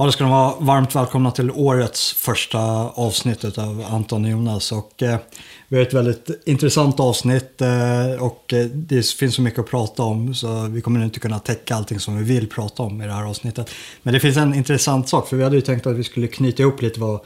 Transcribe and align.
Ja, 0.00 0.06
det 0.06 0.12
ska 0.12 0.24
de 0.24 0.30
vara 0.30 0.54
varmt 0.58 0.96
välkomna 0.96 1.30
till 1.30 1.50
årets 1.50 2.12
första 2.12 2.58
avsnitt 2.88 3.58
av 3.58 3.84
Anton 3.90 4.24
och 4.24 4.30
Jonas. 4.30 4.72
Och, 4.72 5.02
eh, 5.02 5.18
vi 5.68 5.76
har 5.76 5.82
ett 5.82 5.94
väldigt 5.94 6.30
intressant 6.46 7.00
avsnitt 7.00 7.60
eh, 7.60 8.22
och 8.22 8.52
eh, 8.52 8.64
det 8.66 9.06
finns 9.06 9.34
så 9.34 9.42
mycket 9.42 9.60
att 9.60 9.70
prata 9.70 10.02
om 10.02 10.34
så 10.34 10.66
vi 10.66 10.80
kommer 10.80 11.04
inte 11.04 11.20
kunna 11.20 11.38
täcka 11.38 11.74
allting 11.74 12.00
som 12.00 12.18
vi 12.18 12.24
vill 12.24 12.48
prata 12.48 12.82
om 12.82 13.02
i 13.02 13.06
det 13.06 13.12
här 13.12 13.24
avsnittet. 13.24 13.70
Men 14.02 14.14
det 14.14 14.20
finns 14.20 14.36
en 14.36 14.54
intressant 14.54 15.08
sak 15.08 15.28
för 15.28 15.36
vi 15.36 15.44
hade 15.44 15.56
ju 15.56 15.62
tänkt 15.62 15.86
att 15.86 15.96
vi 15.96 16.04
skulle 16.04 16.26
knyta 16.26 16.62
ihop 16.62 16.82
lite 16.82 17.00
vad 17.00 17.20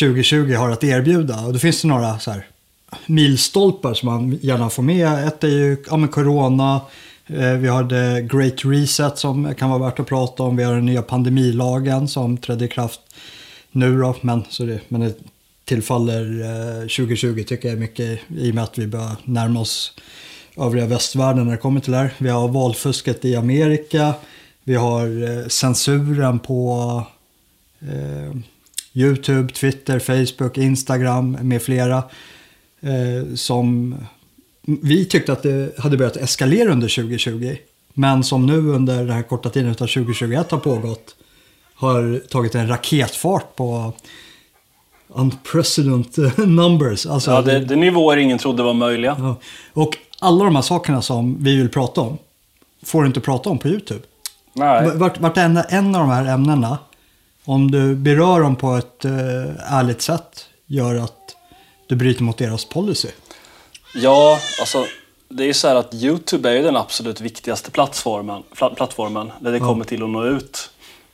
2020 0.00 0.54
har 0.54 0.70
att 0.70 0.84
erbjuda. 0.84 1.40
Och 1.46 1.52
då 1.52 1.58
finns 1.58 1.82
det 1.82 1.88
några 1.88 2.18
så 2.18 2.30
här, 2.30 2.46
milstolpar 3.06 3.94
som 3.94 4.06
man 4.06 4.38
gärna 4.42 4.70
får 4.70 4.82
med. 4.82 5.28
Ett 5.28 5.44
är 5.44 5.48
ju 5.48 5.84
ja, 5.90 5.96
men 5.96 6.08
corona, 6.08 6.80
Eh, 7.32 7.52
vi 7.52 7.68
har 7.68 7.88
The 7.88 8.36
Great 8.36 8.64
Reset 8.64 9.18
som 9.18 9.54
kan 9.54 9.70
vara 9.70 9.82
värt 9.82 10.00
att 10.00 10.06
prata 10.06 10.42
om. 10.42 10.56
Vi 10.56 10.62
har 10.62 10.74
den 10.74 10.86
nya 10.86 11.02
pandemilagen 11.02 12.08
som 12.08 12.36
trädde 12.36 12.64
i 12.64 12.68
kraft 12.68 13.00
nu 13.72 13.98
då. 13.98 14.16
Men, 14.20 14.44
så 14.48 14.64
det, 14.64 14.80
men 14.88 15.00
det 15.00 15.14
tillfaller 15.64 16.40
eh, 16.40 16.80
2020 16.80 17.44
tycker 17.46 17.68
jag 17.68 17.78
mycket 17.78 18.20
i 18.28 18.50
och 18.50 18.54
med 18.54 18.64
att 18.64 18.78
vi 18.78 18.86
börjar 18.86 19.16
närma 19.24 19.60
oss 19.60 19.92
övriga 20.56 20.86
västvärlden 20.86 21.44
när 21.44 21.52
det 21.52 21.58
kommer 21.58 21.80
till 21.80 21.92
det 21.92 21.98
här. 21.98 22.14
Vi 22.18 22.28
har 22.28 22.48
valfusket 22.48 23.24
i 23.24 23.36
Amerika. 23.36 24.14
Vi 24.64 24.74
har 24.74 25.22
eh, 25.22 25.46
censuren 25.46 26.38
på 26.38 27.02
eh, 27.80 28.36
YouTube, 28.92 29.52
Twitter, 29.52 29.98
Facebook, 29.98 30.58
Instagram 30.58 31.38
med 31.40 31.62
flera. 31.62 32.02
Eh, 32.80 33.34
som 33.34 33.96
vi 34.62 35.04
tyckte 35.04 35.32
att 35.32 35.42
det 35.42 35.78
hade 35.78 35.96
börjat 35.96 36.16
eskalera 36.16 36.72
under 36.72 36.88
2020. 36.88 37.56
Men 37.94 38.24
som 38.24 38.46
nu 38.46 38.68
under 38.68 38.96
den 38.98 39.10
här 39.10 39.22
korta 39.22 39.50
tiden 39.50 39.70
av 39.70 39.74
2021 39.74 40.50
har 40.50 40.58
pågått 40.58 41.16
har 41.74 42.28
tagit 42.28 42.54
en 42.54 42.68
raketfart 42.68 43.56
på 43.56 43.92
unprecedented 45.08 46.38
numbers. 46.48 47.06
Alltså, 47.06 47.30
ja, 47.30 47.42
det, 47.42 47.58
det 47.58 47.76
nivåer 47.76 48.16
ingen 48.16 48.38
trodde 48.38 48.62
var 48.62 48.74
möjliga. 48.74 49.16
Ja. 49.18 49.36
Och 49.72 49.96
alla 50.18 50.44
de 50.44 50.56
här 50.56 50.62
sakerna 50.62 51.02
som 51.02 51.44
vi 51.44 51.56
vill 51.56 51.68
prata 51.68 52.00
om 52.00 52.18
får 52.82 53.02
du 53.02 53.06
inte 53.06 53.20
prata 53.20 53.50
om 53.50 53.58
på 53.58 53.68
YouTube. 53.68 54.00
Nej. 54.52 54.90
Vart, 54.94 55.20
vartenda 55.20 55.62
en 55.62 55.94
av 55.94 56.00
de 56.00 56.10
här 56.10 56.24
ämnena, 56.26 56.78
om 57.44 57.70
du 57.70 57.94
berör 57.94 58.40
dem 58.40 58.56
på 58.56 58.76
ett 58.76 59.04
uh, 59.04 59.12
ärligt 59.58 60.02
sätt, 60.02 60.46
gör 60.66 60.94
att 60.94 61.36
du 61.86 61.96
bryter 61.96 62.22
mot 62.22 62.38
deras 62.38 62.64
policy. 62.64 63.08
Ja, 63.94 64.38
alltså 64.60 64.86
det 65.28 65.42
är 65.42 65.46
ju 65.46 65.54
så 65.54 65.68
här 65.68 65.74
att 65.74 65.94
Youtube 65.94 66.50
är 66.50 66.54
ju 66.54 66.62
den 66.62 66.76
absolut 66.76 67.20
viktigaste 67.20 67.70
plattformen, 67.70 68.42
plattformen 68.76 69.32
när 69.40 69.50
det 69.50 69.56
mm. 69.56 69.68
kommer 69.68 69.84
till 69.84 70.02
att 70.02 70.10
nå 70.10 70.26
ut. 70.26 70.70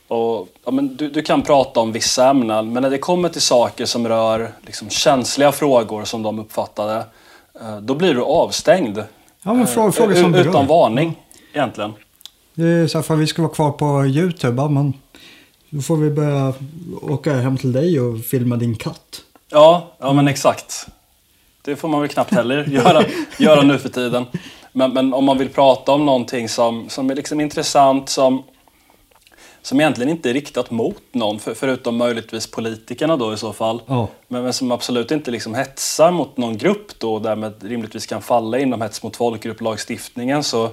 Och, 0.07 0.47
ja, 0.65 0.71
men 0.71 0.95
du, 0.95 1.09
du, 1.09 1.21
kan 1.21 1.41
prata 1.41 1.79
om 1.79 1.91
vissa 1.91 2.29
ämnen, 2.29 2.73
men 2.73 2.83
när 2.83 2.89
det 2.89 2.97
kommer 2.97 3.29
till 3.29 3.41
saker 3.41 3.85
som 3.85 4.07
rör 4.07 4.51
liksom, 4.61 4.89
känsliga 4.89 5.51
frågor 5.51 6.05
som 6.05 6.23
de 6.23 6.39
uppfattade, 6.39 7.05
eh, 7.61 7.77
då 7.77 7.95
blir 7.95 8.13
du 8.13 8.21
avstängd. 8.21 9.03
Ja, 9.43 9.53
men 9.53 9.67
fråga, 9.67 9.91
fråga 9.91 10.15
som 10.15 10.35
Utan 10.35 10.51
berör. 10.51 10.63
varning, 10.63 11.19
ja. 11.53 11.59
egentligen. 11.61 11.93
Det 12.53 12.63
är 12.63 12.87
så 12.87 12.97
här, 12.97 13.03
för 13.03 13.15
vi 13.15 13.27
ska 13.27 13.41
vara 13.41 13.53
kvar 13.53 13.71
på 13.71 14.05
Youtube, 14.05 14.61
ja, 14.61 14.69
men 14.69 14.93
då 15.69 15.81
får 15.81 15.97
vi 15.97 16.09
börja 16.09 16.53
åka 17.01 17.33
hem 17.33 17.57
till 17.57 17.73
dig 17.73 17.99
och 17.99 18.25
filma 18.25 18.55
din 18.55 18.75
katt. 18.75 19.21
Ja, 19.49 19.87
ja 19.99 20.13
men 20.13 20.27
exakt. 20.27 20.87
Det 21.67 21.75
får 21.75 21.87
man 21.87 22.01
väl 22.01 22.09
knappt 22.09 22.33
heller 22.33 22.65
göra, 22.67 23.03
göra 23.37 23.61
nu 23.61 23.77
för 23.77 23.89
tiden. 23.89 24.25
Men, 24.71 24.93
men, 24.93 25.13
om 25.13 25.25
man 25.25 25.37
vill 25.37 25.49
prata 25.49 25.91
om 25.91 26.05
någonting 26.05 26.49
som, 26.49 26.89
som 26.89 27.09
är 27.09 27.15
liksom 27.15 27.41
intressant, 27.41 28.09
som, 28.09 28.43
som 29.61 29.79
egentligen 29.79 30.09
inte 30.09 30.29
är 30.29 30.33
riktat 30.33 30.71
mot 30.71 31.03
någon, 31.11 31.39
för, 31.39 31.53
förutom 31.53 31.97
möjligtvis 31.97 32.51
politikerna 32.51 33.17
då 33.17 33.33
i 33.33 33.37
så 33.37 33.53
fall. 33.53 33.81
Oh. 33.87 34.05
Men, 34.27 34.43
men, 34.43 34.53
som 34.53 34.71
absolut 34.71 35.11
inte 35.11 35.31
liksom 35.31 35.55
hetsar 35.55 36.11
mot 36.11 36.37
någon 36.37 36.57
grupp 36.57 36.99
då, 36.99 37.13
och 37.13 37.21
därmed 37.21 37.63
rimligtvis 37.63 38.05
kan 38.05 38.21
falla 38.21 38.59
inom 38.59 38.81
hets 38.81 39.03
mot 39.03 39.15
folkgrupp-lagstiftningen, 39.15 40.43
så 40.43 40.65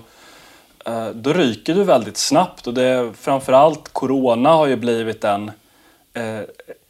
eh, 0.86 1.08
då 1.14 1.32
ryker 1.32 1.74
du 1.74 1.84
väldigt 1.84 2.16
snabbt. 2.16 2.66
Och 2.66 2.74
det, 2.74 3.12
framförallt 3.20 3.88
corona 3.92 4.50
har 4.50 4.66
ju 4.66 4.76
blivit 4.76 5.24
en 5.24 5.50
eh, 6.12 6.40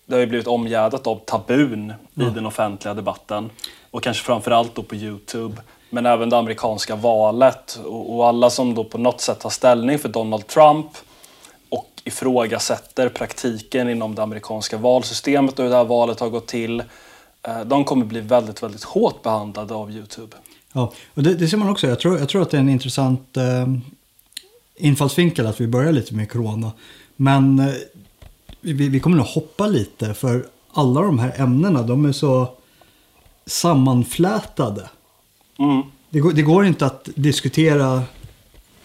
det 0.07 0.15
har 0.15 0.21
ju 0.21 0.27
blivit 0.27 0.47
omgärdat 0.47 1.07
av 1.07 1.17
tabun 1.17 1.93
mm. 2.17 2.29
i 2.29 2.35
den 2.35 2.47
offentliga 2.47 2.95
debatten 2.95 3.51
och 3.95 4.03
kanske 4.03 4.25
framförallt 4.25 4.75
då 4.75 4.83
på 4.83 4.95
Youtube. 4.95 5.63
Men 5.91 6.07
även 6.07 6.31
det 6.31 6.39
amerikanska 6.39 6.97
valet 6.97 7.81
och, 7.85 8.15
och 8.15 8.27
alla 8.29 8.51
som 8.51 8.75
då 8.75 8.85
på 8.85 8.99
något 8.99 9.21
sätt 9.21 9.41
tar 9.41 9.51
ställning 9.51 9.99
för 9.99 10.09
Donald 10.09 10.47
Trump 10.47 10.87
och 11.69 11.91
ifrågasätter 12.05 13.09
praktiken 13.09 13.89
inom 13.89 14.15
det 14.15 14.23
amerikanska 14.23 14.77
valsystemet 14.77 15.59
och 15.59 15.65
hur 15.65 15.71
det 15.71 15.77
här 15.77 15.85
valet 15.85 16.21
har 16.21 16.29
gått 16.29 16.47
till. 16.47 16.81
Eh, 17.43 17.61
de 17.61 17.85
kommer 17.85 18.07
bli 18.07 18.21
väldigt, 18.21 18.63
väldigt 18.63 18.85
hårt 18.85 19.23
behandlade 19.23 19.75
av 19.75 19.91
Youtube. 19.91 20.37
Ja, 20.73 20.93
och 21.15 21.23
det, 21.23 21.35
det 21.35 21.49
ser 21.49 21.57
man 21.57 21.69
också. 21.69 21.87
Jag 21.87 22.01
tror, 22.01 22.19
jag 22.19 22.29
tror 22.29 22.43
att 22.43 22.51
det 22.51 22.57
är 22.57 22.61
en 22.61 22.69
intressant 22.69 23.37
eh, 23.37 23.69
infallsvinkel 24.77 25.47
att 25.47 25.61
vi 25.61 25.67
börjar 25.67 25.93
lite 25.93 26.15
med 26.15 26.31
corona. 26.31 26.73
Men 27.17 27.59
eh, 27.59 27.75
vi, 28.61 28.89
vi 28.89 29.01
kommer 29.01 29.17
nog 29.17 29.27
hoppa 29.27 29.67
lite 29.67 30.15
för 30.15 30.47
alla 30.73 31.01
de 31.01 31.19
här 31.19 31.33
ämnena 31.37 31.83
de 31.83 32.05
är 32.05 32.13
så 32.13 32.49
sammanflätade. 33.47 34.89
Mm. 35.59 35.83
Det, 36.11 36.21
går, 36.21 36.33
det, 36.33 36.43
går, 36.43 36.67
inte 36.67 36.87
att 36.87 37.09
diskutera 37.15 38.03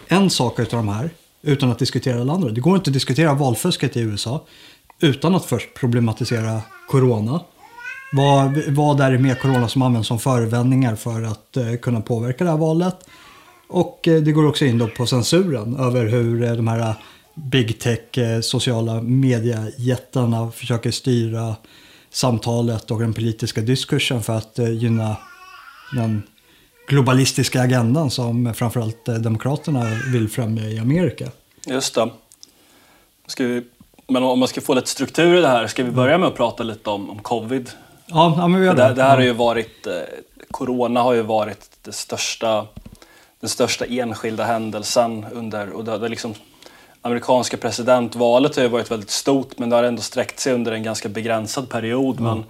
en 0.07 0.29
sak 0.29 0.59
av 0.59 0.65
de 0.65 0.89
här 0.89 1.09
utan 1.41 1.71
att 1.71 1.79
diskutera 1.79 2.21
alla 2.21 2.33
andra. 2.33 2.49
Det 2.49 2.61
går 2.61 2.75
inte 2.75 2.89
att 2.89 2.93
diskutera 2.93 3.33
valfusket 3.33 3.97
i 3.97 3.99
USA 3.99 4.43
utan 4.99 5.35
att 5.35 5.45
först 5.45 5.73
problematisera 5.73 6.61
corona. 6.87 7.39
Vad, 8.13 8.57
vad 8.67 8.99
är 8.99 9.11
det 9.11 9.17
med 9.17 9.39
corona 9.39 9.67
som 9.67 9.81
används 9.81 10.07
som 10.07 10.19
förevändningar 10.19 10.95
för 10.95 11.23
att 11.23 11.57
eh, 11.57 11.75
kunna 11.75 12.01
påverka 12.01 12.43
det 12.43 12.49
här 12.49 12.57
valet? 12.57 12.95
Och 13.67 14.07
eh, 14.07 14.21
det 14.21 14.31
går 14.31 14.47
också 14.47 14.65
in 14.65 14.77
då 14.77 14.87
på 14.87 15.05
censuren 15.05 15.75
över 15.75 16.05
hur 16.05 16.43
eh, 16.43 16.53
de 16.53 16.67
här 16.67 16.93
big 17.33 17.79
tech, 17.79 18.17
eh, 18.17 18.41
sociala 18.41 19.01
mediejättarna 19.01 20.51
försöker 20.51 20.91
styra 20.91 21.55
samtalet 22.11 22.91
och 22.91 22.99
den 22.99 23.13
politiska 23.13 23.61
diskursen 23.61 24.23
för 24.23 24.33
att 24.33 24.59
eh, 24.59 24.69
gynna 24.69 25.17
den 25.95 26.23
globalistiska 26.87 27.61
agendan 27.61 28.11
som 28.11 28.53
framförallt 28.53 29.07
eh, 29.07 29.15
Demokraterna 29.15 29.85
vill 30.13 30.29
främja 30.29 30.63
i 30.63 30.79
Amerika. 30.79 31.31
Just 31.65 31.95
det. 31.95 32.09
Ska 33.27 33.43
vi, 33.43 33.63
men 34.07 34.23
om 34.23 34.39
man 34.39 34.47
ska 34.47 34.61
få 34.61 34.73
lite 34.73 34.87
struktur 34.87 35.37
i 35.37 35.41
det 35.41 35.47
här, 35.47 35.67
ska 35.67 35.83
vi 35.83 35.91
börja 35.91 36.17
med 36.17 36.27
att 36.27 36.35
prata 36.35 36.63
lite 36.63 36.89
om, 36.89 37.09
om 37.09 37.19
covid? 37.19 37.69
Ja, 38.05 38.33
ja 38.37 38.47
men 38.47 38.59
vi 38.59 38.65
gör 38.65 38.73
det. 38.73 38.93
Det, 38.93 39.03
här 39.03 39.15
har 39.15 39.23
ju 39.23 39.33
varit, 39.33 39.87
eh, 39.87 39.93
corona 40.51 41.01
har 41.01 41.13
ju 41.13 41.21
varit 41.21 41.69
det 41.81 41.91
största, 41.91 42.67
den 43.39 43.49
största 43.49 43.85
enskilda 43.85 44.43
händelsen 44.43 45.25
under, 45.33 45.69
och 45.69 45.85
det, 45.85 45.97
det 45.97 46.09
liksom 46.09 46.33
amerikanska 47.01 47.57
presidentvalet 47.57 48.55
har 48.55 48.63
ju 48.63 48.69
varit 48.69 48.91
väldigt 48.91 49.09
stort 49.09 49.59
men 49.59 49.69
det 49.69 49.75
har 49.75 49.83
ändå 49.83 50.01
sträckt 50.01 50.39
sig 50.39 50.53
under 50.53 50.71
en 50.71 50.83
ganska 50.83 51.09
begränsad 51.09 51.69
period. 51.69 52.19
Mm. 52.19 52.31
Men 52.31 52.43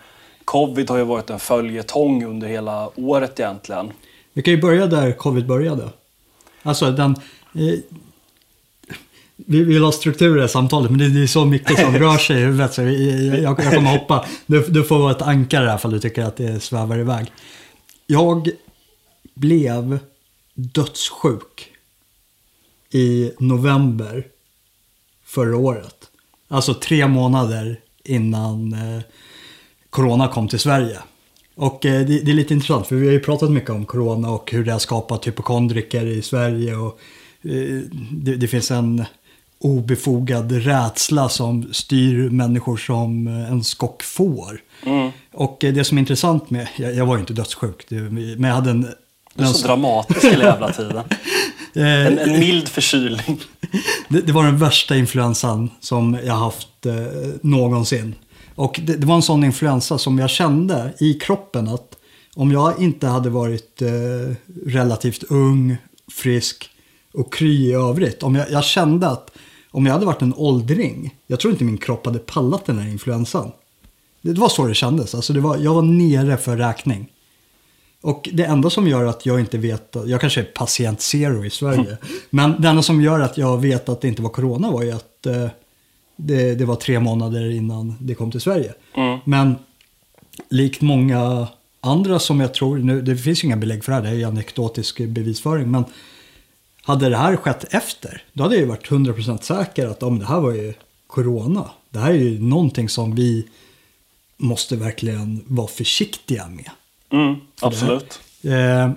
covid 0.46 0.90
har 0.90 0.98
ju 0.98 1.04
varit 1.04 1.30
en 1.30 1.40
följetong 1.40 2.26
under 2.26 2.48
hela 2.48 2.90
året 2.96 3.40
egentligen. 3.40 3.92
Vi 4.34 4.42
kan 4.42 4.54
ju 4.54 4.62
börja 4.62 4.88
där 4.88 5.12
covid 5.12 5.48
började. 5.48 5.90
Alltså 6.64 6.92
den... 6.92 7.16
Eh, 7.54 7.80
vi 9.46 9.64
vill 9.64 9.84
ha 9.84 9.92
struktur 9.92 10.38
i 10.38 10.42
det 10.42 10.48
samtalet 10.48 10.92
men 10.92 11.00
det, 11.00 11.10
det 11.10 11.24
är 11.24 11.28
så 11.28 11.46
mycket 11.46 11.80
som 11.80 11.94
rör 12.00 12.18
sig 12.18 12.38
i 12.38 12.40
huvudet 12.40 12.74
så 12.74 12.82
jag, 12.82 12.94
jag, 12.94 13.40
jag 13.40 13.58
kommer 13.58 13.98
hoppa. 13.98 14.26
Du, 14.46 14.62
du 14.68 14.84
får 14.84 15.00
vara 15.00 15.12
ett 15.12 15.22
ankare 15.22 15.68
här 15.68 15.76
ifall 15.76 15.92
du 15.92 16.00
tycker 16.00 16.24
att 16.24 16.38
det 16.38 16.60
svävar 16.60 17.00
iväg. 17.00 17.32
Jag 18.08 18.50
blev 19.34 20.00
dödssjuk 20.54 21.72
i 22.92 23.32
november 23.40 24.26
förra 25.30 25.58
året. 25.58 25.96
Alltså 26.48 26.74
tre 26.74 27.08
månader 27.08 27.80
innan 28.04 28.74
eh, 28.74 29.02
corona 29.90 30.28
kom 30.28 30.48
till 30.48 30.60
Sverige. 30.60 30.98
Och 31.56 31.86
eh, 31.86 32.06
det, 32.06 32.20
det, 32.20 32.32
är 32.32 32.36
lite 32.36 32.54
intressant 32.54 32.88
för 32.88 32.96
vi 32.96 33.06
har 33.06 33.14
ju 33.14 33.20
pratat 33.20 33.52
mycket 33.52 33.70
om 33.70 33.86
corona 33.86 34.30
och 34.30 34.52
hur 34.52 34.66
det 34.66 34.72
har 34.72 34.80
skapat 34.80 35.28
hypokondriker 35.28 36.06
i 36.06 36.22
Sverige. 36.22 36.76
Och, 36.76 37.00
eh, 37.42 37.82
det, 38.12 38.36
det, 38.36 38.48
finns 38.48 38.72
en 38.72 39.06
obefogad 39.60 40.52
rädsla 40.52 41.30
som 41.30 41.74
styr 41.74 42.30
människor 42.30 42.78
som 42.78 43.28
en 43.28 43.64
skock 43.64 44.04
får. 44.04 44.62
Mm. 44.86 45.12
Och 45.34 45.64
eh, 45.64 45.74
det 45.74 45.84
som 45.84 45.98
är 45.98 46.00
intressant 46.00 46.50
med, 46.50 46.68
jag, 46.78 46.96
jag 46.96 47.06
var 47.06 47.16
ju 47.16 47.20
inte 47.20 47.34
dödssjuk, 47.34 47.86
det, 47.90 47.96
men 47.96 48.44
jag 48.44 48.56
hade 48.56 48.70
en... 48.70 48.88
Du 49.34 49.44
är 49.44 49.48
så 49.48 49.68
dramatisk 49.68 50.26
hela 50.26 50.44
jävla 50.44 50.74
tiden. 50.74 51.04
Eh, 51.74 52.08
en, 52.08 52.20
en 52.20 52.40
mild 52.40 52.68
förkylning. 52.68 53.42
Det, 54.10 54.22
det, 54.22 54.32
var 54.32 54.44
den 54.44 54.58
värsta 54.58 54.96
influensan 54.96 55.70
som 55.80 56.18
jag 56.26 56.34
haft 56.34 56.86
eh, 56.86 56.94
någonsin. 57.42 58.16
Och 58.56 58.80
det, 58.84 58.96
det, 58.96 59.08
var 59.08 59.16
en 59.16 59.22
sån 59.22 59.44
influensa 59.44 59.98
som 59.98 60.20
jag 60.20 60.30
kände 60.30 60.94
i 61.00 61.14
kroppen 61.14 61.68
att 61.68 61.96
om 62.36 62.52
jag 62.52 62.82
inte 62.82 63.08
hade 63.08 63.30
varit 63.30 63.82
eh, 63.82 64.36
relativt 64.66 65.24
ung, 65.24 65.78
frisk 66.12 66.70
och 67.14 67.34
kry 67.34 67.70
i 67.70 67.74
övrigt. 67.74 68.24
Om 68.24 68.36
jag, 68.36 68.52
jag, 68.52 68.64
kände 68.64 69.08
att 69.08 69.32
om 69.72 69.86
jag 69.86 69.94
hade 69.94 70.06
varit 70.06 70.22
en 70.22 70.34
åldring, 70.38 71.16
jag 71.28 71.40
tror 71.40 71.52
inte 71.52 71.64
min 71.64 71.78
kropp 71.78 72.06
hade 72.06 72.20
pallat 72.20 72.66
den 72.66 72.80
här 72.80 72.90
influensan. 72.90 73.52
Det 74.22 74.34
var 74.34 74.50
så 74.50 74.68
det 74.68 74.74
kändes. 74.74 75.16
Alltså 75.16 75.34
det 75.34 75.40
var, 75.40 75.58
jag 75.58 75.74
var 75.74 75.82
nere 75.82 76.38
för 76.38 76.58
räkning. 76.58 77.10
Och 78.02 78.30
det 78.34 78.44
enda 78.44 78.70
som 78.70 78.88
gör 78.88 79.06
att 79.06 79.26
jag 79.26 79.40
inte 79.40 79.58
vet, 79.58 79.96
jag 80.06 80.22
kanske 80.22 80.40
är 80.40 80.44
patient 80.44 81.02
zero 81.02 81.46
i 81.46 81.50
Sverige, 81.50 81.80
mm. 81.80 81.98
men 82.30 82.62
det 82.62 82.68
enda 82.68 82.82
som 82.82 83.02
gör 83.02 83.20
att 83.20 83.38
jag 83.38 83.62
vet 83.62 83.90
att 83.90 84.02
det 84.02 84.08
inte 84.08 84.22
var 84.22 84.30
corona 84.30 84.72
var 84.72 84.84
ju 84.84 84.92
att 84.92 85.26
eh, 85.26 85.48
det, 86.16 86.56
det, 86.56 86.66
var 86.66 86.76
tre 86.76 87.00
månader 87.00 87.50
innan 87.50 87.96
det 88.00 88.16
kom 88.16 88.32
till 88.32 88.42
Sverige. 88.42 88.74
Mm. 88.96 89.20
Men 89.26 89.56
likt 90.50 90.82
många 90.82 91.48
andra 91.82 92.20
som 92.20 92.40
jag 92.40 92.54
tror, 92.54 92.78
nu, 92.78 93.02
det 93.02 93.18
finns 93.18 93.44
ju 93.44 93.46
inga 93.46 93.58
belägg 93.58 93.84
för 93.84 93.92
det 93.92 94.08
här, 94.08 94.16
det 94.16 94.22
är 94.22 94.28
anekdotisk 94.28 95.00
bevisföring, 95.00 95.72
men 95.72 95.86
hade 96.82 97.10
det 97.10 97.18
här 97.18 97.36
skett 97.36 97.74
efter, 97.74 98.24
då 98.34 98.44
hade 98.44 98.56
jag 98.56 98.62
ju 98.62 98.68
varit 98.68 98.90
100% 98.90 99.42
säker 99.42 99.88
att 99.88 100.04
om 100.04 100.20
det 100.20 100.26
här 100.26 100.40
var 100.40 100.52
ju 100.52 100.74
corona. 101.08 101.70
Det 101.90 102.00
här 102.00 102.10
är 102.10 102.18
ju 102.18 102.40
någonting 102.40 102.90
som 102.90 103.16
vi 103.16 103.48
måste 104.38 104.76
verkligen 104.76 105.44
vara 105.48 105.68
försiktiga 105.68 106.48
med. 106.48 106.70
Mm, 107.12 107.36
absolut. 107.62 108.20
Eh, 108.44 108.92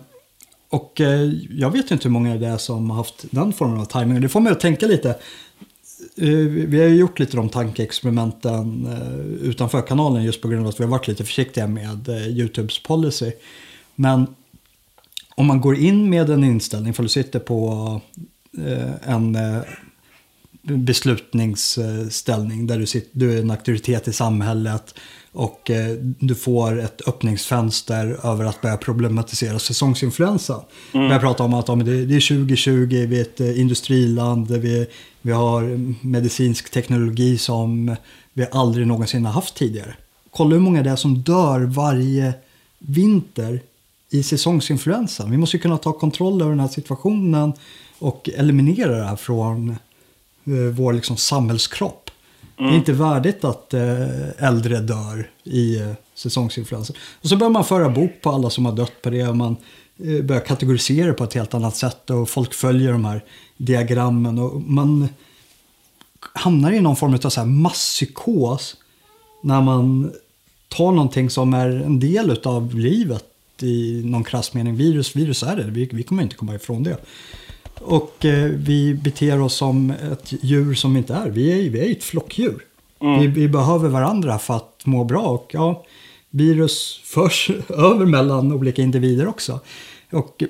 och 0.69 1.01
eh, 1.01 1.31
jag 1.51 1.71
vet 1.71 1.91
inte 1.91 2.05
hur 2.05 2.13
många 2.13 2.37
det 2.37 2.47
är 2.47 2.57
som 2.57 2.91
har 2.91 2.97
haft 2.97 3.25
den 3.31 3.53
formen 3.53 3.81
av 3.81 3.85
timing. 3.85 4.21
Det 4.21 4.29
får 4.29 4.41
mig 4.41 4.53
att 4.53 4.61
tänka 4.61 4.87
lite. 4.87 5.09
Eh, 6.17 6.29
vi 6.47 6.81
har 6.81 6.89
ju 6.89 6.97
gjort 6.97 7.19
lite 7.19 7.37
de 7.37 7.49
tankeexperimenten 7.49 8.89
utanför 9.43 9.83
kanalen 9.83 10.25
just 10.25 10.43
på 10.43 10.49
grund 10.49 10.63
av 10.63 10.69
att 10.69 10.81
vi 10.81 10.85
har 10.85 10.91
varit 10.91 11.09
lite 11.09 11.25
försiktiga 11.25 11.67
med 11.67 12.09
YouTubes 12.09 12.83
policy. 12.83 13.33
Men 13.95 14.27
om 15.35 15.47
man 15.47 15.61
går 15.61 15.77
in 15.77 16.11
med 16.11 16.31
en 16.31 16.45
inställning, 16.45 16.95
för 16.95 17.03
du 17.03 17.09
sitter 17.09 17.39
på 17.39 18.01
en 19.03 19.37
beslutningsställning 20.63 22.67
där 22.67 22.79
du, 22.79 22.87
sitter, 22.87 23.19
du 23.19 23.33
är 23.33 23.41
en 23.41 23.51
auktoritet 23.51 24.09
i 24.09 24.13
samhället 24.13 24.95
och 25.33 25.71
eh, 25.71 25.97
du 26.19 26.35
får 26.35 26.81
ett 26.81 27.09
öppningsfönster 27.09 28.27
över 28.27 28.45
att 28.45 28.61
börja 28.61 28.77
problematisera 28.77 29.59
säsongsinfluensa. 29.59 30.63
Mm. 30.93 31.09
Börja 31.09 31.21
prata 31.21 31.43
om 31.43 31.55
att 31.55 31.69
om 31.69 31.85
det, 31.85 32.05
det 32.05 32.17
är 32.17 32.29
2020, 32.29 33.07
vi 33.09 33.19
är 33.19 33.23
ett 33.23 33.41
eh, 33.41 33.61
industriland, 33.61 34.51
vi, 34.51 34.87
vi 35.23 35.33
har 35.33 35.63
medicinsk 36.07 36.71
teknologi 36.71 37.39
som 37.39 37.97
vi 38.33 38.47
aldrig 38.53 38.87
någonsin 38.87 39.25
har 39.25 39.33
haft 39.33 39.55
tidigare. 39.55 39.95
Kolla 40.31 40.55
hur 40.55 40.61
många 40.61 40.83
det 40.83 40.91
är 40.91 40.97
som 40.97 41.19
dör 41.19 41.61
varje 41.61 42.35
vinter 42.79 43.61
i 44.11 44.23
säsongsinfluensa. 44.23 45.27
Vi 45.27 45.37
måste 45.37 45.59
kunna 45.59 45.79
ta 45.79 45.93
kontroll 45.93 46.43
över 46.43 46.51
den 46.51 46.61
här 46.61 46.69
situationen 46.69 47.53
och 47.99 48.31
eliminera 48.35 48.97
det 48.97 49.05
här 49.05 49.17
från 49.17 49.71
eh, 49.71 49.77
vår 50.73 50.93
liksom, 50.93 51.17
samhällskropp. 51.17 52.11
Mm. 52.59 52.71
Det 52.71 52.77
är 52.77 52.79
inte 52.79 52.93
värdigt 52.93 53.45
att 53.45 53.75
eh, 53.75 54.45
äldre 54.49 54.81
dör 54.81 55.31
i 55.45 55.77
eh, 55.77 55.93
säsongsinfluensa. 56.15 56.93
Och 57.23 57.29
så 57.29 57.37
börjar 57.37 57.51
man 57.51 57.65
föra 57.65 57.89
bok 57.89 58.13
på 58.23 58.31
alla 58.31 58.51
som 58.51 58.67
har 58.67 58.73
dött 58.73 59.03
på 59.03 59.11
det. 59.11 59.33
Man 59.33 59.57
eh, 60.05 60.23
börjar 60.25 60.41
kategorisera 60.41 61.15
på 61.15 61.25
ett 61.25 61.35
helt 61.35 61.55
annat 61.55 61.77
sätt 61.77 62.11
och 62.11 62.31
folk 62.31 62.55
följer 62.55 62.93
de 62.93 63.05
här 63.05 63.25
diagrammen. 63.57 64.39
Och 64.39 64.63
man 64.63 65.09
hamnar 66.33 66.73
i 66.73 66.81
någon 66.81 66.97
form 66.97 67.15
av 67.15 67.31
så 67.31 67.41
här 67.41 67.49
masspsykos 67.49 68.77
när 69.43 69.61
man 69.61 70.13
tar 70.69 70.93
någonting 70.93 71.31
som 71.31 71.55
är 71.55 71.69
en 71.69 72.01
del 72.01 72.41
av 72.45 72.75
livet 72.79 73.25
i 73.63 74.03
någon 74.05 74.25
krass 74.25 74.55
mening. 74.55 74.77
Virus, 74.77 75.17
virus 75.17 75.43
är 75.43 75.57
det, 75.57 75.65
vi, 75.65 75.89
vi 75.93 76.03
kommer 76.03 76.23
inte 76.23 76.37
komma 76.37 76.55
ifrån 76.55 76.83
det. 76.83 76.97
Och 77.85 78.25
eh, 78.25 78.45
vi 78.45 78.95
beter 78.95 79.41
oss 79.41 79.55
som 79.55 79.91
ett 79.91 80.33
djur 80.41 80.75
som 80.75 80.97
inte 80.97 81.15
är. 81.15 81.31
Vi 81.31 81.67
är, 81.67 81.71
vi 81.71 81.81
är 81.81 81.93
ett 81.93 82.05
flockdjur. 82.05 82.65
Mm. 83.01 83.21
Vi, 83.21 83.27
vi, 83.27 83.49
behöver 83.49 83.89
varandra 83.89 84.39
för 84.39 84.57
att 84.57 84.81
må 84.85 85.05
bra. 85.05 85.23
Och 85.23 85.51
ja, 85.53 85.85
virus 86.31 87.01
förs 87.05 87.51
över 87.69 88.07
mellan 88.07 88.53
olika 88.53 88.83
individer 88.83 89.29
också. 89.29 89.61
Och 90.13 90.43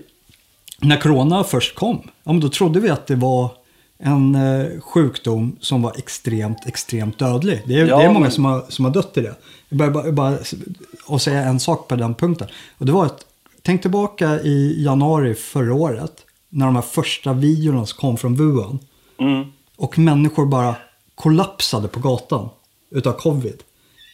när 0.78 1.00
corona 1.00 1.44
först 1.44 1.74
kom, 1.74 2.10
ja, 2.24 2.32
då 2.32 2.48
trodde 2.48 2.80
vi 2.80 2.88
att 2.88 3.06
det 3.06 3.16
var 3.16 3.50
en 3.98 4.34
eh, 4.34 4.80
sjukdom 4.80 5.56
som 5.60 5.82
var 5.82 5.92
extremt, 5.98 6.66
extremt 6.66 7.18
dödlig. 7.18 7.62
Det 7.66 7.80
är, 7.80 7.86
ja, 7.86 7.98
det 7.98 8.04
är 8.04 8.08
många 8.08 8.20
men... 8.20 8.30
som, 8.30 8.44
har, 8.44 8.64
som 8.68 8.84
har 8.84 8.92
dött 8.92 9.16
i 9.16 9.20
det. 9.20 9.34
Jag 9.68 9.78
bara, 9.78 9.90
bara, 9.90 10.12
bara 10.12 11.18
säga 11.18 11.42
en 11.42 11.60
sak 11.60 11.88
på 11.88 11.96
den 11.96 12.14
punkten. 12.14 12.48
Och 12.78 12.86
det 12.86 12.92
var 12.92 13.06
att, 13.06 13.26
tänk 13.62 13.82
tillbaka 13.82 14.40
i 14.40 14.84
januari 14.84 15.34
förra 15.34 15.74
året 15.74 16.24
när 16.54 16.66
de 16.66 16.74
här 16.74 16.82
första 16.82 17.32
videorna 17.32 17.86
kom 17.86 18.16
från 18.16 18.36
Wuhan. 18.36 18.78
Mm. 19.18 19.52
Och 19.76 19.98
människor 19.98 20.46
bara 20.46 20.76
kollapsade 21.14 21.88
på 21.88 22.00
gatan 22.00 22.48
utav 22.90 23.12
covid. 23.12 23.62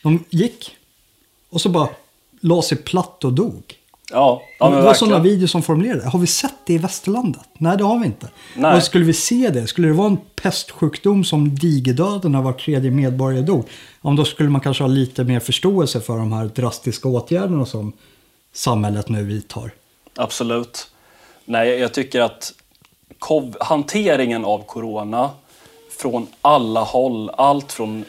De 0.03 0.25
gick 0.31 0.77
och 1.51 1.61
så 1.61 1.69
bara 1.69 1.89
la 2.41 2.63
sig 2.63 2.79
platt 2.79 3.25
och 3.25 3.33
dog. 3.33 3.75
Ja, 4.11 4.43
ja 4.59 4.71
det 4.71 4.83
var 4.83 4.95
sådana 4.95 5.19
videos 5.19 5.51
som 5.51 5.63
formulerade 5.63 6.09
Har 6.09 6.19
vi 6.19 6.27
sett 6.27 6.55
det 6.67 6.73
i 6.73 6.79
västerlandet? 6.79 7.49
Nej, 7.59 7.77
det 7.77 7.85
har 7.85 7.99
vi 7.99 8.07
inte. 8.07 8.29
Nej. 8.57 8.77
Och 8.77 8.83
skulle 8.83 9.05
vi 9.05 9.13
se 9.13 9.51
det, 9.51 9.67
skulle 9.67 9.89
det 9.89 9.95
vara 9.95 10.07
en 10.07 10.19
pestsjukdom 10.43 11.25
som 11.25 11.55
digerdöden 11.55 12.33
när 12.33 12.43
var 12.43 12.53
tredje 12.53 12.91
medborgare 12.91 13.43
dog, 13.43 13.69
ja, 14.03 14.11
då 14.11 14.25
skulle 14.25 14.49
man 14.49 14.61
kanske 14.61 14.83
ha 14.83 14.89
lite 14.89 15.25
mer 15.25 15.41
förståelse 15.41 16.01
för 16.01 16.19
de 16.19 16.33
här 16.33 16.45
drastiska 16.45 17.09
åtgärderna 17.09 17.67
som 17.67 17.93
samhället 18.53 19.09
nu 19.09 19.25
vidtar. 19.25 19.71
Absolut. 20.17 20.91
Nej, 21.51 21.69
jag 21.69 21.95
tycker 21.95 22.21
att 22.21 22.53
hanteringen 23.61 24.45
av 24.45 24.65
corona 24.65 25.31
från 25.99 26.27
alla 26.43 26.81
håll, 26.81 27.31
allt 27.37 27.73
från 27.73 28.05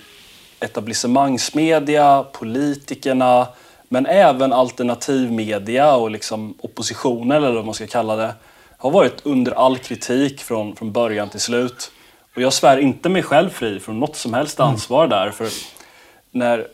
etablissemangsmedia, 0.59 2.25
politikerna, 2.31 3.47
men 3.87 4.05
även 4.05 4.53
alternativmedia 4.53 5.95
och 5.95 6.11
liksom 6.11 6.53
oppositionen, 6.61 7.43
eller 7.43 7.55
vad 7.55 7.65
man 7.65 7.73
ska 7.73 7.87
kalla 7.87 8.15
det, 8.15 8.33
har 8.77 8.91
varit 8.91 9.25
under 9.25 9.51
all 9.51 9.77
kritik 9.77 10.41
från, 10.41 10.75
från 10.75 10.91
början 10.91 11.29
till 11.29 11.39
slut. 11.39 11.91
Och 12.35 12.41
jag 12.41 12.53
svär 12.53 12.77
inte 12.77 13.09
mig 13.09 13.23
själv 13.23 13.49
fri 13.49 13.79
från 13.79 13.99
något 13.99 14.15
som 14.15 14.33
helst 14.33 14.59
ansvar 14.59 15.05
mm. 15.05 15.09
där. 15.09 15.31
För 15.31 15.47
när 16.31 16.67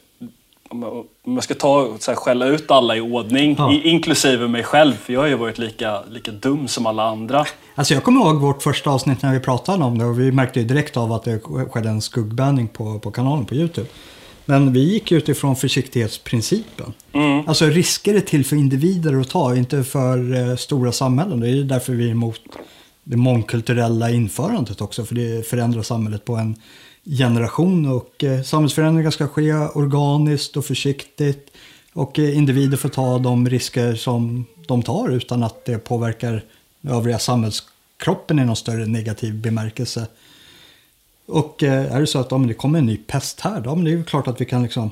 om 0.70 1.08
jag 1.24 1.44
ska 1.44 1.54
ta 1.54 1.98
så 2.00 2.12
här, 2.12 2.16
skälla 2.16 2.46
ut 2.46 2.72
alla 2.72 2.96
i 2.96 3.02
ordning, 3.02 3.56
ja. 3.58 3.74
inklusive 3.84 4.48
mig 4.48 4.64
själv, 4.64 4.94
för 4.94 5.14
jag 5.14 5.20
har 5.20 5.28
ju 5.28 5.36
varit 5.36 5.58
lika, 5.58 6.02
lika 6.12 6.32
dum 6.32 6.68
som 6.68 6.86
alla 6.86 7.04
andra. 7.04 7.46
Alltså 7.76 7.94
jag 7.94 8.04
kommer 8.04 8.22
ihåg 8.22 8.36
vårt 8.36 8.64
första 8.64 8.90
avsnitt 8.90 9.22
när 9.22 9.34
vi 9.34 9.40
pratade 9.40 9.84
om 9.84 9.98
det 9.98 10.06
och 10.06 10.20
vi 10.20 10.32
märkte 10.32 10.60
ju 10.60 10.66
direkt 10.66 10.98
av 10.98 11.12
att 11.12 11.24
det 11.24 11.40
skedde 11.70 11.90
en 11.90 12.02
skuggbanning 12.02 12.68
på, 12.68 13.00
på 13.00 13.12
kanalen 13.12 13.46
på 13.46 13.56
YouTube. 13.56 13.88
Men 14.46 14.74
vi 14.74 14.80
gick 14.80 15.12
utifrån 15.12 15.56
försiktighetsprincipen. 15.56 16.94
Mm. 17.14 17.48
Alltså 17.48 17.66
risker 17.66 18.16
är 18.16 18.20
till 18.20 18.46
för 18.46 18.56
individer 18.56 19.22
att 19.22 19.30
ta, 19.30 19.56
inte 19.56 19.84
för 19.84 20.50
eh, 20.50 20.56
stora 20.56 20.92
samhällen. 20.92 21.40
Det 21.40 21.50
är 21.50 21.64
därför 21.64 21.94
vi 21.94 22.08
är 22.08 22.12
emot 22.12 22.42
det 23.04 23.18
mångkulturella 23.18 24.10
införandet 24.10 24.82
också, 24.82 25.06
för 25.06 25.16
det 25.16 25.48
förändrar 25.48 25.82
samhället 25.82 26.26
på 26.26 26.36
en 26.36 26.56
generation 27.06 27.86
och 27.86 28.24
eh, 28.24 28.42
samhällsförändringar 28.42 29.12
ska 29.12 29.28
ske 29.28 29.54
organiskt 29.54 30.58
och 30.58 30.66
försiktigt 30.66 31.52
och 31.94 32.20
eh, 32.20 32.38
individer 32.38 32.78
får 32.78 32.90
ta 32.90 33.20
de 33.20 33.50
risker 33.50 33.96
som 33.96 34.46
de 34.68 34.84
tar 34.84 35.10
utan 35.10 35.44
att 35.44 35.66
det 35.66 35.78
påverkar 35.78 36.44
övriga 36.88 37.20
samhällskroppen 37.20 38.40
i 38.40 38.46
någon 38.46 38.56
större 38.56 38.86
negativ 38.86 39.42
bemärkelse. 39.42 40.08
Och 41.26 41.64
eh, 41.64 41.96
är 41.96 42.02
det 42.02 42.08
så 42.08 42.20
att 42.20 42.32
om 42.32 42.48
det 42.48 42.54
kommer 42.54 42.80
en 42.80 42.86
ny 42.86 42.98
pest 42.98 43.40
här, 43.40 43.62
då 43.62 43.72
är 43.72 43.98
det 43.98 44.04
klart 44.04 44.28
att 44.28 44.42
vi 44.42 44.46
kan 44.46 44.64
liksom 44.64 44.92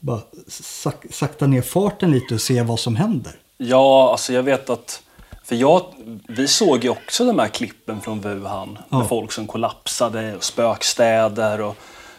bara 0.00 0.20
sak 0.48 1.04
sakta 1.10 1.46
ner 1.46 1.62
farten 1.62 2.10
lite 2.10 2.34
och 2.34 2.40
se 2.40 2.62
vad 2.62 2.80
som 2.80 2.96
händer. 2.96 3.32
Ja, 3.58 4.10
alltså 4.12 4.32
jag 4.32 4.42
vet 4.42 4.70
att 4.70 5.02
för 5.46 5.54
jag, 5.56 5.82
vi 6.28 6.48
såg 6.48 6.84
ju 6.84 6.90
också 6.90 7.24
de 7.24 7.38
här 7.38 7.48
klippen 7.48 8.00
från 8.00 8.20
Wuhan 8.20 8.78
ja. 8.88 8.98
med 8.98 9.08
folk 9.08 9.32
som 9.32 9.46
kollapsade 9.46 10.36
och 10.36 10.44
spökstäder 10.44 11.60
och, 11.60 11.76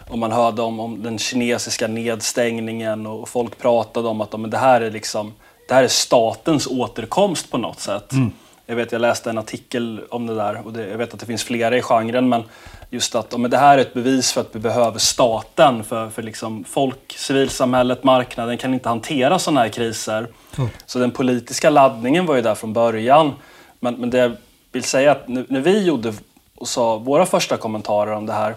och 0.09 0.17
man 0.17 0.31
hörde 0.31 0.61
om, 0.61 0.79
om 0.79 1.03
den 1.03 1.17
kinesiska 1.17 1.87
nedstängningen 1.87 3.07
och 3.07 3.29
folk 3.29 3.57
pratade 3.57 4.07
om 4.07 4.21
att 4.21 4.39
men 4.39 4.49
det, 4.49 4.57
här 4.57 4.81
är 4.81 4.91
liksom, 4.91 5.33
det 5.67 5.73
här 5.73 5.83
är 5.83 5.87
statens 5.87 6.67
återkomst 6.67 7.51
på 7.51 7.57
något 7.57 7.79
sätt. 7.79 8.11
Mm. 8.11 8.31
Jag 8.65 8.75
vet, 8.75 8.91
jag 8.91 9.01
läste 9.01 9.29
en 9.29 9.37
artikel 9.37 10.01
om 10.09 10.27
det 10.27 10.35
där 10.35 10.61
och 10.65 10.73
det, 10.73 10.87
jag 10.87 10.97
vet 10.97 11.13
att 11.13 11.19
det 11.19 11.25
finns 11.25 11.43
flera 11.43 11.77
i 11.77 11.81
genren 11.81 12.29
men 12.29 12.43
just 12.89 13.15
att 13.15 13.39
men 13.39 13.51
det 13.51 13.57
här 13.57 13.77
är 13.77 13.81
ett 13.81 13.93
bevis 13.93 14.31
för 14.31 14.41
att 14.41 14.55
vi 14.55 14.59
behöver 14.59 14.99
staten 14.99 15.83
för, 15.83 16.09
för 16.09 16.23
liksom 16.23 16.63
folk, 16.63 17.15
civilsamhället, 17.17 18.03
marknaden 18.03 18.57
kan 18.57 18.73
inte 18.73 18.89
hantera 18.89 19.39
sådana 19.39 19.61
här 19.61 19.69
kriser. 19.69 20.27
Mm. 20.57 20.69
Så 20.85 20.99
den 20.99 21.11
politiska 21.11 21.69
laddningen 21.69 22.25
var 22.25 22.35
ju 22.35 22.41
där 22.41 22.55
från 22.55 22.73
början. 22.73 23.33
Men, 23.79 23.95
men 23.95 24.09
det 24.09 24.17
jag 24.17 24.31
vill 24.71 24.83
säga 24.83 25.11
att 25.11 25.27
nu, 25.27 25.45
när 25.49 25.61
vi 25.61 25.83
gjorde 25.83 26.13
och 26.55 26.67
sa 26.67 26.97
våra 26.97 27.25
första 27.25 27.57
kommentarer 27.57 28.11
om 28.11 28.25
det 28.25 28.33
här 28.33 28.55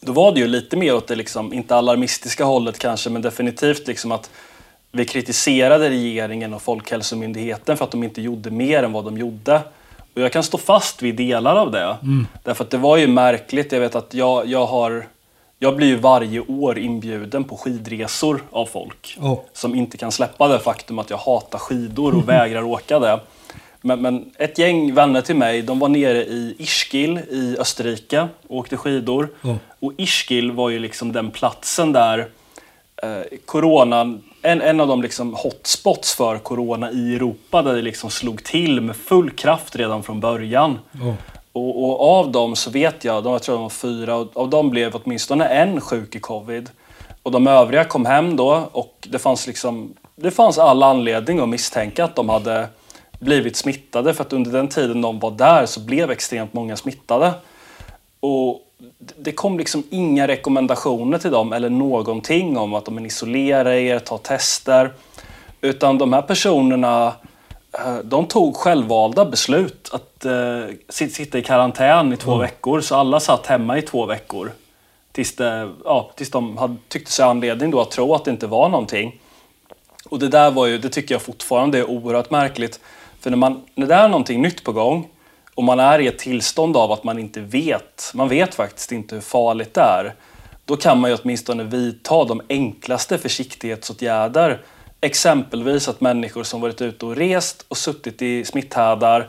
då 0.00 0.12
var 0.12 0.32
det 0.32 0.40
ju 0.40 0.46
lite 0.46 0.76
mer 0.76 0.94
åt 0.94 1.06
det, 1.06 1.14
liksom, 1.14 1.52
inte 1.52 1.76
alarmistiska 1.76 2.44
hållet 2.44 2.78
kanske, 2.78 3.10
men 3.10 3.22
definitivt 3.22 3.86
liksom 3.86 4.12
att 4.12 4.30
vi 4.92 5.04
kritiserade 5.04 5.90
regeringen 5.90 6.54
och 6.54 6.62
Folkhälsomyndigheten 6.62 7.76
för 7.76 7.84
att 7.84 7.90
de 7.90 8.02
inte 8.02 8.22
gjorde 8.22 8.50
mer 8.50 8.82
än 8.82 8.92
vad 8.92 9.04
de 9.04 9.18
gjorde. 9.18 9.60
Och 10.14 10.20
jag 10.20 10.32
kan 10.32 10.42
stå 10.42 10.58
fast 10.58 11.02
vid 11.02 11.14
delar 11.14 11.56
av 11.56 11.70
det. 11.70 11.96
Mm. 12.02 12.26
Därför 12.42 12.64
att 12.64 12.70
det 12.70 12.78
var 12.78 12.96
ju 12.96 13.06
märkligt. 13.06 13.72
Jag 13.72 13.80
vet 13.80 13.94
att 13.94 14.14
jag, 14.14 14.46
jag 14.46 14.66
har... 14.66 15.06
Jag 15.58 15.76
blir 15.76 15.86
ju 15.86 15.96
varje 15.96 16.40
år 16.40 16.78
inbjuden 16.78 17.44
på 17.44 17.56
skidresor 17.56 18.42
av 18.50 18.66
folk. 18.66 19.18
Oh. 19.20 19.40
Som 19.52 19.74
inte 19.74 19.96
kan 19.96 20.12
släppa 20.12 20.48
det 20.48 20.58
faktum 20.58 20.98
att 20.98 21.10
jag 21.10 21.16
hatar 21.16 21.58
skidor 21.58 22.14
och 22.14 22.28
vägrar 22.28 22.62
åka 22.62 22.98
det. 22.98 23.20
Men, 23.80 24.02
men, 24.02 24.30
ett 24.38 24.58
gäng 24.58 24.94
vänner 24.94 25.20
till 25.20 25.36
mig, 25.36 25.62
de 25.62 25.78
var 25.78 25.88
nere 25.88 26.24
i 26.24 26.54
Ischgl 26.58 27.18
i 27.18 27.56
Österrike 27.58 28.28
och 28.48 28.56
åkte 28.56 28.76
skidor. 28.76 29.28
Oh. 29.42 29.56
Och 29.80 29.92
Ischgl 29.96 30.50
var 30.50 30.70
ju 30.70 30.78
liksom 30.78 31.12
den 31.12 31.30
platsen 31.30 31.92
där 31.92 32.28
eh, 33.02 33.38
coronan, 33.44 34.22
en, 34.42 34.62
en 34.62 34.80
av 34.80 34.88
de 34.88 35.02
liksom 35.02 35.34
hotspots 35.34 36.14
för 36.14 36.38
corona 36.38 36.90
i 36.90 37.14
Europa 37.14 37.62
där 37.62 37.74
det 37.74 37.82
liksom 37.82 38.10
slog 38.10 38.44
till 38.44 38.80
med 38.80 38.96
full 38.96 39.30
kraft 39.30 39.76
redan 39.76 40.02
från 40.02 40.20
början. 40.20 40.78
Oh. 41.02 41.14
Och, 41.52 41.84
och, 41.84 42.18
av 42.18 42.32
dem 42.32 42.56
så 42.56 42.70
vet 42.70 43.04
jag, 43.04 43.24
de, 43.24 43.32
jag 43.32 43.42
tror 43.42 43.54
de 43.54 43.62
var 43.62 43.70
fyra, 43.70 44.16
och 44.16 44.36
av 44.36 44.50
dem 44.50 44.70
blev 44.70 44.94
åtminstone 44.94 45.44
en 45.44 45.80
sjuk 45.80 46.14
i 46.16 46.20
covid. 46.20 46.70
Och 47.22 47.32
de 47.32 47.46
övriga 47.46 47.84
kom 47.84 48.06
hem 48.06 48.36
då 48.36 48.68
och 48.72 49.08
det 49.10 49.18
fanns 49.18 49.46
liksom 49.46 49.94
det 50.16 50.30
fanns 50.30 50.58
all 50.58 50.82
anledning 50.82 51.40
att 51.40 51.48
misstänka 51.48 52.04
att 52.04 52.16
de 52.16 52.28
hade 52.28 52.68
blivit 53.18 53.56
smittade 53.56 54.14
för 54.14 54.24
att 54.24 54.32
under 54.32 54.52
den 54.52 54.68
tiden 54.68 55.00
de 55.00 55.18
var 55.18 55.30
där 55.30 55.66
så 55.66 55.80
blev 55.80 56.10
extremt 56.10 56.52
många 56.52 56.76
smittade. 56.76 57.32
Och 58.20 58.60
det 58.98 59.32
kom 59.32 59.58
liksom 59.58 59.82
inga 59.90 60.28
rekommendationer 60.28 61.18
till 61.18 61.30
dem 61.30 61.52
eller 61.52 61.70
någonting 61.70 62.58
om 62.58 62.74
att 62.74 62.84
de 62.84 63.06
isolerar 63.06 63.72
er, 63.72 63.98
ta 63.98 64.18
tester. 64.18 64.92
Utan 65.60 65.98
de 65.98 66.12
här 66.12 66.22
personerna 66.22 67.14
eh, 67.72 67.96
de 68.04 68.26
tog 68.26 68.56
självvalda 68.56 69.24
beslut 69.24 69.90
att 69.92 70.26
uh, 70.26 70.74
sitta 70.88 71.38
i 71.38 71.42
karantän 71.42 72.12
i 72.12 72.16
två 72.16 72.30
mm. 72.30 72.40
veckor. 72.40 72.80
Så 72.80 72.96
alla 72.96 73.20
satt 73.20 73.46
hemma 73.46 73.78
i 73.78 73.82
två 73.82 74.06
veckor. 74.06 74.52
Tills, 75.12 75.36
det, 75.36 75.70
ja, 75.84 76.10
tills 76.16 76.30
de 76.30 76.56
hade, 76.56 76.76
tyckte 76.88 77.12
sig 77.12 77.24
anledning 77.24 77.70
då 77.70 77.80
att 77.80 77.90
tro 77.90 78.14
att 78.14 78.24
det 78.24 78.30
inte 78.30 78.46
var 78.46 78.68
någonting. 78.68 79.20
Och 80.08 80.18
det 80.18 80.28
där 80.28 80.50
var 80.50 80.66
ju, 80.66 80.78
det 80.78 80.88
tycker 80.88 81.14
jag 81.14 81.22
fortfarande 81.22 81.78
är 81.78 81.90
oerhört 81.90 82.30
märkligt. 82.30 82.80
För 83.20 83.30
när, 83.30 83.36
man, 83.36 83.62
när 83.74 83.86
det 83.86 83.94
är 83.94 84.08
någonting 84.08 84.42
nytt 84.42 84.64
på 84.64 84.72
gång 84.72 85.08
och 85.54 85.64
man 85.64 85.80
är 85.80 85.98
i 85.98 86.06
ett 86.06 86.18
tillstånd 86.18 86.76
av 86.76 86.92
att 86.92 87.04
man 87.04 87.18
inte 87.18 87.40
vet, 87.40 88.10
man 88.14 88.28
vet 88.28 88.54
faktiskt 88.54 88.92
inte 88.92 89.14
hur 89.14 89.22
farligt 89.22 89.74
det 89.74 89.80
är, 89.80 90.14
då 90.64 90.76
kan 90.76 91.00
man 91.00 91.10
ju 91.10 91.16
åtminstone 91.22 91.64
vidta 91.64 92.24
de 92.24 92.42
enklaste 92.48 93.18
försiktighetsåtgärder. 93.18 94.62
Exempelvis 95.00 95.88
att 95.88 96.00
människor 96.00 96.42
som 96.42 96.60
varit 96.60 96.80
ute 96.80 97.06
och 97.06 97.16
rest 97.16 97.64
och 97.68 97.76
suttit 97.76 98.22
i 98.22 98.44
smitthärdar 98.44 99.28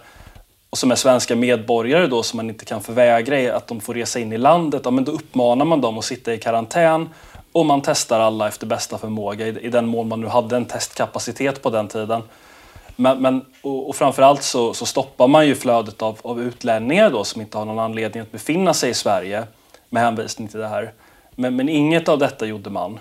och 0.69 0.77
som 0.77 0.91
är 0.91 0.95
svenska 0.95 1.35
medborgare 1.35 2.07
då 2.07 2.23
som 2.23 2.37
man 2.37 2.49
inte 2.49 2.65
kan 2.65 2.83
förvägra 2.83 3.55
att 3.55 3.67
de 3.67 3.81
får 3.81 3.93
resa 3.93 4.19
in 4.19 4.33
i 4.33 4.37
landet, 4.37 4.81
ja, 4.85 4.91
men 4.91 5.03
då 5.03 5.11
uppmanar 5.11 5.65
man 5.65 5.81
dem 5.81 5.97
att 5.97 6.05
sitta 6.05 6.33
i 6.33 6.37
karantän 6.37 7.09
och 7.51 7.65
man 7.65 7.81
testar 7.81 8.19
alla 8.19 8.47
efter 8.47 8.67
bästa 8.67 8.97
förmåga 8.97 9.47
i, 9.47 9.59
i 9.65 9.69
den 9.69 9.87
mån 9.87 10.07
man 10.07 10.21
nu 10.21 10.27
hade 10.27 10.55
en 10.55 10.65
testkapacitet 10.65 11.61
på 11.61 11.69
den 11.69 11.87
tiden. 11.87 12.21
Men, 12.95 13.21
men, 13.21 13.45
och, 13.61 13.89
och 13.89 13.95
framförallt 13.95 14.43
så, 14.43 14.73
så 14.73 14.85
stoppar 14.85 15.27
man 15.27 15.47
ju 15.47 15.55
flödet 15.55 16.01
av, 16.01 16.19
av 16.21 16.41
utlänningar 16.41 17.09
då 17.09 17.23
som 17.23 17.41
inte 17.41 17.57
har 17.57 17.65
någon 17.65 17.79
anledning 17.79 18.21
att 18.21 18.31
befinna 18.31 18.73
sig 18.73 18.89
i 18.89 18.93
Sverige 18.93 19.43
med 19.89 20.03
hänvisning 20.03 20.47
till 20.47 20.59
det 20.59 20.67
här. 20.67 20.93
Men, 21.35 21.55
men 21.55 21.69
inget 21.69 22.09
av 22.09 22.19
detta 22.19 22.45
gjorde 22.45 22.69
man. 22.69 22.99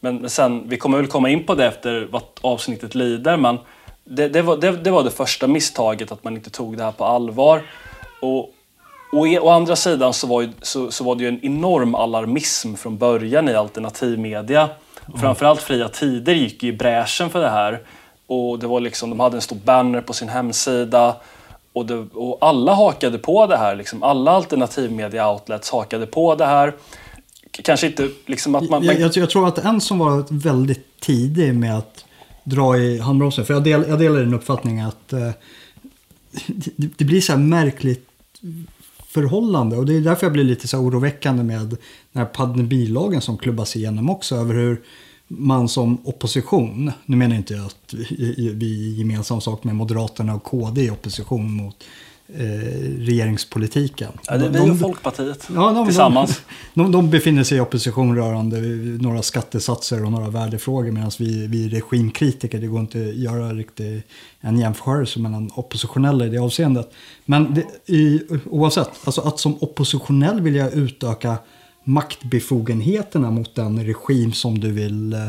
Men, 0.00 0.16
men 0.16 0.30
sen, 0.30 0.68
vi 0.68 0.76
kommer 0.76 0.98
väl 0.98 1.06
komma 1.06 1.28
in 1.28 1.44
på 1.44 1.54
det 1.54 1.66
efter 1.66 2.08
vad 2.10 2.22
avsnittet 2.40 2.94
lider, 2.94 3.36
men 3.36 3.58
det, 4.04 4.28
det, 4.28 4.42
var, 4.42 4.56
det, 4.56 4.70
det 4.70 4.90
var 4.90 5.04
det 5.04 5.10
första 5.10 5.46
misstaget, 5.46 6.12
att 6.12 6.24
man 6.24 6.36
inte 6.36 6.50
tog 6.50 6.76
det 6.76 6.84
här 6.84 6.92
på 6.92 7.04
allvar. 7.04 7.62
Och, 8.20 8.38
och 9.12 9.26
å 9.40 9.48
andra 9.48 9.76
sidan 9.76 10.12
så 10.12 10.26
var, 10.26 10.42
ju, 10.42 10.52
så, 10.62 10.90
så 10.90 11.04
var 11.04 11.14
det 11.14 11.22
ju 11.22 11.28
en 11.28 11.44
enorm 11.44 11.94
alarmism 11.94 12.74
från 12.74 12.98
början 12.98 13.48
i 13.48 13.54
alternativmedia. 13.54 14.68
Och 15.12 15.20
framförallt 15.20 15.60
Fria 15.60 15.88
Tider 15.88 16.34
gick 16.34 16.62
ju 16.62 16.68
i 16.68 16.72
bräschen 16.72 17.30
för 17.30 17.40
det 17.40 17.50
här. 17.50 17.80
Och 18.26 18.58
det 18.58 18.66
var 18.66 18.80
liksom, 18.80 19.10
de 19.10 19.20
hade 19.20 19.36
en 19.36 19.42
stor 19.42 19.56
banner 19.56 20.00
på 20.00 20.12
sin 20.12 20.28
hemsida. 20.28 21.16
Och, 21.72 21.86
det, 21.86 21.94
och 22.14 22.38
alla 22.40 22.74
hakade 22.74 23.18
på 23.18 23.46
det 23.46 23.56
här. 23.56 23.76
Liksom. 23.76 24.02
Alla 24.02 24.30
alternativmedia-outlets 24.30 25.72
hakade 25.72 26.06
på 26.06 26.34
det 26.34 26.46
här. 26.46 26.74
Kanske 27.50 27.86
inte 27.86 28.08
liksom 28.26 28.54
att 28.54 28.70
man... 28.70 28.84
Jag, 28.84 29.00
jag, 29.00 29.16
jag, 29.16 29.30
tror 29.30 29.48
att 29.48 29.58
en 29.58 29.80
som 29.80 29.98
var 29.98 30.24
väldigt 30.30 31.00
tidig 31.00 31.54
med 31.54 31.78
att 31.78 32.04
dra 32.44 32.76
i 32.76 32.98
handbromsen. 32.98 33.44
För 33.44 33.54
jag, 33.54 33.64
del, 33.64 33.84
jag 33.88 33.98
delar 33.98 34.20
din 34.20 34.34
uppfattning 34.34 34.80
att 34.80 35.12
eh, 35.12 35.30
det, 36.46 36.88
det, 36.96 37.04
blir 37.04 37.20
så 37.20 37.32
här 37.32 37.38
märkligt 37.38 38.08
förhållande. 39.08 39.76
Och 39.76 39.86
det 39.86 39.96
är 39.96 40.00
därför 40.00 40.26
jag 40.26 40.32
blir 40.32 40.44
lite 40.44 40.68
så 40.68 40.78
oroväckande 40.78 41.42
med 41.42 41.68
den 42.12 42.22
här 42.22 42.24
pandemilagen 42.24 43.20
som 43.20 43.38
klubbas 43.38 43.76
igenom 43.76 44.10
också. 44.10 44.36
Över 44.36 44.54
hur 44.54 44.82
man 45.38 45.68
som 45.68 45.98
opposition, 46.04 46.92
nu 47.06 47.16
menar 47.16 47.34
jag 47.34 47.40
inte 47.40 47.62
att 47.62 47.94
vi 47.94 48.92
är 48.92 48.98
gemensam 48.98 49.40
sak 49.40 49.64
med 49.64 49.74
Moderaterna 49.74 50.34
och 50.34 50.42
KD 50.42 50.82
i 50.82 50.90
opposition 50.90 51.52
mot 51.52 51.84
eh, 52.28 52.42
regeringspolitiken. 52.98 54.12
Ja, 54.26 54.36
det 54.36 54.46
är 54.46 54.64
vi 54.64 54.70
och 54.70 54.78
Folkpartiet 54.78 55.48
ja, 55.54 55.72
de, 55.72 55.86
tillsammans. 55.86 56.40
De, 56.74 56.92
de, 56.92 57.10
befinner 57.10 57.44
sig 57.44 57.58
i 57.58 57.60
opposition 57.60 58.16
rörande 58.16 58.60
några 59.00 59.22
skattesatser 59.22 60.04
och 60.04 60.12
några 60.12 60.30
värdefrågor 60.30 60.90
medan 60.90 61.10
vi, 61.18 61.46
vi 61.46 61.64
är 61.64 61.68
regimkritiker. 61.68 62.60
Det 62.60 62.66
går 62.66 62.80
inte 62.80 62.98
att 63.08 63.14
göra 63.14 63.52
riktigt 63.52 64.04
en 64.40 64.58
jämförelse 64.58 65.20
mellan 65.20 65.50
oppositionella 65.54 66.26
i 66.26 66.28
det 66.28 66.38
avseendet. 66.38 66.92
Men 67.24 67.54
det, 67.54 67.92
i, 67.92 68.22
oavsett, 68.50 68.90
alltså 69.04 69.20
att 69.20 69.38
som 69.38 69.56
oppositionell 69.60 70.40
vilja 70.40 70.70
utöka 70.70 71.36
maktbefogenheterna 71.84 73.30
mot 73.30 73.54
den 73.54 73.86
regim 73.86 74.32
som 74.32 74.60
du 74.60 74.72
vill 74.72 75.12
eh, 75.12 75.26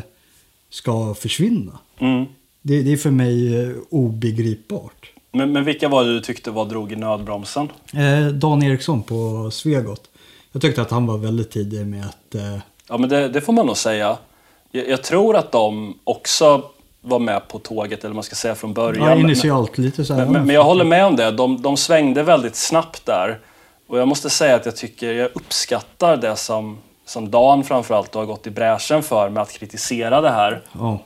ska 0.69 1.13
försvinna. 1.13 1.79
Mm. 1.99 2.25
Det, 2.61 2.81
det, 2.81 2.93
är 2.93 2.97
för 2.97 3.11
mig 3.11 3.61
eh, 3.61 3.75
obegripbart. 3.89 5.11
Men, 5.31 5.51
men 5.51 5.63
vilka 5.63 5.87
var 5.87 6.03
det 6.03 6.13
du 6.13 6.21
tyckte 6.21 6.51
var 6.51 6.65
drog 6.65 6.91
i 6.91 6.95
nödbromsen? 6.95 7.69
Eh, 7.93 8.27
Dan 8.27 8.63
Eriksson 8.63 9.03
på 9.03 9.49
Svegot. 9.51 10.09
Jag 10.51 10.61
tyckte 10.61 10.81
att 10.81 10.91
han 10.91 11.07
var 11.07 11.17
väldigt 11.17 11.51
tidig 11.51 11.87
med 11.87 12.05
att... 12.05 12.35
Eh... 12.35 12.57
Ja, 12.89 12.97
men 12.97 13.09
det, 13.09 13.29
det, 13.29 13.41
får 13.41 13.53
man 13.53 13.65
nog 13.65 13.77
säga. 13.77 14.17
Jag, 14.71 14.89
jag, 14.89 15.03
tror 15.03 15.35
att 15.35 15.51
de 15.51 15.97
också 16.03 16.63
var 17.01 17.19
med 17.19 17.47
på 17.47 17.59
tåget, 17.59 18.03
eller 18.03 18.15
man 18.15 18.23
ska 18.23 18.35
säga 18.35 18.55
från 18.55 18.73
början. 18.73 19.09
Ja, 19.09 19.15
initialt 19.15 19.77
lite 19.77 20.05
så 20.05 20.13
här. 20.13 20.25
Men, 20.25 20.45
men, 20.45 20.55
jag 20.55 20.63
håller 20.63 20.85
med 20.85 21.05
om 21.05 21.15
det. 21.15 21.31
De, 21.31 21.61
de 21.61 21.77
svängde 21.77 22.23
väldigt 22.23 22.55
snabbt 22.55 23.05
där. 23.05 23.39
Och 23.87 23.99
jag 23.99 24.07
måste 24.07 24.29
säga 24.29 24.55
att 24.55 24.65
jag 24.65 24.75
tycker, 24.75 25.13
jag 25.13 25.29
uppskattar 25.33 26.17
det 26.17 26.35
som, 26.35 26.77
som 27.05 27.31
Dan 27.31 27.63
framförallt 27.63 28.13
har 28.13 28.25
gått 28.25 28.47
i 28.47 28.49
bräschen 28.49 29.03
för 29.03 29.29
med 29.29 29.43
att 29.43 29.51
kritisera 29.51 30.21
det 30.21 30.29
här. 30.29 30.61
Oh. 30.79 30.97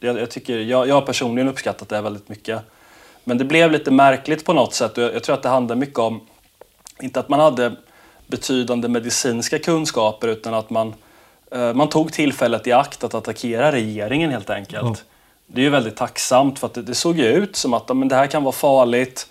Jag, 0.00 0.18
jag, 0.18 0.30
tycker, 0.30 0.58
jag, 0.58 0.88
jag 0.88 0.94
har 0.94 1.02
personligen 1.02 1.48
uppskattat 1.48 1.88
det 1.88 2.00
väldigt 2.00 2.28
mycket. 2.28 2.62
Men 3.24 3.38
det 3.38 3.44
blev 3.44 3.70
lite 3.70 3.90
märkligt 3.90 4.44
på 4.44 4.52
något 4.52 4.74
sätt 4.74 4.98
och 4.98 5.04
jag, 5.04 5.14
jag 5.14 5.22
tror 5.22 5.34
att 5.34 5.42
det 5.42 5.48
handlar 5.48 5.76
mycket 5.76 5.98
om, 5.98 6.20
inte 7.00 7.20
att 7.20 7.28
man 7.28 7.40
hade 7.40 7.76
betydande 8.26 8.88
medicinska 8.88 9.58
kunskaper 9.58 10.28
utan 10.28 10.54
att 10.54 10.70
man, 10.70 10.94
eh, 11.52 11.74
man 11.74 11.88
tog 11.88 12.12
tillfället 12.12 12.66
i 12.66 12.72
akt 12.72 13.04
att 13.04 13.14
attackera 13.14 13.72
regeringen 13.72 14.30
helt 14.30 14.50
enkelt. 14.50 14.84
Oh. 14.84 14.96
Det 15.46 15.60
är 15.60 15.64
ju 15.64 15.70
väldigt 15.70 15.96
tacksamt 15.96 16.58
för 16.58 16.66
att 16.66 16.74
det, 16.74 16.82
det 16.82 16.94
såg 16.94 17.18
ju 17.18 17.24
ut 17.24 17.56
som 17.56 17.74
att 17.74 17.96
men 17.96 18.08
det 18.08 18.14
här 18.14 18.26
kan 18.26 18.42
vara 18.42 18.52
farligt 18.52 19.30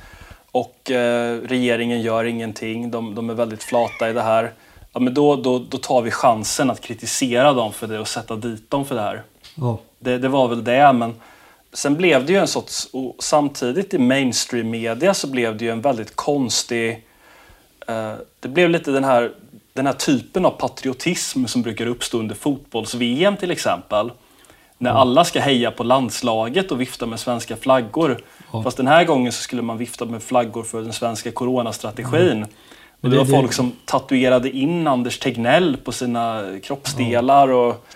och 0.51 0.91
eh, 0.91 1.41
regeringen 1.41 2.01
gör 2.01 2.23
ingenting, 2.23 2.91
de, 2.91 3.15
de, 3.15 3.29
är 3.29 3.33
väldigt 3.33 3.63
flata 3.63 4.09
i 4.09 4.13
det 4.13 4.21
här. 4.21 4.53
Ja, 4.93 4.99
men 4.99 5.13
då, 5.13 5.35
då, 5.35 5.59
då 5.59 5.77
tar 5.77 6.01
vi 6.01 6.11
chansen 6.11 6.69
att 6.69 6.81
kritisera 6.81 7.53
dem 7.53 7.73
för 7.73 7.87
det 7.87 7.99
och 7.99 8.07
sätta 8.07 8.35
dit 8.35 8.71
dem 8.71 8.85
för 8.85 8.95
det 8.95 9.01
här. 9.01 9.23
Oh. 9.57 9.75
Det, 9.99 10.17
det, 10.17 10.27
var 10.27 10.47
väl 10.47 10.63
det, 10.63 10.93
men 10.93 11.15
sen 11.73 11.95
blev 11.95 12.25
det 12.25 12.33
ju 12.33 12.39
en 12.39 12.47
sorts... 12.47 12.87
samtidigt 13.19 13.93
i 13.93 13.97
mainstream 13.97 14.69
media 14.69 15.13
så 15.13 15.27
blev 15.27 15.57
det 15.57 15.65
ju 15.65 15.71
en 15.71 15.81
väldigt 15.81 16.15
konstig... 16.15 17.05
Eh, 17.87 18.13
det 18.39 18.47
blev 18.47 18.69
lite 18.69 18.91
den 18.91 19.03
här, 19.03 19.31
den 19.73 19.85
här 19.85 19.93
typen 19.93 20.45
av 20.45 20.51
patriotism 20.51 21.45
som 21.45 21.61
brukar 21.61 21.85
uppstå 21.85 22.19
under 22.19 22.35
fotbolls-VM 22.35 23.37
till 23.37 23.51
exempel 23.51 24.11
när 24.77 24.91
alla 24.91 25.23
ska 25.23 25.39
heja 25.39 25.71
på 25.71 25.83
landslaget 25.83 26.71
och 26.71 26.81
vifta 26.81 27.05
med 27.05 27.19
svenska 27.19 27.55
flaggor. 27.55 28.17
Ja. 28.53 28.63
Fast 28.63 28.77
den 28.77 28.87
här 28.87 29.03
gången 29.03 29.31
så 29.31 29.41
skulle 29.41 29.61
man 29.61 29.77
vifta 29.77 30.05
med 30.05 30.23
flaggor 30.23 30.63
för 30.63 30.81
den 30.81 30.93
svenska 30.93 31.31
coronastrategin. 31.31 32.37
Mm. 32.37 32.49
Och 33.01 33.09
det 33.09 33.17
var 33.17 33.25
folk 33.25 33.53
som 33.53 33.71
tatuerade 33.85 34.49
in 34.49 34.87
Anders 34.87 35.19
Tegnell 35.19 35.77
på 35.77 35.91
sina 35.91 36.43
kroppsdelar. 36.63 37.47
Och, 37.47 37.87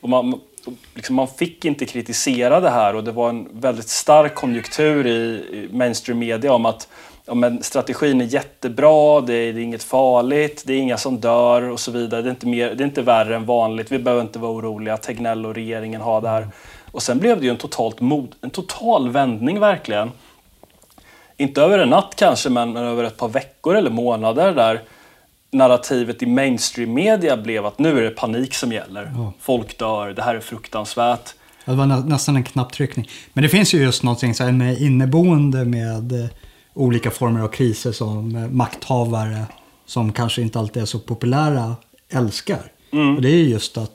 och 0.00 0.08
man, 0.08 0.40
liksom 0.94 1.16
man 1.16 1.28
fick 1.28 1.64
inte 1.64 1.86
kritisera 1.86 2.60
det 2.60 2.70
här 2.70 2.94
och 2.94 3.04
det 3.04 3.12
var 3.12 3.28
en 3.28 3.48
väldigt 3.52 3.88
stark 3.88 4.34
konjunktur 4.34 5.06
i 5.06 5.68
mainstream 5.72 6.18
media 6.18 6.52
om 6.52 6.66
att 6.66 6.88
ja, 7.30 7.34
men 7.34 7.62
strategin 7.62 8.20
är 8.20 8.24
jättebra, 8.24 9.20
det 9.20 9.34
är, 9.34 9.52
det 9.52 9.60
är, 9.60 9.62
inget 9.62 9.82
farligt, 9.82 10.62
det 10.66 10.72
är 10.72 10.78
inga 10.78 10.96
som 10.96 11.20
dör 11.20 11.62
och 11.62 11.80
så 11.80 11.90
vidare. 11.90 12.22
Det 12.22 12.28
är, 12.28 12.30
inte 12.30 12.46
mer, 12.46 12.74
det 12.74 12.84
är 12.84 12.86
inte 12.86 13.02
värre 13.02 13.36
än 13.36 13.44
vanligt, 13.44 13.92
vi 13.92 13.98
behöver 13.98 14.22
inte 14.22 14.38
vara 14.38 14.52
oroliga, 14.52 14.96
Tegnell 14.96 15.46
och 15.46 15.54
regeringen 15.54 16.00
har 16.00 16.20
det 16.20 16.28
här. 16.28 16.48
Och 16.92 17.02
sen 17.02 17.18
blev 17.18 17.40
det 17.40 17.44
ju 17.44 17.50
en, 17.50 17.56
totalt 17.56 18.00
mod, 18.00 18.34
en 18.40 18.50
total 18.50 19.10
vändning 19.10 19.60
verkligen. 19.60 20.10
inte 21.36 21.62
över 21.62 21.78
en 21.78 21.88
natt 21.88 22.14
kanske, 22.16 22.50
men, 22.50 22.72
men 22.72 22.84
över 22.84 23.04
ett 23.04 23.16
par 23.16 23.28
veckor 23.28 23.76
eller 23.76 23.90
månader 23.90 24.52
där 24.54 24.82
narrativet 25.50 26.22
i 26.22 26.26
mainstream-media 26.26 27.36
blev 27.36 27.66
att 27.66 27.78
nu 27.78 27.98
är 27.98 28.02
det 28.02 28.10
panik 28.10 28.54
som 28.54 28.72
gäller. 28.72 29.12
Ja. 29.14 29.32
Folk 29.40 29.78
dör, 29.78 30.12
det 30.12 30.22
här 30.22 30.34
är 30.34 30.40
fruktansvärt. 30.40 31.34
Det 31.64 31.72
var 31.72 31.86
nä 31.86 31.96
nästan 31.96 32.36
en 32.36 32.44
knapptryckning. 32.44 33.08
Men 33.32 33.42
det 33.42 33.48
finns 33.48 33.74
ju 33.74 33.82
just 33.82 34.02
någonting 34.02 34.34
så 34.34 34.44
här 34.44 34.52
med 34.52 34.80
inneboende 34.80 35.64
med 35.64 36.12
eh, 36.12 36.30
olika 36.74 37.10
former 37.10 37.40
av 37.40 37.48
kriser 37.48 37.92
som 37.92 38.36
eh, 38.36 38.48
makthavare 38.48 39.44
som 39.86 40.12
kanske 40.12 40.42
inte 40.42 40.58
alltid 40.58 40.82
är 40.82 40.86
så 40.86 40.98
populära 40.98 41.76
älskar. 42.08 42.72
Och 43.16 43.22
det 43.22 43.28
är 43.28 43.42
just 43.44 43.78
att 43.78 43.90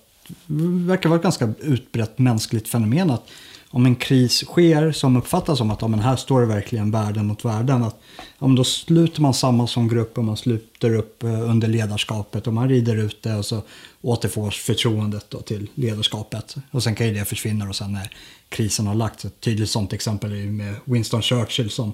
det 0.46 0.88
verkar 0.88 1.10
vara 1.10 1.18
ett 1.18 1.24
ganska 1.24 1.54
utbrett 1.62 2.20
mänskligt 2.20 2.68
fenomen 2.68 3.12
att 3.12 3.28
om 3.76 3.86
en 3.86 3.96
kris 3.96 4.44
sker 4.46 4.92
som 4.92 5.18
uppfattas 5.18 5.58
som 5.58 5.72
att 5.72 5.82
ja, 5.82 5.88
men 5.88 6.00
här 6.00 6.16
står 6.16 6.42
det 6.42 6.48
verkligen 6.48 6.92
världen 6.92 7.26
mot 7.26 7.46
världen. 7.46 7.84
Att, 7.84 8.00
ja, 8.18 8.48
men 8.48 8.56
då 8.56 8.64
sluter 8.64 9.22
man 9.22 9.34
samman 9.34 9.68
som 9.68 9.88
grupp 9.88 10.18
och 10.18 10.24
man 10.24 10.38
sluter 10.38 10.96
upp 10.96 11.24
eh, 11.24 11.50
under 11.50 11.68
ledarskapet 11.68 12.48
och 12.48 12.54
man 12.54 12.70
rider 12.70 12.96
ut 12.96 13.24
det 13.24 13.36
och 13.36 13.46
så 13.46 13.62
återfås 14.02 14.56
förtroendet 14.56 15.26
då 15.30 15.42
till 15.42 15.68
ledarskapet. 15.76 16.56
Och 16.72 16.84
sen 16.84 16.96
kan 16.96 17.08
ju 17.08 17.14
det 17.14 17.26
försvinna 17.26 17.70
och 17.70 17.76
sen 17.76 17.94
när 17.94 18.12
krisen 18.50 18.88
har 18.88 18.96
lagts. 18.96 19.26
Ett 19.26 19.40
tydligt 19.40 19.70
sånt 19.70 19.94
exempel 19.94 20.32
är 20.32 20.36
ju 20.36 20.52
med 20.52 20.76
Winston 20.86 21.22
Churchill 21.22 21.70
som 21.70 21.94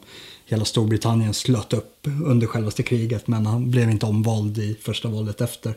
hela 0.51 0.65
Storbritannien 0.65 1.33
slöt 1.33 1.73
upp 1.73 2.07
under 2.25 2.47
självaste 2.47 2.83
kriget 2.83 3.27
men 3.27 3.45
han 3.45 3.71
blev 3.71 3.89
inte 3.89 4.05
omvald 4.05 4.57
i 4.57 4.77
första 4.81 5.07
valet 5.07 5.41
efter. 5.41 5.73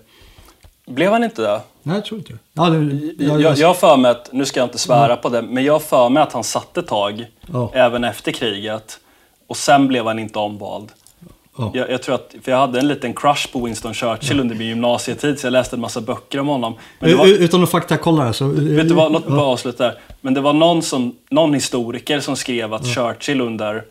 Blev 0.86 1.12
han 1.12 1.24
inte 1.24 1.42
det? 1.42 1.60
Nej, 1.82 1.96
jag 1.96 2.04
tror 2.04 2.18
inte. 2.18 2.38
Ja, 2.52 2.70
det 2.70 3.24
Jag, 3.24 3.40
jag, 3.40 3.56
jag 3.58 3.76
för 3.76 3.96
mig 3.96 4.10
att, 4.10 4.32
nu 4.32 4.44
ska 4.44 4.60
jag 4.60 4.66
inte 4.66 4.78
svära 4.78 5.16
på 5.16 5.28
det, 5.28 5.42
men 5.42 5.64
jag 5.64 5.82
för 5.82 6.08
mig 6.08 6.22
att 6.22 6.32
han 6.32 6.44
satt 6.44 6.76
ett 6.76 6.86
tag, 6.86 7.26
Ja. 7.52 7.70
även 7.74 8.04
efter 8.04 8.32
kriget. 8.32 8.98
Och 9.46 9.56
sen 9.56 9.88
blev 9.88 10.06
han 10.06 10.18
inte 10.18 10.38
omvald. 10.38 10.88
Ja. 11.58 11.70
Jag, 11.74 11.90
jag 11.90 12.02
tror 12.02 12.14
att, 12.14 12.34
för 12.42 12.52
jag 12.52 12.58
hade 12.58 12.78
en 12.78 12.88
liten 12.88 13.14
crush 13.14 13.52
på 13.52 13.64
Winston 13.64 13.94
Churchill 13.94 14.40
under 14.40 14.54
min 14.54 14.66
gymnasietid, 14.68 15.38
så 15.40 15.46
jag 15.46 15.52
läste 15.52 15.76
en 15.76 15.80
massa 15.80 16.00
böcker 16.00 16.40
om 16.40 16.46
honom. 16.46 16.74
Var, 17.00 17.26
Utan 17.26 17.62
att 17.62 17.70
faktakolla 17.70 18.24
det 18.24 18.32
så... 18.32 18.46
vet 18.48 18.88
du 18.88 18.94
vad, 18.94 19.12
låt 19.12 19.28
mig 19.28 19.36
bara 19.36 19.46
avsluta 19.46 19.84
där. 19.84 19.98
Men 20.20 20.34
det 20.34 20.40
var 20.40 20.52
någon, 20.52 20.82
som, 20.82 21.14
någon 21.30 21.54
historiker 21.54 22.20
som 22.20 22.36
skrev 22.36 22.74
att 22.74 22.86
Churchill 22.86 23.40
under 23.40 23.84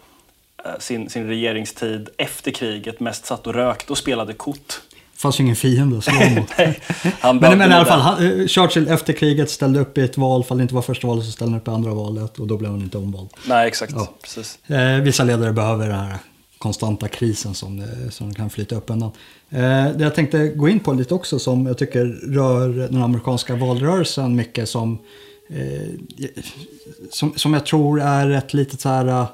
sin, 0.79 1.09
sin 1.09 1.27
regeringstid 1.27 2.09
efter 2.17 2.51
kriget 2.51 2.99
mest 2.99 3.25
satt 3.25 3.47
och 3.47 3.53
rökte 3.53 3.91
och 3.91 3.97
spelade 3.97 4.33
kort. 4.33 4.81
fanns 5.15 5.39
ju 5.39 5.43
ingen 5.43 5.55
fiende 5.55 5.97
att 5.97 6.03
slå 6.03 6.29
mot. 6.35 6.49
Han 7.19 7.37
Men, 7.37 7.57
men 7.57 7.71
i 7.71 7.73
alla 7.73 7.85
fall, 7.85 7.99
det. 7.99 8.03
han, 8.03 8.41
eh, 8.41 8.47
Churchill 8.47 8.87
efter 8.87 9.13
kriget 9.13 9.49
ställde 9.49 9.79
upp 9.79 9.97
i 9.97 10.01
ett 10.01 10.17
val, 10.17 10.43
fall 10.43 10.57
det 10.57 10.61
inte 10.61 10.75
var 10.75 10.81
första 10.81 11.07
valet 11.07 11.25
så 11.25 11.31
ställde 11.31 11.51
han 11.51 11.61
upp 11.61 11.67
i 11.67 11.71
andra 11.71 11.93
valet 11.93 12.39
och 12.39 12.47
då 12.47 12.57
blev 12.57 12.71
han 12.71 12.81
inte 12.81 12.97
omvald. 12.97 13.29
Nej, 13.47 13.67
exakt. 13.67 13.93
Ja. 13.95 14.13
Precis. 14.21 14.59
Eh, 14.67 14.95
vissa 14.95 15.23
ledare 15.23 15.53
behöver 15.53 15.87
den 15.87 15.99
här 15.99 16.17
konstanta 16.63 17.07
krisen 17.07 17.53
som, 17.53 17.77
det, 17.79 18.11
som 18.11 18.33
kan 18.33 18.49
flyta 18.49 18.75
upp 18.75 18.89
undan. 18.89 19.11
Eh, 19.49 19.59
det 19.95 20.03
jag 20.03 20.15
tänkte 20.15 20.47
gå 20.47 20.69
in 20.69 20.79
på 20.79 20.93
lite 20.93 21.13
också 21.13 21.39
som 21.39 21.65
jag 21.65 21.77
tycker 21.77 22.05
rör 22.33 22.69
den 22.69 23.03
amerikanska 23.03 23.55
valrörelsen 23.55 24.35
mycket 24.35 24.69
som, 24.69 24.99
eh, 25.49 25.89
som, 27.11 27.33
som 27.35 27.53
jag 27.53 27.65
tror 27.65 28.01
är 28.01 28.29
ett 28.29 28.53
litet 28.53 28.81
så 28.81 28.89
här 28.89 29.07
eh, 29.07 29.27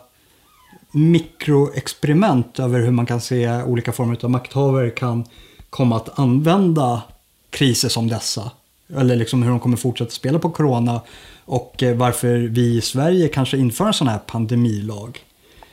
mikroexperiment 0.91 2.59
över 2.59 2.79
hur 2.79 2.91
man 2.91 3.05
kan 3.05 3.21
se 3.21 3.63
olika 3.63 3.91
former 3.91 4.17
av 4.21 4.29
makthavare 4.29 4.89
kan 4.89 5.25
komma 5.69 5.95
att 5.95 6.19
använda 6.19 7.01
kriser 7.49 7.89
som 7.89 8.07
dessa. 8.07 8.51
Eller 8.95 9.15
liksom 9.15 9.43
hur 9.43 9.49
de 9.49 9.59
kommer 9.59 9.77
fortsätta 9.77 10.11
spela 10.11 10.39
på 10.39 10.49
corona 10.49 11.01
och 11.45 11.83
eh, 11.83 11.97
varför 11.97 12.37
vi 12.37 12.77
i 12.77 12.81
Sverige 12.81 13.27
kanske 13.27 13.57
inför 13.57 13.87
en 13.87 13.93
sån 13.93 14.07
här 14.07 14.19
pandemilag. 14.19 15.19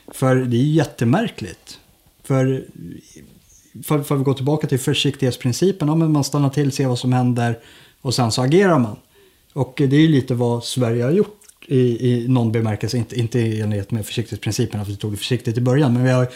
För 0.08 0.36
det 0.36 0.56
är 0.56 0.60
ju 0.60 0.72
jättemärkligt. 0.72 1.78
För, 2.22 2.64
för, 3.84 4.02
för 4.02 4.16
att 4.16 4.24
gå 4.24 4.34
tillbaka 4.34 4.66
till 4.66 4.78
försiktighetsprincipen, 4.78 5.88
ja, 5.88 5.94
men 5.94 6.12
man 6.12 6.24
stannar 6.24 6.50
till, 6.50 6.72
ser 6.72 6.86
vad 6.86 6.98
som 6.98 7.12
händer 7.12 7.58
och 8.00 8.14
sen 8.14 8.32
så 8.32 8.42
agerar 8.42 8.78
man. 8.78 8.96
Och 9.52 9.74
det 9.76 9.96
är 9.96 10.00
ju 10.00 10.08
lite 10.08 10.34
vad 10.34 10.64
Sverige 10.64 11.04
har 11.04 11.10
gjort 11.10 11.40
i, 11.66 12.10
i 12.10 12.28
någon 12.28 12.52
bemärkelse, 12.52 12.96
inte, 12.96 13.20
inte 13.20 13.38
i 13.38 13.60
enlighet 13.60 13.90
med 13.90 14.06
försiktighetsprincipen, 14.06 14.80
att 14.80 14.88
vi 14.88 14.96
tog 14.96 15.12
det 15.12 15.16
försiktigt 15.16 15.58
i 15.58 15.60
början, 15.60 15.92
men 15.92 16.04
vi 16.04 16.10
har 16.10 16.28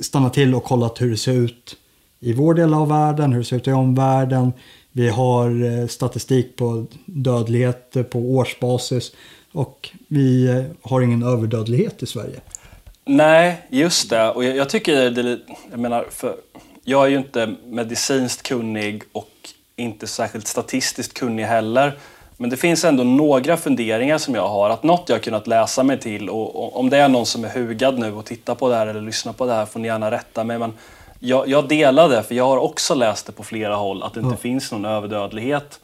stannat 0.00 0.34
till 0.34 0.54
och 0.54 0.64
kollat 0.64 1.00
hur 1.00 1.10
det 1.10 1.16
ser 1.16 1.32
ut 1.32 1.76
i 2.20 2.32
vår 2.32 2.54
del 2.54 2.74
av 2.74 2.88
världen, 2.88 3.32
hur 3.32 3.38
det 3.38 3.44
ser 3.44 3.56
ut 3.56 3.68
i 3.68 3.72
omvärlden. 3.72 4.52
Vi 4.92 5.08
har 5.08 5.64
eh, 5.64 5.86
statistik 5.86 6.56
på 6.56 6.86
dödlighet 7.04 7.96
eh, 7.96 8.02
på 8.02 8.18
årsbasis 8.18 9.12
och 9.52 9.90
vi 10.08 10.46
eh, 10.48 10.64
har 10.82 11.00
ingen 11.00 11.22
överdödlighet 11.22 12.02
i 12.02 12.06
Sverige. 12.06 12.40
Nej, 13.04 13.66
just 13.70 14.10
det. 14.10 14.30
Och 14.30 14.44
jag, 14.44 14.56
jag 14.56 14.68
tycker 14.68 15.10
det 15.10 15.38
jag 15.70 15.80
menar, 15.80 16.06
för 16.10 16.36
jag 16.84 17.04
är 17.04 17.08
ju 17.08 17.18
inte 17.18 17.54
medicinskt 17.66 18.42
kunnig 18.42 19.02
och 19.12 19.30
inte 19.76 20.06
särskilt 20.06 20.46
statistiskt 20.46 21.14
kunnig 21.14 21.44
heller. 21.44 21.98
Men 22.36 22.50
det 22.50 22.56
finns 22.56 22.84
ändå 22.84 23.04
några 23.04 23.56
funderingar 23.56 24.18
som 24.18 24.34
jag 24.34 24.48
har. 24.48 24.70
Att 24.70 24.82
något 24.82 25.08
jag 25.08 25.22
kunnat 25.22 25.46
läsa 25.46 25.82
mig 25.82 26.00
till 26.00 26.30
och, 26.30 26.56
och 26.64 26.80
om 26.80 26.90
det 26.90 26.98
är 26.98 27.08
någon 27.08 27.26
som 27.26 27.44
är 27.44 27.48
hugad 27.48 27.98
nu 27.98 28.12
och 28.14 28.24
tittar 28.24 28.54
på 28.54 28.68
det 28.68 28.76
här 28.76 28.86
eller 28.86 29.00
lyssnar 29.00 29.32
på 29.32 29.46
det 29.46 29.52
här 29.54 29.66
får 29.66 29.80
ni 29.80 29.88
gärna 29.88 30.10
rätta 30.10 30.44
mig. 30.44 30.58
Men 30.58 30.72
jag, 31.18 31.48
jag 31.48 31.68
delar 31.68 32.08
det, 32.08 32.22
för 32.22 32.34
jag 32.34 32.46
har 32.46 32.58
också 32.58 32.94
läst 32.94 33.26
det 33.26 33.32
på 33.32 33.42
flera 33.42 33.74
håll, 33.76 34.02
att 34.02 34.14
det 34.14 34.20
inte 34.20 34.32
Ja. 34.34 34.36
finns 34.36 34.72
någon 34.72 34.84
överdödlighet. 34.84 35.80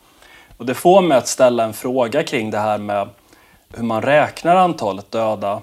Och 0.56 0.66
det 0.66 0.74
får 0.74 1.02
mig 1.02 1.18
att 1.18 1.28
ställa 1.28 1.64
en 1.64 1.72
fråga 1.72 2.22
kring 2.22 2.50
det 2.50 2.58
här 2.58 2.78
med 2.78 3.08
hur 3.76 3.84
man 3.84 4.02
räknar 4.02 4.56
antalet 4.56 5.10
döda. 5.10 5.60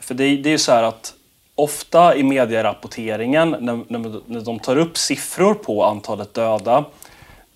För 0.00 0.14
det, 0.14 0.36
det 0.36 0.48
är 0.48 0.50
ju 0.52 0.58
så 0.58 0.72
här 0.72 0.82
att 0.82 1.14
ofta 1.54 2.16
i 2.16 2.22
medierapporteringen 2.22 3.56
när, 3.60 3.80
när, 3.88 4.20
när 4.26 4.40
de 4.40 4.58
tar 4.58 4.76
upp 4.78 4.98
siffror 4.98 5.54
på 5.54 5.84
antalet 5.84 6.34
döda 6.34 6.84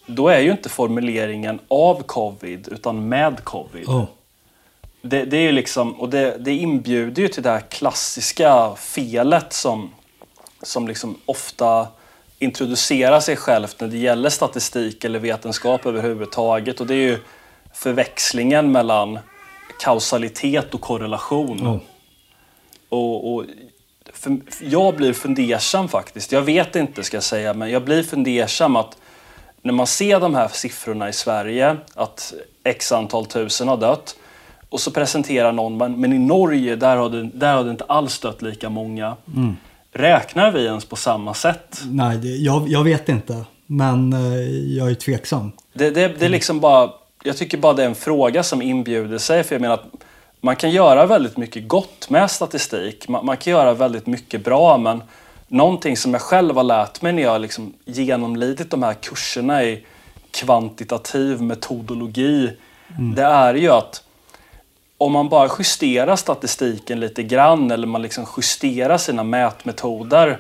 då 0.06 0.28
är 0.28 0.40
ju 0.40 0.50
inte 0.50 0.68
formuleringen 0.68 1.60
av 1.68 2.02
covid 2.02 2.68
utan 2.72 3.08
med 3.08 3.44
covid. 3.44 3.88
Oh. 3.88 4.04
Det, 5.02 5.24
det 5.24 5.36
är 5.36 5.42
ju 5.42 5.52
liksom, 5.52 6.00
och 6.00 6.08
det, 6.08 6.36
det 6.38 6.54
inbjuder 6.54 7.22
ju 7.22 7.28
till 7.28 7.42
det 7.42 7.50
här 7.50 7.60
klassiska 7.60 8.74
felet 8.76 9.52
som, 9.52 9.90
som 10.62 10.88
liksom 10.88 11.18
ofta 11.26 11.88
introducerar 12.38 13.20
sig 13.20 13.36
självt 13.36 13.80
när 13.80 13.88
det 13.88 13.98
gäller 13.98 14.30
statistik 14.30 15.04
eller 15.04 15.18
vetenskap 15.18 15.86
överhuvudtaget. 15.86 16.80
Och 16.80 16.86
det 16.86 16.94
är 16.94 17.08
ju 17.08 17.18
förväxlingen 17.74 18.72
mellan 18.72 19.18
kausalitet 19.80 20.74
och 20.74 20.80
korrelation. 20.80 21.66
Oh. 21.66 21.78
Och, 22.88 23.34
och 23.34 23.44
för, 24.12 24.38
jag 24.60 24.96
blir 24.96 25.12
fundersam 25.12 25.88
faktiskt. 25.88 26.32
Jag 26.32 26.42
vet 26.42 26.76
inte 26.76 27.02
ska 27.02 27.16
jag 27.16 27.24
säga, 27.24 27.54
men 27.54 27.70
jag 27.70 27.84
blir 27.84 28.02
fundersam 28.02 28.76
att 28.76 28.96
när 29.62 29.72
man 29.72 29.86
ser 29.86 30.20
de 30.20 30.34
här 30.34 30.48
siffrorna 30.48 31.08
i 31.08 31.12
Sverige, 31.12 31.76
att 31.94 32.34
x 32.64 32.92
antal 32.92 33.26
tusen 33.26 33.68
har 33.68 33.76
dött, 33.76 34.16
och 34.68 34.80
så 34.80 34.90
presenterar 34.90 35.52
någon, 35.52 35.76
men, 35.76 36.00
men 36.00 36.12
i 36.12 36.18
Norge 36.18 36.76
där 36.76 36.96
har, 36.96 37.10
det, 37.10 37.22
där 37.22 37.54
har 37.54 37.64
det 37.64 37.70
inte 37.70 37.84
alls 37.84 38.18
dött 38.18 38.42
lika 38.42 38.70
många. 38.70 39.16
Räknar 39.92 40.50
vi 40.50 40.64
ens 40.64 40.84
på 40.84 40.96
samma 40.96 41.34
sätt? 41.34 41.80
Nej, 41.84 42.16
det, 42.16 42.28
jag, 42.28 42.68
jag 42.68 42.84
vet 42.84 43.08
inte. 43.08 43.44
Men 43.66 44.12
eh, 44.12 44.76
jag 44.76 44.90
är 44.90 44.94
tveksam. 44.94 45.52
Det, 45.72 45.90
det, 45.90 46.08
det 46.08 46.24
är 46.24 46.28
liksom 46.28 46.60
bara, 46.60 46.90
jag 47.22 47.36
tycker 47.36 47.58
bara 47.58 47.72
det 47.72 47.82
är 47.82 47.86
en 47.86 47.94
fråga 47.94 48.42
som 48.42 48.62
inbjuder 48.62 49.18
sig. 49.18 49.44
För 49.44 49.54
jag 49.54 49.62
menar 49.62 49.74
att 49.74 49.84
man 50.40 50.56
kan 50.56 50.70
göra 50.70 51.06
väldigt 51.06 51.36
mycket 51.36 51.68
gott 51.68 52.10
med 52.10 52.30
statistik. 52.30 53.08
Man, 53.08 53.26
man 53.26 53.36
kan 53.36 53.50
göra 53.50 53.74
väldigt 53.74 54.06
mycket 54.06 54.44
bra, 54.44 54.78
men 54.78 55.02
någonting 55.48 55.96
som 55.96 56.12
jag 56.12 56.22
själv 56.22 56.56
har 56.56 56.64
lärt 56.64 57.02
mig 57.02 57.12
när 57.12 57.22
jag 57.22 57.40
liksom 57.40 57.74
genomlidit 57.84 58.70
de 58.70 58.82
här 58.82 58.94
kurserna 58.94 59.64
i 59.64 59.86
kvantitativ 60.30 61.42
metodologi, 61.42 62.56
det 63.14 63.22
är 63.22 63.54
ju 63.54 63.70
att 63.70 64.02
om 64.98 65.12
man 65.12 65.28
bara 65.28 65.50
justerar 65.58 66.16
statistiken 66.16 67.00
lite 67.00 67.22
grann 67.22 67.70
eller 67.70 67.86
man 67.86 68.02
liksom 68.02 68.26
justerar 68.36 68.98
sina 68.98 69.24
mätmetoder 69.24 70.38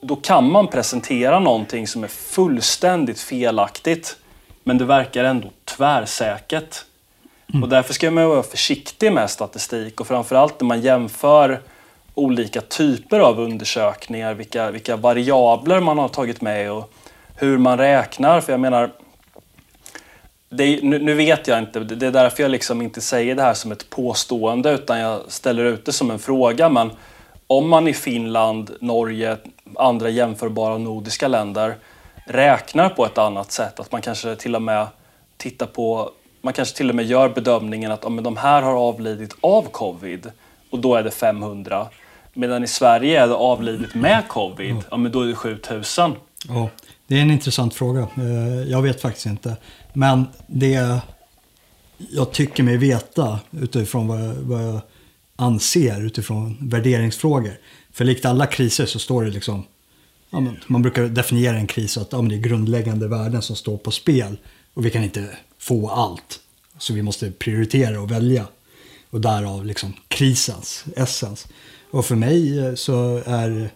då 0.00 0.16
kan 0.16 0.52
man 0.52 0.68
presentera 0.68 1.38
någonting 1.38 1.86
som 1.86 2.04
är 2.04 2.08
fullständigt 2.08 3.20
felaktigt 3.20 4.16
men 4.64 4.78
det 4.78 4.84
verkar 4.84 5.24
ändå 5.24 5.50
tvärsäkert. 5.64 6.84
Och 7.62 7.68
därför 7.68 7.94
ska 7.94 8.10
man 8.10 8.28
vara 8.28 8.42
försiktig 8.42 9.12
med 9.12 9.30
statistik 9.30 10.00
och 10.00 10.06
framförallt 10.06 10.60
när 10.60 10.66
man 10.66 10.80
jämför 10.80 11.60
olika 12.20 12.60
typer 12.60 13.20
av 13.20 13.40
undersökningar, 13.40 14.34
vilka, 14.34 14.70
vilka 14.70 14.96
variabler 14.96 15.80
man 15.80 15.98
har 15.98 16.08
tagit 16.08 16.40
med 16.40 16.72
och 16.72 16.92
hur 17.36 17.58
man 17.58 17.78
räknar. 17.78 18.40
För 18.40 18.52
jag 18.52 18.60
menar, 18.60 18.90
det 20.48 20.64
är, 20.64 20.82
nu, 20.82 20.98
nu 20.98 21.14
vet 21.14 21.48
jag 21.48 21.58
inte, 21.58 21.80
det 21.80 22.06
är 22.06 22.10
därför 22.10 22.42
jag 22.42 22.50
liksom 22.50 22.82
inte 22.82 23.00
säger 23.00 23.34
det 23.34 23.42
här 23.42 23.54
som 23.54 23.72
ett 23.72 23.90
påstående 23.90 24.70
utan 24.70 24.98
jag 24.98 25.20
ställer 25.28 25.64
ut 25.64 25.84
det 25.84 25.92
som 25.92 26.10
en 26.10 26.18
fråga. 26.18 26.68
Men 26.68 26.90
om 27.46 27.68
man 27.68 27.88
i 27.88 27.92
Finland, 27.92 28.70
Norge, 28.80 29.36
andra 29.76 30.08
jämförbara 30.08 30.78
nordiska 30.78 31.28
länder 31.28 31.74
räknar 32.26 32.88
på 32.88 33.06
ett 33.06 33.18
annat 33.18 33.52
sätt, 33.52 33.80
att 33.80 33.92
man 33.92 34.02
kanske 34.02 34.36
till 34.36 34.54
och 34.54 34.62
med 34.62 34.86
tittar 35.36 35.66
på, 35.66 36.10
man 36.42 36.52
kanske 36.52 36.76
till 36.76 36.88
och 36.88 36.96
med 36.96 37.04
gör 37.04 37.28
bedömningen 37.28 37.92
att 37.92 38.00
ja, 38.02 38.08
men 38.08 38.24
de 38.24 38.36
här 38.36 38.62
har 38.62 38.74
avlidit 38.74 39.36
av 39.40 39.62
covid 39.62 40.32
och 40.70 40.78
då 40.78 40.94
är 40.94 41.02
det 41.02 41.10
500. 41.10 41.86
Medan 42.34 42.64
i 42.64 42.66
Sverige 42.66 43.22
är 43.22 43.28
det 43.28 43.34
avlidit 43.34 43.94
med 43.94 44.28
covid, 44.28 44.76
ja 44.90 44.96
men 44.96 45.12
då 45.12 45.20
är 45.22 45.26
det 45.26 45.34
7000. 45.34 46.12
Ja, 46.48 46.70
det 47.06 47.16
är 47.18 47.22
en 47.22 47.30
intressant 47.30 47.74
fråga. 47.74 48.00
Eh, 48.16 48.70
Jag 48.70 48.82
vet 48.82 49.00
faktiskt 49.00 49.26
inte. 49.26 49.56
Men 49.92 50.26
det 50.46 51.00
jag 52.10 52.32
tycker 52.32 52.62
mig 52.62 52.76
veta 52.76 53.40
utifrån 53.50 54.08
vad 54.08 54.20
jag, 54.24 54.34
vad 54.34 54.62
jag 54.62 54.80
anser 55.36 56.06
utifrån 56.06 56.56
värderingsfrågor. 56.60 57.58
För 57.92 58.04
likt 58.04 58.24
alla 58.24 58.46
kriser 58.46 58.86
så 58.86 58.98
står 58.98 59.24
det 59.24 59.30
liksom, 59.30 59.64
ja, 60.30 60.42
man 60.66 60.82
brukar 60.82 61.02
definiera 61.02 61.56
en 61.56 61.66
kris 61.66 61.92
så 61.92 62.00
att 62.00 62.12
ja, 62.12 62.18
det 62.22 62.34
är 62.34 62.38
grundläggande 62.38 63.08
värden 63.08 63.42
som 63.42 63.56
står 63.56 63.76
på 63.76 63.90
spel. 63.90 64.38
Och 64.74 64.86
vi 64.86 64.90
kan 64.90 65.04
inte 65.04 65.28
få 65.58 65.88
allt. 65.88 66.40
Så 66.78 66.92
vi 66.92 67.02
måste 67.02 67.30
prioritera 67.30 68.00
och 68.00 68.10
välja. 68.10 68.46
Och 69.10 69.20
därav 69.20 69.66
liksom 69.66 69.94
krisens 70.08 70.84
essens. 70.96 71.48
Och 71.90 72.04
för 72.04 72.16
mig 72.16 72.58
eh, 72.58 72.74
så 72.74 73.22
är 73.26 73.70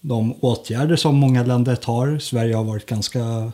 de 0.00 0.34
åtgärder 0.40 0.96
som 0.96 1.16
många 1.16 1.42
länder 1.42 1.76
tar, 1.76 2.18
Sverige 2.18 2.54
har 2.54 2.64
varit 2.64 2.86
ganska 2.86 3.52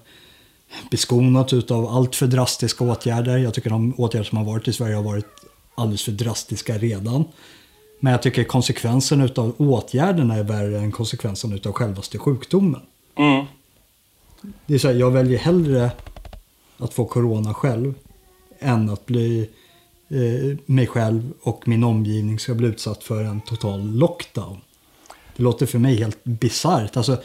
beskonat 0.90 1.52
utav 1.52 1.86
allt 1.86 2.16
för 2.16 2.26
drastiska 2.26 2.84
åtgärder. 2.84 3.38
Jag 3.38 3.54
tycker 3.54 3.70
de 3.70 3.94
åtgärder 3.96 4.24
som 4.24 4.38
har 4.38 4.44
varit 4.44 4.68
i 4.68 4.72
Sverige 4.72 4.94
har 4.94 5.02
varit 5.02 5.26
alldeles 5.74 6.02
för 6.02 6.12
drastiska 6.12 6.78
redan. 6.78 7.24
Men 8.00 8.10
jag 8.10 8.22
tycker 8.22 8.44
konsekvensen 8.44 9.20
utav 9.20 9.54
åtgärderna 9.58 10.34
är 10.34 10.42
värre 10.42 10.78
än 10.78 10.92
konsekvensen 10.92 11.52
utav 11.52 11.72
självaste 11.72 12.18
sjukdomen. 12.18 12.80
Mm. 13.16 13.44
Det 14.66 14.74
är 14.74 14.78
så 14.78 14.88
här, 14.88 14.94
jag 14.94 15.10
väljer 15.10 15.38
hellre 15.38 15.90
att 16.78 16.94
få 16.94 17.04
corona 17.04 17.54
själv 17.54 17.94
än 18.58 18.90
att 18.90 19.06
bli 19.06 19.48
eh, 20.08 20.56
mig 20.66 20.86
själv 20.86 21.32
och 21.42 21.68
min 21.68 21.84
omgivning 21.84 22.38
ska 22.38 22.54
bli 22.54 22.68
utsatt 22.68 23.04
för 23.04 23.24
en 23.24 23.40
total 23.40 23.96
lockdown. 23.96 24.60
Det 25.36 25.42
låter 25.42 25.66
för 25.66 25.78
mig 25.78 25.96
helt 25.96 26.24
bisarrt. 26.24 26.96
Alltså, 26.96 27.22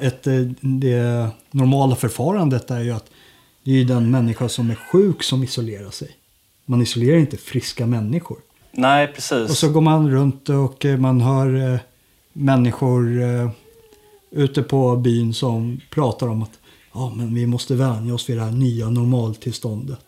ett, 0.00 0.26
eh, 0.26 0.40
det 0.60 1.28
normala 1.50 1.96
förfarandet 1.96 2.70
är 2.70 2.80
ju 2.80 2.90
att 2.90 3.10
det 3.64 3.80
är 3.80 3.84
den 3.84 4.10
människa 4.10 4.48
som 4.48 4.70
är 4.70 4.74
sjuk 4.74 5.22
som 5.22 5.44
isolerar 5.44 5.90
sig. 5.90 6.16
Man 6.66 6.82
isolerar 6.82 7.18
inte 7.18 7.36
friska 7.36 7.86
människor. 7.86 8.38
Nej, 8.72 9.06
precis. 9.06 9.50
Och 9.50 9.56
så 9.56 9.68
går 9.68 9.80
man 9.80 10.10
runt 10.10 10.48
och 10.48 10.84
eh, 10.84 10.98
man 10.98 11.20
hör 11.20 11.72
eh, 11.72 11.80
människor 12.32 13.22
eh, 13.22 13.50
ute 14.30 14.62
på 14.62 14.96
byn 14.96 15.34
som 15.34 15.80
pratar 15.90 16.28
om 16.28 16.42
att 16.42 16.58
ja, 16.92 17.12
men 17.16 17.34
vi 17.34 17.46
måste 17.46 17.74
vänja 17.74 18.14
oss 18.14 18.30
vid 18.30 18.36
det 18.36 18.42
här 18.42 18.50
nya 18.50 18.90
normaltillståndet. 18.90 20.00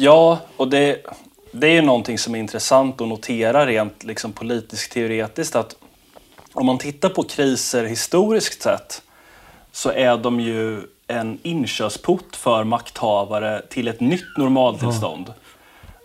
Ja, 0.00 0.38
och 0.56 0.68
det, 0.68 1.06
det 1.52 1.66
är 1.66 1.72
ju 1.72 1.82
någonting 1.82 2.18
som 2.18 2.34
är 2.34 2.38
intressant 2.38 3.00
att 3.00 3.08
notera 3.08 3.66
rent 3.66 4.04
liksom 4.04 4.32
politiskt 4.32 4.92
teoretiskt 4.92 5.56
att 5.56 5.76
om 6.52 6.66
man 6.66 6.78
tittar 6.78 7.08
på 7.08 7.22
kriser 7.22 7.84
historiskt 7.84 8.62
sett 8.62 9.02
så 9.72 9.90
är 9.90 10.16
de 10.16 10.40
ju 10.40 10.82
en 11.06 11.38
inkörsport 11.42 12.36
för 12.36 12.64
makthavare 12.64 13.62
till 13.70 13.88
ett 13.88 14.00
nytt 14.00 14.36
normaltillstånd. 14.36 15.32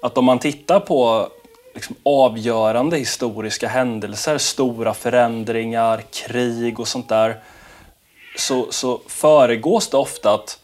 Att 0.02 0.18
om 0.18 0.26
man 0.26 0.40
tittar 0.40 0.80
på 0.80 1.30
liksom 1.74 1.96
avgörande 2.04 2.98
historiska 2.98 3.68
händelser, 3.68 4.38
stora 4.38 4.94
förändringar, 4.94 6.02
krig 6.12 6.80
och 6.80 6.88
sånt 6.88 7.10
där 7.10 7.40
så, 8.38 8.68
så 8.72 9.02
föregås 9.08 9.90
det 9.90 9.98
ofta 9.98 10.34
att 10.34 10.60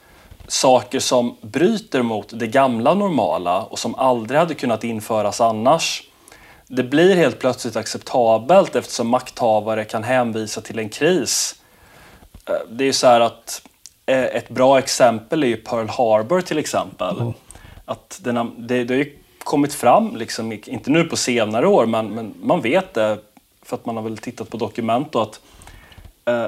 saker 0.49 0.99
som 0.99 1.35
bryter 1.41 2.01
mot 2.01 2.39
det 2.39 2.47
gamla 2.47 2.93
normala 2.93 3.61
och 3.63 3.79
som 3.79 3.95
aldrig 3.95 4.39
hade 4.39 4.53
kunnat 4.55 4.83
införas 4.83 5.41
annars. 5.41 6.03
Det 6.67 6.83
blir 6.83 7.15
helt 7.15 7.39
plötsligt 7.39 7.75
acceptabelt 7.75 8.75
eftersom 8.75 9.07
makthavare 9.07 9.85
kan 9.85 10.03
hänvisa 10.03 10.61
till 10.61 10.79
en 10.79 10.89
kris. 10.89 11.55
Eh, 12.45 12.53
Det 12.69 12.83
är 12.83 12.85
ju 12.85 12.93
så 12.93 13.07
här 13.07 13.21
att 13.21 13.61
eh, 14.05 14.23
ett 14.23 14.49
bra 14.49 14.79
exempel 14.79 15.43
är 15.43 15.47
ju 15.47 15.55
Pearl 15.57 15.87
Harbor 15.87 16.41
till 16.41 16.57
exempel. 16.57 17.15
Att 17.85 18.19
den, 18.23 18.37
har- 18.37 18.51
det, 18.57 18.83
det 18.83 18.93
har 18.93 18.99
ju 19.03 19.17
kommit 19.43 19.73
fram, 19.73 20.15
liksom, 20.15 20.51
inte 20.51 20.91
nu 20.91 21.03
på 21.03 21.17
senare 21.17 21.67
år, 21.67 21.85
men, 21.85 22.07
men 22.07 22.33
man 22.41 22.61
vet 22.61 22.93
det 22.93 23.17
för 23.63 23.75
att 23.75 23.85
man 23.85 23.95
har 23.95 24.03
väl 24.03 24.17
tittat 24.17 24.49
på 24.49 24.57
dokument 24.57 25.15
och 25.15 25.21
att 25.21 25.39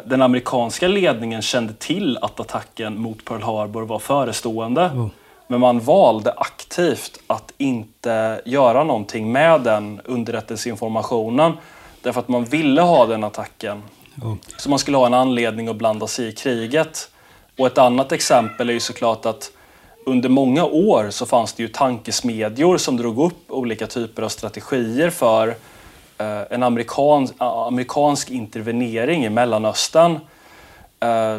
den 0.06 0.22
amerikanska 0.22 0.88
ledningen 0.88 1.42
kände 1.42 1.74
till 1.74 2.18
att 2.22 2.40
attacken 2.40 3.02
mot 3.02 3.26
Pearl 3.26 3.42
Harbor 3.42 3.82
var 3.82 4.00
förestående. 4.00 5.10
Men 5.48 5.60
man 5.60 5.80
valde 5.80 6.32
aktivt 6.32 7.20
att 7.28 7.54
inte 7.58 8.42
göra 8.46 8.84
någonting 8.84 9.32
med 9.32 9.62
den 9.62 10.02
underrättelseinformationen. 10.06 11.54
Därför 12.02 12.20
att 12.20 12.28
man 12.28 12.46
ville 12.46 12.82
ha 12.82 13.06
den 13.06 13.24
attacken. 13.24 13.84
Ja. 14.22 14.38
Så 14.58 14.70
man 14.70 14.80
skulle 14.80 14.98
ha 14.98 15.06
en 15.06 15.14
anledning 15.14 15.68
att 15.68 15.76
blanda 15.76 16.08
sig 16.08 16.28
i 16.28 16.32
kriget. 16.32 17.12
Och 17.58 17.68
ett 17.68 17.78
annat 17.78 18.12
exempel 18.12 18.70
är 18.70 18.74
ju 18.74 18.80
såklart 18.80 19.26
att 19.26 19.52
under 20.06 20.30
många 20.30 20.66
år 20.66 21.10
så 21.10 21.26
fanns 21.26 21.54
det 21.54 21.64
ju 21.64 21.70
tankesmedjor 21.70 22.78
som 22.78 22.98
drog 22.98 23.20
upp 23.20 23.52
olika 23.52 23.88
typer 23.88 24.22
av 24.22 24.30
strategier 24.30 25.10
för 25.10 25.48
eh, 25.48 25.54
Eh, 26.22 26.44
en 26.50 26.64
amerikan, 26.64 27.28
amerikansk 27.38 28.30
intervenering 28.30 29.26
i 29.26 29.30
Mellanöstern. 29.30 30.12
Eh, 31.00 31.38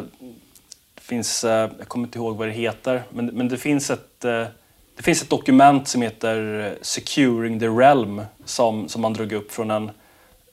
det 0.95 1.01
finns, 1.01 1.43
eh, 1.43 1.69
jag 1.79 1.87
kommer 1.87 2.07
inte 2.07 2.17
ihåg 2.17 2.37
vad 2.37 2.47
det 2.47 2.51
heter, 2.51 3.03
men, 3.09 3.25
men 3.25 3.47
det, 3.47 3.57
finns 3.57 3.89
ett, 3.89 4.25
eh, 4.25 4.45
det 4.95 5.03
finns 5.03 5.21
ett 5.21 5.29
dokument 5.29 5.87
som 5.87 6.01
heter 6.01 6.65
eh, 6.65 6.71
Securing 6.81 7.59
the 7.59 7.67
Realm 7.67 8.21
som, 8.45 8.89
som 8.89 9.01
man 9.01 9.13
drog 9.13 9.31
upp 9.31 9.51
från 9.51 9.71
en 9.71 9.91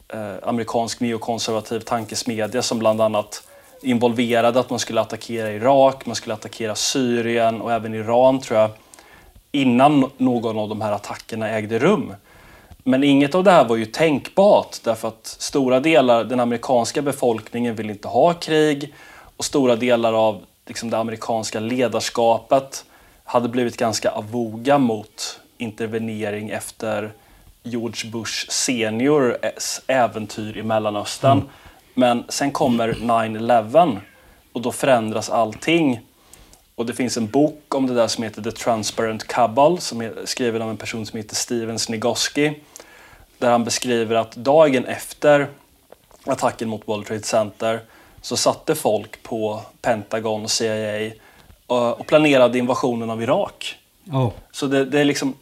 eh, 0.09 0.35
amerikansk 0.43 1.01
neokonservativ 1.01 1.81
tankesmedja 1.81 2.63
som 2.63 2.79
bland 2.79 3.01
annat 3.01 3.43
involverade 3.83 4.61
att 4.61 4.71
man 4.71 4.79
skulle 4.79 5.01
attackera 5.01 5.53
Irak, 5.53 6.07
man 6.07 6.17
skulle 6.17 6.35
attackera 6.35 6.75
Syrien 6.75 7.61
och 7.61 7.73
även 7.73 7.95
Iran 7.95 8.41
tror 8.41 8.59
jag 8.59 8.71
innan 9.53 10.11
någon 10.17 10.59
av 10.59 10.69
de 10.69 10.81
här 10.81 10.93
attackerna 10.93 11.49
ägde 11.49 11.79
rum. 11.79 12.15
Men 12.85 13.05
inget 13.05 13.35
av 13.35 13.45
det 13.45 13.51
här 13.51 13.65
var 13.65 13.77
ju 13.77 13.87
tänkbart 13.87 14.77
därför 14.85 15.09
att 15.09 15.27
stora 15.27 15.81
delar, 15.81 16.25
den 16.25 16.41
amerikanska 16.41 17.03
befolkningen 17.03 17.75
vill 17.75 17.91
inte 17.91 18.09
ha 18.09 18.33
krig 18.33 18.95
och 19.37 19.45
stora 19.45 19.77
delar 19.77 20.13
av 20.13 20.43
liksom, 20.67 20.91
det 20.91 20.99
amerikanska 20.99 21.61
ledarskapet 21.61 22.85
hade 23.25 23.49
blivit 23.49 23.77
ganska 23.77 24.11
avoga 24.11 24.79
mot 24.79 25.41
intervenering 25.59 26.51
efter 26.51 27.13
George 27.63 28.11
Bush 28.11 28.51
seniors 28.51 29.81
äventyr 29.87 30.59
i 30.59 30.63
Mellanöstern. 30.63 31.43
Men 31.95 32.25
sen 32.29 32.51
kommer 32.51 32.93
9-11 32.93 33.99
och 34.53 34.63
då 34.63 34.73
förändras 34.73 35.31
allting. 35.31 36.01
Och 36.81 36.87
det 36.87 36.95
finns 36.95 37.17
en 37.17 37.27
bok 37.27 37.75
om 37.75 37.87
det 37.87 37.95
där 37.95 38.09
som 38.09 38.25
heter 38.25 38.43
The 38.43 38.53
Transparent 38.53 39.27
Cabal 39.27 39.81
som 39.81 40.01
är 40.01 40.13
skriven 40.25 40.63
av 40.63 40.71
en 40.71 40.77
person 40.77 41.07
som 41.07 41.17
heter 41.17 41.35
Steven 41.35 41.79
Snigoski. 41.79 42.53
Där 43.39 43.51
han 43.51 43.65
beskriver 43.65 44.17
att 44.17 44.37
dagen 44.37 44.85
efter 44.85 45.49
attacken 46.25 46.69
mot 46.69 46.89
World 46.89 47.07
Trade 47.07 47.23
Center 47.23 47.81
så 48.21 48.37
satte 48.37 48.75
folk 48.75 49.23
på 49.23 49.63
Pentagon 49.81 50.45
och 50.45 50.51
CIA 50.51 51.11
och 51.67 52.01
och 52.01 52.07
planerade 52.07 52.59
invasionen 52.59 53.11
av 53.11 53.23
Irak. 53.23 53.79
Ja. 54.05 54.33
Så 54.53 54.67
det, 54.67 54.85
det, 54.85 55.01
är 55.01 55.05
liksom, 55.05 55.35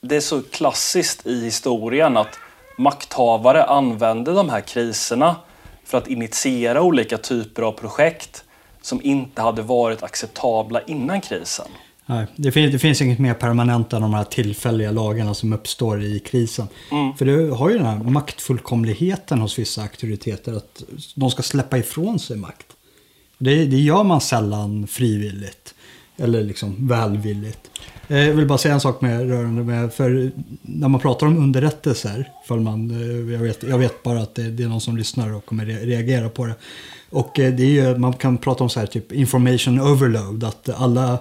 det 0.00 0.16
är 0.16 0.20
så 0.20 0.42
klassiskt 0.42 1.26
i 1.26 1.44
historien 1.44 2.16
att 2.16 2.38
makthavare 2.78 3.64
använde 3.64 4.32
de 4.32 4.50
här 4.50 4.60
kriserna 4.60 5.36
för 5.84 5.98
att 5.98 6.08
initiera 6.08 6.82
olika 6.82 7.18
typer 7.18 7.62
av 7.62 7.72
projekt 7.72 8.44
som 8.82 9.00
inte 9.02 9.42
hade 9.42 9.62
varit 9.62 10.02
acceptabla 10.02 10.80
innan 10.86 11.20
krisen. 11.20 11.66
Nej, 12.06 12.26
det, 12.36 12.52
finns, 12.52 12.72
det 12.72 12.78
finns 12.78 13.02
inget 13.02 13.18
mer 13.18 13.34
permanent 13.34 13.92
än 13.92 14.02
de 14.02 14.14
här 14.14 14.24
tillfälliga 14.24 14.90
lagarna 14.90 15.34
som 15.34 15.52
uppstår 15.52 16.02
i 16.02 16.18
krisen. 16.18 16.66
För 17.18 17.24
du 17.24 17.50
har 17.50 17.70
ju 17.70 17.76
den 17.78 17.86
här 17.86 17.98
maktfullkomligheten 17.98 19.38
hos 19.40 19.58
vissa 19.58 19.82
auktoriteter 19.82 20.52
att 20.52 20.82
de 21.14 21.30
ska 21.30 21.42
släppa 21.42 21.78
ifrån 21.78 22.18
sig 22.18 22.36
makt. 22.36 22.66
Det, 23.38 23.64
det 23.64 23.76
gör 23.80 24.04
man 24.04 24.20
sällan 24.20 24.86
frivilligt 24.86 25.74
eller 26.16 26.42
liksom 26.42 26.88
välvilligt. 26.88 27.70
Eh, 28.08 28.18
Jag 28.18 28.34
vill 28.34 28.46
bara 28.46 28.58
säga 28.58 28.74
en 28.74 28.80
sak 28.80 29.00
med 29.00 29.28
rörande 29.28 29.62
med, 29.62 29.94
för 29.94 30.32
när 30.62 30.88
man 30.88 31.00
pratar 31.00 31.26
om 31.26 31.36
underrättelser, 31.38 32.30
för 32.46 32.58
man, 32.58 32.90
eh, 32.90 33.32
jag, 33.34 33.40
vet, 33.40 33.62
jag 33.62 33.78
vet 33.78 34.02
bara 34.02 34.20
att 34.20 34.34
det, 34.34 34.42
det 34.50 34.62
är 34.62 34.68
någon 34.68 34.80
som 34.80 34.96
lyssnar 34.96 35.34
och 35.34 35.44
kommer 35.46 35.64
re- 35.66 35.84
reagera 35.86 36.28
på 36.28 36.46
det. 36.46 36.54
Och 37.12 37.38
eh, 37.38 37.54
det 37.54 37.62
är 37.62 37.66
ju, 37.66 37.98
man 37.98 38.12
kan 38.12 38.38
prata 38.38 38.64
om 38.64 38.70
så 38.70 38.80
här 38.80 38.86
typ 38.86 39.12
information 39.12 39.80
overload, 39.80 40.44
att 40.44 40.68
alla 40.68 41.12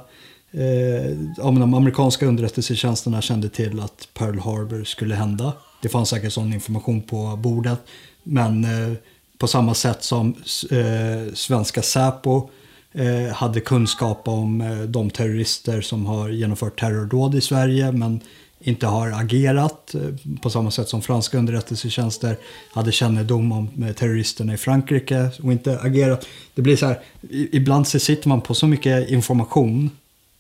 eh, 0.52 1.18
de 1.38 1.74
amerikanska 1.74 2.26
underrättelsetjänsterna 2.26 3.22
kände 3.22 3.50
till 3.50 3.80
att 3.80 4.08
Pearl 4.14 4.40
Harbor 4.40 4.84
skulle 4.84 5.16
hända. 5.16 5.54
Det 5.82 5.90
fanns 5.90 6.10
säkert 6.10 6.34
sån 6.34 6.54
information 6.54 7.02
på 7.02 7.36
bordet. 7.44 7.80
Men 8.24 8.64
eh, 8.64 8.94
på 9.38 9.48
samma 9.48 9.74
sätt 9.74 10.04
som 10.04 10.36
eh, 10.72 11.34
svenska 11.34 11.82
Säpo 11.82 12.50
eh, 12.94 13.34
hade 13.34 13.60
kunskap 13.60 14.28
om 14.28 14.62
eh, 14.62 14.82
de 14.82 15.10
terrorister 15.10 15.82
som 15.82 16.06
har 16.06 16.30
genomfört 16.30 16.80
terrordåd 16.80 17.36
i 17.36 17.42
Sverige 17.42 17.92
men 17.92 18.20
inte 18.64 18.88
har 18.88 19.12
agerat 19.12 19.96
eh, 19.96 20.02
på 20.42 20.50
samma 20.50 20.72
sätt 20.72 20.90
som 20.90 21.02
franska 21.02 21.38
underrättelsetjänster 21.38 22.38
hade 22.72 22.92
kännedom 22.92 23.52
om 23.52 23.70
eh, 23.84 23.94
terroristerna 23.94 24.54
i 24.54 24.58
Frankrike 24.58 25.30
och 25.44 25.52
inte 25.52 25.80
agerat. 25.80 26.28
Det 26.56 26.62
blir 26.62 26.76
så 26.76 26.86
här, 26.86 27.00
ibland 27.32 27.88
så 27.88 28.00
sitter 28.00 28.30
man 28.30 28.42
på 28.42 28.54
så 28.54 28.68
mycket 28.68 29.10
information 29.10 29.90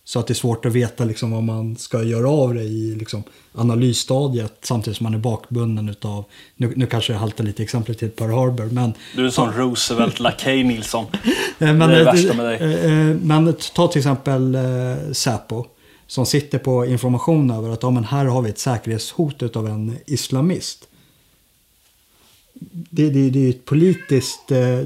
så 0.03 0.19
att 0.19 0.27
det 0.27 0.33
är 0.33 0.35
svårt 0.35 0.65
att 0.65 0.73
veta 0.73 1.05
liksom 1.05 1.31
vad 1.31 1.43
man 1.43 1.75
ska 1.75 2.03
göra 2.03 2.29
av 2.29 2.53
det 2.53 2.63
i 2.63 2.95
liksom 2.95 3.23
analysstadiet 3.55 4.57
samtidigt 4.61 4.97
som 4.97 5.03
man 5.03 5.13
är 5.13 5.17
bakbunden 5.17 5.95
av, 6.01 6.25
nu, 6.55 6.73
nu 6.75 6.85
kanske 6.85 7.13
jag 7.13 7.19
haltar 7.19 7.43
lite 7.43 7.63
exempel 7.63 7.95
till 7.95 8.09
Pearl 8.09 8.31
Harbor, 8.31 8.65
men... 8.65 8.93
Du 9.15 9.21
är 9.21 9.25
en 9.25 9.31
sån 9.31 9.53
Roosevelt-lakej 9.53 10.63
Nilsson. 10.67 11.05
men, 11.57 11.79
det 11.79 11.85
är 11.85 11.89
det 11.89 12.03
värsta 12.03 12.33
med 12.33 12.45
dig. 12.45 13.13
Men 13.13 13.53
ta 13.73 13.87
till 13.87 13.99
exempel 13.99 14.57
Säpo 15.11 15.65
som 16.11 16.25
sitter 16.25 16.59
på 16.59 16.85
information 16.85 17.51
över 17.51 17.69
att 17.69 17.83
ja, 17.83 17.89
men 17.89 18.03
här 18.03 18.25
har 18.25 18.41
vi 18.41 18.49
ett 18.49 18.59
säkerhetshot 18.59 19.55
av 19.55 19.67
en 19.67 19.95
islamist. 20.05 20.87
Det, 22.69 23.09
det, 23.09 23.29
det 23.29 23.45
är 23.45 23.49
ett 23.49 23.65
politiskt, 23.65 24.51
eh, 24.51 24.81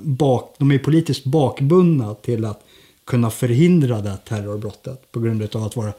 bak, 0.00 0.54
de 0.58 0.70
är 0.70 0.78
politiskt 0.78 1.24
bakbundna 1.24 2.14
till 2.14 2.44
att 2.44 2.64
kunna 3.04 3.30
förhindra 3.30 4.00
det 4.00 4.10
här 4.10 4.16
terrorbrottet 4.16 5.12
på 5.12 5.20
grund 5.20 5.56
av 5.56 5.64
att 5.64 5.76
våra 5.76 5.92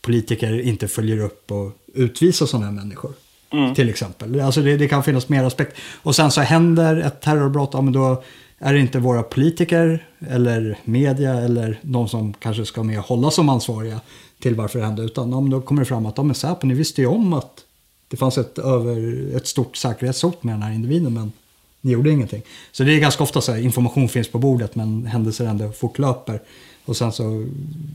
politiker 0.00 0.60
inte 0.60 0.88
följer 0.88 1.20
upp 1.20 1.50
och 1.50 1.70
utvisar 1.94 2.46
sådana 2.46 2.66
här 2.66 2.72
människor. 2.72 3.12
Mm. 3.50 3.74
Till 3.74 3.88
exempel. 3.88 4.40
Alltså 4.40 4.62
det, 4.62 4.76
det, 4.76 4.88
kan 4.88 5.02
finnas 5.04 5.28
mer 5.28 5.44
aspekter. 5.44 5.82
Och 6.02 6.16
sen 6.16 6.30
så 6.30 6.40
händer 6.40 6.96
ett 6.96 7.20
terrorbrott, 7.20 7.70
ja, 7.72 7.80
men 7.80 7.92
då 7.92 8.22
är 8.58 8.74
det 8.74 8.80
inte 8.80 8.98
våra 8.98 9.22
politiker 9.22 10.06
eller 10.28 10.78
media 10.84 11.34
eller 11.34 11.78
de 11.82 12.08
som 12.08 12.32
kanske 12.32 12.64
ska 12.64 12.82
med 12.82 12.98
hålla 12.98 13.30
som 13.30 13.48
ansvariga 13.48 14.00
till 14.38 14.54
varför 14.54 14.78
det 14.78 14.84
hände. 14.84 15.02
Utan 15.02 15.34
om 15.34 15.50
då 15.50 15.60
kommer 15.60 15.82
det 15.82 15.86
fram 15.86 16.06
att 16.06 16.16
de 16.16 16.30
är 16.30 16.34
Säpo, 16.34 16.66
ni 16.66 16.74
visste 16.74 17.00
ju 17.00 17.06
om 17.06 17.32
att 17.32 17.64
det 18.08 18.16
fanns 18.16 18.38
ett, 18.38 18.58
över, 18.58 19.26
ett 19.36 19.46
stort 19.46 19.76
säkerhetshot 19.76 20.42
med 20.42 20.54
den 20.54 20.62
här 20.62 20.72
individen 20.72 21.14
men 21.14 21.32
ni 21.80 21.92
gjorde 21.92 22.10
ingenting. 22.10 22.42
Så 22.72 22.84
det 22.84 22.92
är 22.92 23.00
ganska 23.00 23.22
ofta 23.22 23.40
så 23.40 23.52
här, 23.52 23.58
information 23.58 24.08
finns 24.08 24.28
på 24.28 24.38
bordet 24.38 24.74
men 24.74 25.06
händelser 25.06 25.46
ändå 25.46 25.72
fortlöper. 25.72 26.42
Och 26.84 26.96
sen 26.96 27.12
så 27.12 27.46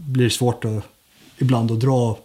blir 0.07 0.23
det 0.23 0.29
svårt 0.29 0.65
att, 0.65 0.83
ibland 1.37 1.71
att 1.71 1.79
dra, 1.79 2.17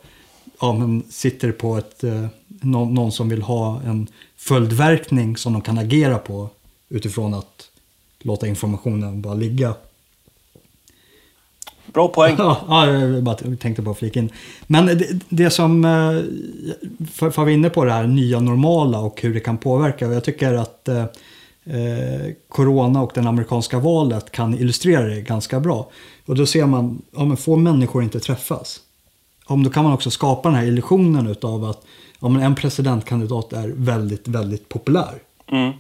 ja 0.61 0.73
men 0.73 1.03
sitter 1.11 1.53
på 1.53 1.77
ett, 1.77 2.05
eh, 2.05 2.27
någon, 2.47 2.95
någon 2.95 3.13
som 3.13 3.29
vill 3.29 3.43
ha 3.43 3.81
en 3.83 4.07
följdverkning 4.37 5.37
som 5.37 5.53
de 5.53 5.63
kan 5.63 5.79
agera 5.79 6.19
på 6.19 6.49
utifrån 6.89 7.35
att 7.35 7.71
låta 8.23 8.47
informationen 8.47 9.23
bara 9.23 9.35
ligga. 9.35 9.75
Bra 11.87 12.09
poäng. 12.09 12.35
ja, 12.39 12.87
jag 12.87 13.23
bara 13.23 13.37
tänkte 13.37 13.83
på 13.83 13.91
att 13.91 13.99
flika 13.99 14.21
in. 14.21 14.31
Men 14.67 14.87
det, 14.87 15.09
det 15.29 15.51
som, 15.51 15.85
eh, 15.85 17.09
för, 17.13 17.31
för 17.31 17.45
vi 17.45 17.53
inne 17.53 17.71
på 17.71 17.85
det 17.85 17.93
här 17.93 18.07
nya 18.07 18.41
normala 18.41 18.99
och 18.99 19.23
hur 19.23 19.35
det 19.35 19.41
kan 19.41 19.59
påverka. 19.59 20.07
Jag 20.07 20.25
tycker 20.25 20.55
att 20.55 20.89
eh, 20.89 21.05
eh, 21.65 22.33
corona 22.49 23.03
och 23.03 23.11
det 23.15 23.21
amerikanska 23.21 23.79
valet 23.79 24.31
kan 24.31 24.55
illustrera 24.55 25.05
det 25.05 25.21
ganska 25.21 25.61
bra. 25.61 25.91
Och 26.27 26.37
då 26.37 26.47
ser 26.47 26.67
man, 26.67 27.03
om 27.15 27.37
få 27.37 27.57
människor 27.57 28.03
inte 28.03 28.21
träffas. 28.21 28.81
Om 29.47 29.65
då 29.65 29.71
kan 29.71 29.85
man 29.85 29.93
också 29.93 30.11
skapa 30.11 30.49
den 30.49 30.59
här 30.59 30.67
illusionen 30.67 31.27
utav 31.27 31.65
att 31.65 31.85
om 32.19 32.37
en 32.37 32.55
presidentkandidat 32.55 33.53
är 33.53 33.69
väldigt, 33.77 34.29
väldigt 34.29 34.69
populär. 34.69 35.15
Mm 35.47 35.73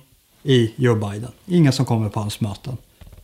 i 0.46 0.72
Joe 0.76 0.94
Biden. 0.94 1.30
Ingen 1.46 1.72
som 1.72 1.84
kommer 1.84 2.08
på 2.08 2.20
hans 2.20 2.40
möten. 2.40 2.76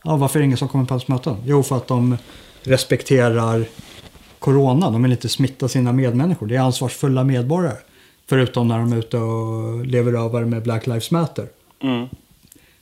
Ja, 0.03 0.15
varför 0.15 0.39
är 0.39 0.41
det 0.41 0.45
ingen 0.45 0.57
som 0.57 0.67
kommer 0.67 0.85
på 0.85 0.93
hans 0.93 1.07
möten? 1.07 1.35
Jo, 1.45 1.63
för 1.63 1.77
att 1.77 1.87
de 1.87 2.17
respekterar 2.63 3.65
corona. 4.39 4.91
De 4.91 5.03
vill 5.03 5.11
inte 5.11 5.29
smitta 5.29 5.67
sina 5.67 5.93
medmänniskor. 5.93 6.47
Det 6.47 6.55
är 6.55 6.59
ansvarsfulla 6.59 7.23
medborgare. 7.23 7.77
Förutom 8.27 8.67
när 8.67 8.77
de 8.77 8.93
är 8.93 8.97
ute 8.97 9.17
och 9.17 9.85
lever 9.85 10.13
över 10.13 10.45
med 10.45 10.63
Black 10.63 10.87
Lives 10.87 11.11
Matter. 11.11 11.47
Mm. 11.83 12.07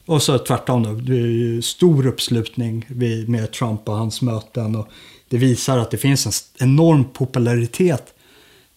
Och 0.06 0.22
så 0.22 0.38
tvärtom 0.38 0.84
då. 0.84 0.94
Det 0.94 1.14
är 1.14 1.28
ju 1.28 1.62
stor 1.62 2.08
uppslutning 2.08 2.86
med 3.28 3.52
Trump 3.52 3.90
och 3.90 3.96
hans 3.96 4.22
möten. 4.22 4.76
Och 4.76 4.88
det 5.30 5.38
visar 5.38 5.78
att 5.78 5.92
det 5.92 5.98
finns 5.98 6.26
en 6.60 6.70
enorm 6.70 7.04
popularitet 7.04 8.14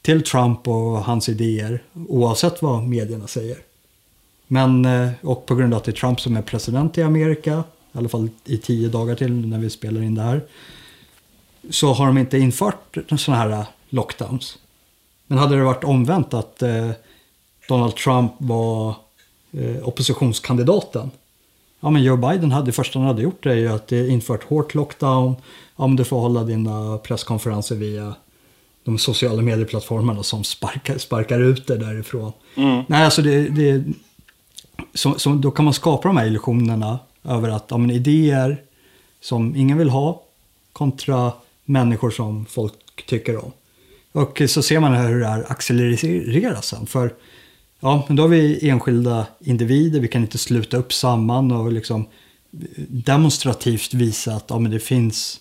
till 0.03 0.23
Trump 0.23 0.69
och 0.69 1.05
hans 1.05 1.29
idéer. 1.29 1.83
Oavsett 2.09 2.63
vad 2.63 2.83
medierna 2.83 3.27
säger. 3.27 3.59
Men, 4.47 4.85
eh, 4.85 5.11
och 5.23 5.47
på 5.47 5.55
grund 5.55 5.75
av 5.75 5.79
att 5.79 5.85
det 5.85 5.91
är 5.91 5.97
Trump 5.97 6.21
som 6.21 6.37
är 6.37 6.43
president 6.43 6.99
i 6.99 7.03
Amerika, 7.03 7.65
i 7.93 7.99
alla 7.99 8.09
fall 8.09 8.29
i 8.45 8.57
tio 8.57 8.89
dagar 8.89 9.15
till 9.15 9.47
när 9.47 9.59
vi 9.59 9.71
spelar 9.71 10.03
in 10.03 10.15
det 10.15 10.23
här, 10.23 10.45
så 11.71 11.93
har 11.93 12.07
de 12.07 12.19
inte 12.19 12.39
infört 12.39 12.97
sådana 13.19 13.43
här 13.43 13.51
eh, 13.51 13.67
lockdowns. 13.89 14.59
Men 15.27 15.39
hade 15.39 15.57
det 15.57 15.65
varit 15.65 15.85
omvänt 15.85 16.35
att 16.35 16.63
eh, 16.63 16.91
Donald 17.69 17.97
Trump 17.97 18.33
var 18.39 18.95
eh, 19.53 19.89
oppositionskandidaten, 19.89 21.11
ja 21.81 21.91
men 21.91 22.03
Joe 22.03 22.17
Biden 22.17 22.53
hade, 22.53 22.67
det 22.67 22.73
första 22.73 22.99
han 22.99 23.09
hade 23.09 23.23
gjort 23.23 23.47
är 23.47 23.55
ju 23.55 23.69
att 23.69 23.93
eh, 23.93 24.13
infört 24.13 24.45
hårt 24.45 24.75
lockdown, 24.75 25.37
ja 25.77 25.87
men 25.87 25.97
du 25.97 26.05
får 26.05 26.21
hålla 26.21 26.45
dina 26.45 26.99
presskonferenser 26.99 27.77
via 27.77 28.15
de 28.85 28.99
sociala 28.99 29.43
medieplattformarna 29.43 30.23
som 30.23 30.45
sparkar, 30.45 30.99
sparkar 30.99 31.41
ut 31.41 31.67
det 31.67 31.77
därifrån. 31.77 32.33
Mm. 32.55 32.85
Nej, 32.89 33.05
alltså 33.05 33.23
det, 33.23 33.49
det, 33.49 33.85
så, 34.95 35.19
så, 35.19 35.31
då 35.31 35.51
kan 35.51 35.65
man 35.65 35.75
skapa 35.75 36.09
de 36.09 36.17
här 36.17 36.27
illusionerna 36.27 36.99
över 37.25 37.49
att 37.49 37.65
ja, 37.69 37.77
men 37.77 37.91
idéer 37.91 38.63
som 39.21 39.57
ingen 39.57 39.79
vill 39.79 39.91
ha 39.91 40.23
kontra 40.73 41.33
människor 41.65 42.11
som 42.11 42.47
folk 42.47 43.07
tycker 43.07 43.45
om. 43.45 43.53
Och 44.13 44.43
så 44.49 44.63
ser 44.63 44.81
man 44.81 44.95
hur 44.95 45.21
det 45.21 45.27
här 45.27 45.53
accelereras 45.53 46.67
sen. 46.67 46.87
För 46.87 47.15
ja, 47.81 48.05
men 48.07 48.17
då 48.17 48.23
har 48.23 48.29
vi 48.29 48.69
enskilda 48.69 49.27
individer, 49.41 50.01
vi 50.01 50.09
kan 50.09 50.23
inte 50.23 50.39
sluta 50.39 50.77
upp 50.77 50.93
samman 50.93 51.53
och 51.53 51.73
liksom 51.73 52.07
demonstrativt 52.89 53.95
visa 53.95 54.35
att 54.35 54.45
ja, 54.49 54.59
men 54.59 54.71
det 54.71 54.81
finns 54.81 55.41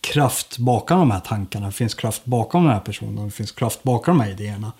kraft 0.00 0.58
bakom 0.58 0.98
de 0.98 1.10
här 1.10 1.20
tankarna, 1.20 1.66
det 1.66 1.72
finns 1.72 1.94
kraft 1.94 2.24
bakom 2.24 2.64
den 2.64 2.72
här 2.72 2.80
personen, 2.80 3.24
det 3.24 3.30
finns 3.30 3.52
kraft 3.52 3.82
bakom 3.82 4.18
de 4.18 4.24
här 4.24 4.30
idéerna. 4.30 4.72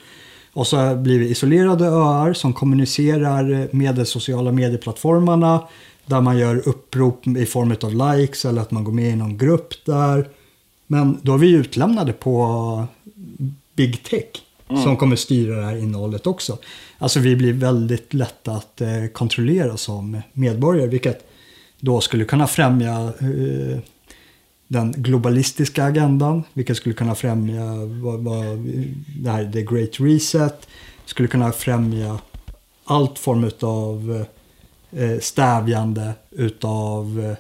Och 0.52 0.66
så 0.66 0.94
blir 0.96 1.18
vi 1.18 1.28
isolerade 1.28 1.86
öar 1.86 2.32
som 2.32 2.52
kommunicerar 2.52 3.68
med 3.72 3.94
de 3.94 4.04
sociala 4.04 4.52
medieplattformarna. 4.52 5.62
Där 6.06 6.20
man 6.20 6.38
gör 6.38 6.68
upprop 6.68 7.26
i 7.26 7.46
form 7.46 7.74
av 7.82 8.16
likes 8.16 8.44
eller 8.44 8.62
att 8.62 8.70
man 8.70 8.84
går 8.84 8.92
med 8.92 9.10
i 9.10 9.16
någon 9.16 9.38
grupp 9.38 9.84
där. 9.84 10.28
Men 10.86 11.18
då 11.22 11.34
är 11.34 11.38
vi 11.38 11.50
utlämnade 11.50 12.12
på 12.12 12.86
big 13.74 14.02
tech. 14.02 14.24
Mm. 14.70 14.82
Som 14.82 14.96
kommer 14.96 15.16
styra 15.16 15.56
det 15.56 15.64
här 15.64 15.76
innehållet 15.76 16.26
också. 16.26 16.58
Alltså 16.98 17.20
vi 17.20 17.36
blir 17.36 17.52
väldigt 17.52 18.14
lätta 18.14 18.52
att 18.52 18.80
eh, 18.80 19.06
kontrollera 19.12 19.76
som 19.76 20.20
medborgare. 20.32 20.86
Vilket 20.86 21.28
då 21.80 22.00
skulle 22.00 22.24
kunna 22.24 22.46
främja 22.46 23.12
eh, 23.20 23.78
den 24.68 24.92
globalistiska 24.92 25.84
agendan, 25.84 26.42
vilket 26.52 26.76
skulle 26.76 26.94
kunna 26.94 27.14
främja 27.14 27.64
vad, 28.02 28.20
vad, 28.20 28.44
det 29.18 29.30
här 29.30 29.52
the 29.52 29.62
great 29.62 30.00
reset, 30.00 30.68
skulle 31.04 31.28
kunna 31.28 31.52
främja 31.52 32.18
allt 32.84 33.18
form 33.18 33.50
av 33.60 34.24
eh, 34.90 35.18
stävjande 35.20 36.12
utav 36.30 37.36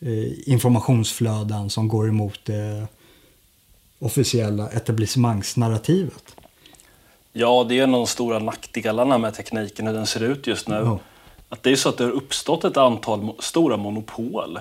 eh, 0.00 0.52
informationsflöden 0.52 1.70
som 1.70 1.88
går 1.88 2.08
emot 2.08 2.40
det 2.44 2.86
officiella 3.98 4.68
etablissemangsnarrativet. 4.68 6.36
Ja, 7.32 7.66
det 7.68 7.78
är 7.78 7.82
en 7.82 7.94
av 7.94 8.00
de 8.00 8.06
stora 8.06 8.38
nackdelarna 8.38 9.18
med 9.18 9.34
tekniken, 9.34 9.86
hur 9.86 9.94
den 9.94 10.06
ser 10.06 10.22
ut 10.22 10.46
just 10.46 10.68
nu. 10.68 10.76
Oh. 10.76 10.98
Att 11.48 11.62
det 11.62 11.70
är 11.70 11.76
så 11.76 11.88
att 11.88 11.98
det 11.98 12.04
har 12.04 12.10
uppstått 12.10 12.64
ett 12.64 12.76
antal 12.76 13.32
stora 13.38 13.76
monopol 13.76 14.58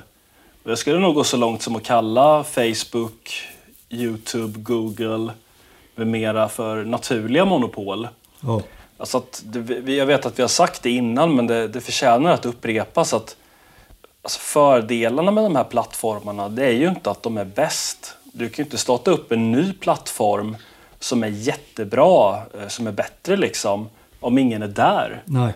jag 0.64 0.78
skulle 0.78 1.00
nog 1.00 1.16
gå 1.16 1.24
så 1.24 1.38
långt 1.38 1.62
som 1.62 1.76
att 1.76 1.84
kalla 1.84 2.44
Facebook, 2.44 3.48
Youtube, 3.90 4.60
Google 4.60 5.34
med 5.96 6.08
mera 6.08 6.50
för 6.50 6.84
naturliga 6.86 7.46
monopol. 7.46 8.08
Oh. 8.44 8.62
Alltså 8.98 9.18
att 9.18 9.44
det, 9.46 9.94
jag 9.94 10.06
vet 10.06 10.26
att 10.26 10.40
vi 10.40 10.44
har 10.44 10.50
sagt 10.50 10.84
det 10.84 10.90
innan 10.90 11.36
men 11.36 11.48
det, 11.48 11.68
det 11.68 11.82
förtjänar 11.82 12.32
att 12.32 12.46
upprepas 12.46 13.14
att 13.14 13.38
alltså 14.22 14.40
fördelarna 14.40 15.32
med 15.32 15.44
de 15.44 15.56
här 15.56 15.64
plattformarna 15.64 16.50
det 16.50 16.66
är 16.66 16.72
ju 16.72 16.88
inte 16.88 17.12
att 17.12 17.24
de 17.24 17.38
är 17.38 17.46
bäst. 17.46 18.16
Du 18.24 18.50
kan 18.50 18.64
ju 18.64 18.64
inte 18.64 18.78
starta 18.78 19.12
upp 19.12 19.32
en 19.32 19.52
ny 19.52 19.74
plattform 19.74 20.58
som 21.00 21.24
är 21.24 21.28
jättebra, 21.28 22.36
eh, 22.36 22.68
som 22.68 22.88
är 22.88 22.92
bättre 22.92 23.38
liksom, 23.38 23.90
om 24.20 24.38
ingen 24.38 24.62
är 24.62 24.68
där. 24.68 25.24
Nej. 25.26 25.54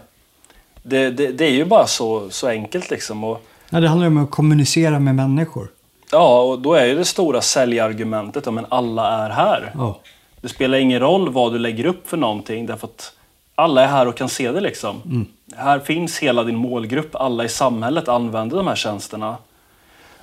Det, 0.84 1.10
det, 1.10 1.28
det 1.28 1.46
är 1.46 1.52
ju 1.52 1.66
bara 1.66 1.88
så, 1.88 2.30
så 2.30 2.48
enkelt 2.48 2.90
liksom. 2.90 3.24
Och, 3.24 3.42
Ja, 3.74 3.80
det 3.80 3.88
handlar 3.88 4.08
om 4.08 4.18
att 4.18 4.32
kommunicera 4.32 5.00
med 5.00 5.16
människor. 5.16 5.68
Ja, 6.12 6.42
och 6.42 6.60
då 6.60 6.74
är 6.74 6.86
ju 6.86 6.96
det 6.96 7.06
stora 7.06 7.42
säljargumentet 7.42 8.48
att 8.48 8.66
alla 8.70 9.26
är 9.26 9.30
här. 9.30 9.72
Ja. 9.76 10.00
Det 10.42 10.50
spelar 10.50 10.78
ingen 10.78 11.00
roll 11.00 11.30
vad 11.30 11.54
du 11.54 11.60
lägger 11.60 11.86
upp 11.86 12.10
för 12.10 12.18
någonting 12.18 12.66
därför 12.66 12.88
att 12.88 13.14
alla 13.56 13.84
är 13.84 13.88
här 13.88 14.08
och 14.08 14.16
kan 14.16 14.30
se 14.30 14.52
det 14.52 14.62
liksom. 14.62 15.02
Mm. 15.06 15.26
Här 15.56 15.80
finns 15.80 16.20
hela 16.20 16.44
din 16.44 16.56
målgrupp, 16.56 17.16
alla 17.16 17.44
i 17.44 17.50
samhället 17.50 18.08
använder 18.08 18.58
de 18.58 18.68
här 18.68 18.76
tjänsterna. 18.76 19.38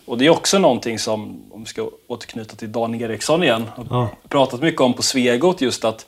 Och 0.04 0.18
det 0.18 0.26
är 0.26 0.30
också 0.30 0.58
någonting 0.58 0.98
som, 0.98 1.40
om 1.50 1.60
vi 1.60 1.66
ska 1.66 1.90
återknyta 2.06 2.56
till 2.56 2.72
Dan 2.72 2.94
Eriksson 2.94 3.42
igen, 3.42 3.64
har 3.76 3.86
ja. 3.90 4.08
pratat 4.28 4.60
mycket 4.60 4.80
om 4.80 4.94
på 4.94 5.02
Svegot 5.02 5.60
just 5.60 5.84
att 5.84 6.06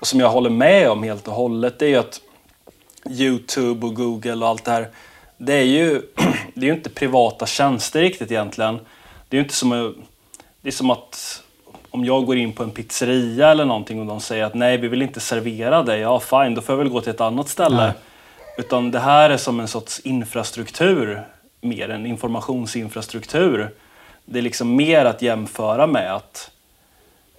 och 0.00 0.06
som 0.06 0.20
jag 0.20 0.30
håller 0.30 0.50
med 0.50 0.90
om 0.90 1.02
helt 1.02 1.28
och 1.28 1.34
hållet, 1.34 1.78
det 1.78 1.84
är 1.84 1.90
ju 1.90 1.96
att 1.96 2.20
Youtube 3.10 3.86
och 3.86 3.94
Google 3.94 4.36
och 4.36 4.48
allt 4.48 4.64
det 4.64 4.70
här, 4.70 4.88
det 5.38 5.54
är 5.54 5.64
ju, 5.64 6.02
det 6.54 6.66
är 6.66 6.70
ju 6.70 6.74
inte 6.74 6.90
privata 6.90 7.46
tjänster 7.46 8.00
riktigt 8.00 8.30
egentligen. 8.30 8.80
Det 9.28 9.36
är 9.36 9.38
ju 9.38 9.42
inte 9.42 9.54
som, 9.54 9.94
det 10.60 10.68
är 10.68 10.72
som 10.72 10.90
att 10.90 11.42
om 11.90 12.04
jag 12.04 12.26
går 12.26 12.36
in 12.36 12.52
på 12.52 12.62
en 12.62 12.70
pizzeria 12.70 13.50
eller 13.50 13.64
någonting 13.64 14.00
och 14.00 14.06
de 14.06 14.20
säger 14.20 14.44
att 14.44 14.54
nej, 14.54 14.76
vi 14.76 14.88
vill 14.88 15.02
inte 15.02 15.20
servera 15.20 15.82
dig. 15.82 16.00
Ja, 16.00 16.20
fine, 16.20 16.54
då 16.54 16.60
får 16.60 16.72
jag 16.72 16.78
väl 16.78 16.88
gå 16.88 17.00
till 17.00 17.10
ett 17.10 17.20
annat 17.20 17.48
ställe. 17.48 17.76
Nej. 17.76 17.92
Utan 18.58 18.90
det 18.90 18.98
här 18.98 19.30
är 19.30 19.36
som 19.36 19.60
en 19.60 19.68
sorts 19.68 20.00
infrastruktur, 20.00 21.22
mer 21.60 21.88
en 21.88 22.06
informationsinfrastruktur. 22.06 23.70
Det 24.24 24.38
är 24.38 24.42
liksom 24.42 24.76
mer 24.76 25.04
att 25.04 25.22
jämföra 25.22 25.86
med 25.86 26.14
att 26.14 26.50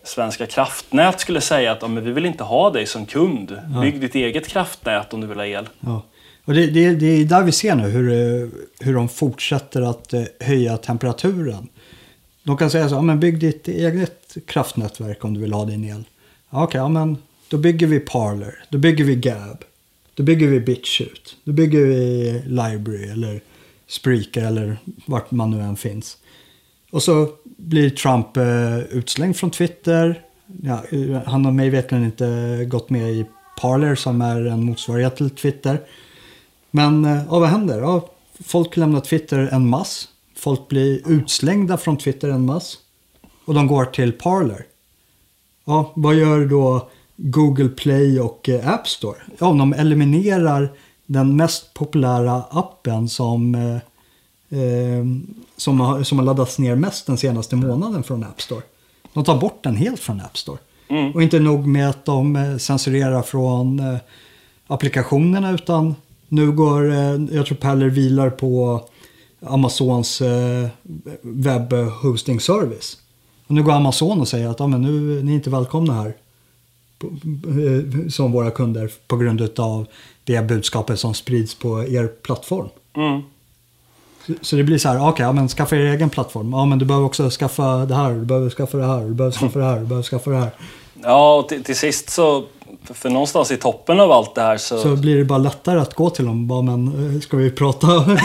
Svenska 0.04 0.46
kraftnät 0.46 1.20
skulle 1.20 1.42
säga 1.42 1.72
att 1.72 1.82
men 1.82 2.04
vi 2.04 2.12
vill 2.12 2.26
inte 2.26 2.44
ha 2.44 2.70
dig 2.70 2.86
som 2.86 3.06
kund. 3.06 3.62
Ja. 3.74 3.82
Bygg 3.82 4.02
ditt 4.02 4.16
eget 4.16 4.48
kraftnät 4.48 5.14
om 5.14 5.22
du 5.22 5.28
vill 5.28 5.38
ha 5.38 5.46
el. 5.46 5.70
Ja. 5.80 6.02
Och 6.46 6.54
det, 6.54 6.68
det, 6.68 6.96
det 6.96 7.06
är 7.06 7.26
där 7.26 7.44
vi 7.44 7.52
ser 7.52 7.76
nu 7.76 7.84
hur, 7.84 8.12
eh, 8.12 8.50
hur 8.80 8.94
de 8.94 9.10
fortsätter 9.10 9.82
att 9.82 10.14
eh, 10.14 10.24
höja 10.40 10.78
temperaturen. 10.78 11.68
De 12.44 12.58
kan 12.58 12.70
säga 12.70 12.90
så, 12.90 12.96
ja, 12.96 13.02
men 13.02 13.20
bygg 13.20 13.40
ditt 13.40 13.68
eget 13.68 14.38
kraftnätverk 14.48 15.26
om 15.26 15.34
du 15.34 15.40
vill 15.40 15.54
ha 15.54 15.66
din 15.66 15.84
el. 15.84 16.04
Ja, 16.50 16.64
Okej, 16.64 16.80
ja, 16.80 16.88
men 16.90 17.18
då 17.50 17.58
bygger 17.58 17.88
vi 17.88 18.00
Parler, 18.00 18.64
då 18.70 18.78
bygger 18.78 19.06
vi 19.06 19.16
Gab, 19.16 19.64
då 20.16 20.24
bygger 20.24 20.48
vi 20.48 20.60
BitChute, 20.60 21.32
då 21.44 21.52
bygger 21.52 21.86
vi 21.86 22.32
Library 22.46 23.10
eller 23.10 23.42
Spreaker 23.88 24.46
eller 24.46 24.78
vart 25.06 25.32
man 25.32 25.52
nu 25.52 25.62
än 25.62 25.76
finns. 25.76 26.18
Och 26.92 27.04
så 27.04 27.30
blir 27.58 27.90
Trump 27.90 28.38
eh, 28.38 28.80
utslängd 28.80 29.38
från 29.38 29.52
Twitter. 29.52 30.22
Ja, 30.64 30.84
eh, 30.92 31.22
han 31.26 31.46
har 31.46 31.52
mig 31.52 31.70
vetligen 31.70 32.06
inte 32.06 32.66
gått 32.68 32.90
med 32.90 33.12
i 33.12 33.26
Parler 33.62 33.96
som 33.96 34.22
är 34.22 34.46
en 34.46 34.64
motsvarighet 34.64 35.16
till 35.16 35.30
Twitter. 35.30 35.80
Men 36.72 37.06
eh, 37.06 37.22
ja, 37.30 37.40
vad 37.40 37.50
händer? 37.50 37.80
Ja, 37.80 38.10
folk 38.46 38.78
lämnar 38.78 39.00
Twitter 39.00 39.50
en 39.52 39.70
mass. 39.70 40.08
Folk 40.36 40.68
blir 40.68 41.02
utslängda 41.12 41.78
från 41.78 41.98
Twitter 41.98 42.30
en 42.30 42.46
mass. 42.46 42.78
Och 43.46 43.54
de 43.54 43.68
går 43.68 43.86
till 43.86 44.12
Parler. 44.12 44.66
Ja, 45.66 45.92
vad 45.96 46.16
gör 46.16 46.46
då 46.46 46.90
Google 47.16 47.70
Play 47.70 48.20
och 48.20 48.50
eh, 48.50 48.68
App 48.68 48.88
Store? 48.88 49.18
Ja, 49.38 49.46
de 49.54 49.74
eliminerar 49.74 50.72
den 51.06 51.36
mest 51.36 51.74
populära 51.74 52.44
appen 52.50 53.10
som, 53.10 53.56
eh, 53.56 54.60
eh, 54.60 55.06
som, 55.58 55.80
har, 55.80 56.04
som 56.04 56.20
har 56.20 56.26
laddats 56.26 56.60
ner 56.60 56.76
mest 56.76 57.08
den 57.08 57.18
senaste 57.18 57.56
månaden 57.56 58.04
från 58.04 58.24
App 58.24 58.42
Store. 58.42 58.62
De 59.14 59.24
tar 59.24 59.38
bort 59.38 59.64
den 59.64 59.76
helt 59.76 60.00
från 60.00 60.22
App 60.22 60.38
Store. 60.38 60.60
Mm. 60.88 61.12
Och 61.12 61.24
inte 61.24 61.40
nog 61.40 61.68
med 61.68 61.90
att 61.90 62.06
de 62.06 62.58
censurerar 62.60 63.22
från 63.22 63.80
eh, 63.80 63.98
applikationerna 64.68 65.52
utan 65.52 65.96
nu 66.30 66.52
går, 66.52 66.92
eh, 66.92 67.16
jag 67.32 67.46
tror 67.46 67.58
Paller 67.58 67.90
vilar 67.90 68.30
på 68.30 68.82
Amazons 69.46 70.22
eh, 70.22 70.68
webb 71.22 71.74
hosting 71.74 72.40
service. 72.40 72.98
Och 73.48 73.56
nu 73.56 73.64
går 73.64 73.72
Amazon 73.72 74.22
och 74.22 74.28
säger 74.28 74.48
att 74.48 74.62
ah, 74.62 74.68
men 74.68 74.82
nu 74.82 75.24
ni 75.24 75.32
är 75.32 75.36
inte 75.36 75.50
välkomna 75.50 75.94
här 75.94 76.14
eh, 77.04 78.10
som 78.10 78.32
våra 78.32 78.52
kunder 78.52 78.92
på 79.08 79.18
grund 79.18 79.60
av 79.60 79.88
det 80.24 80.48
budskapet 80.48 81.00
som 81.00 81.14
sprids 81.14 81.56
på 81.56 81.84
er 81.84 82.08
plattform. 82.08 82.70
Mm. 82.96 83.22
Så 84.42 84.56
det 84.56 84.64
blir 84.64 84.78
så 84.78 84.90
här, 84.90 84.98
okej, 84.98 85.10
okay, 85.10 85.26
ja, 85.26 85.32
men 85.32 85.48
skaffa 85.48 85.76
er 85.76 85.86
egen 85.86 86.10
plattform. 86.10 86.54
Ja, 86.54 86.66
men 86.66 86.80
du 86.80 86.86
behöver 86.86 87.06
också 87.06 87.30
skaffa 87.30 87.86
det 87.86 87.96
här, 87.96 88.14
du 88.14 88.26
behöver 88.26 88.50
skaffa 88.50 88.78
det 88.78 88.86
här, 88.86 89.06
du 89.06 89.14
behöver 89.14 89.38
skaffa 89.38 89.60
det 89.60 89.66
här, 89.66 89.80
du 89.80 89.86
behöver 89.86 90.04
skaffa 90.04 90.30
det 90.32 90.38
här. 90.38 90.52
Ja, 91.04 91.36
och 91.36 91.50
till, 91.50 91.64
till 91.64 91.76
sist 91.76 92.10
så 92.10 92.44
för 92.84 93.10
någonstans 93.10 93.52
i 93.52 93.58
toppen 93.58 94.00
av 94.00 94.12
allt 94.12 94.36
det 94.36 94.42
här 94.42 94.58
så... 94.58 94.78
Så 94.78 94.96
blir 94.96 95.18
det 95.18 95.26
bara 95.26 95.40
lättare 95.40 95.80
att 95.80 95.94
gå 95.94 96.10
till 96.10 96.26
dem. 96.26 96.48
Bara, 96.48 96.62
men 96.62 97.14
eh, 97.16 97.22
ska 97.22 97.38
vi 97.38 97.52
prata? 97.52 97.88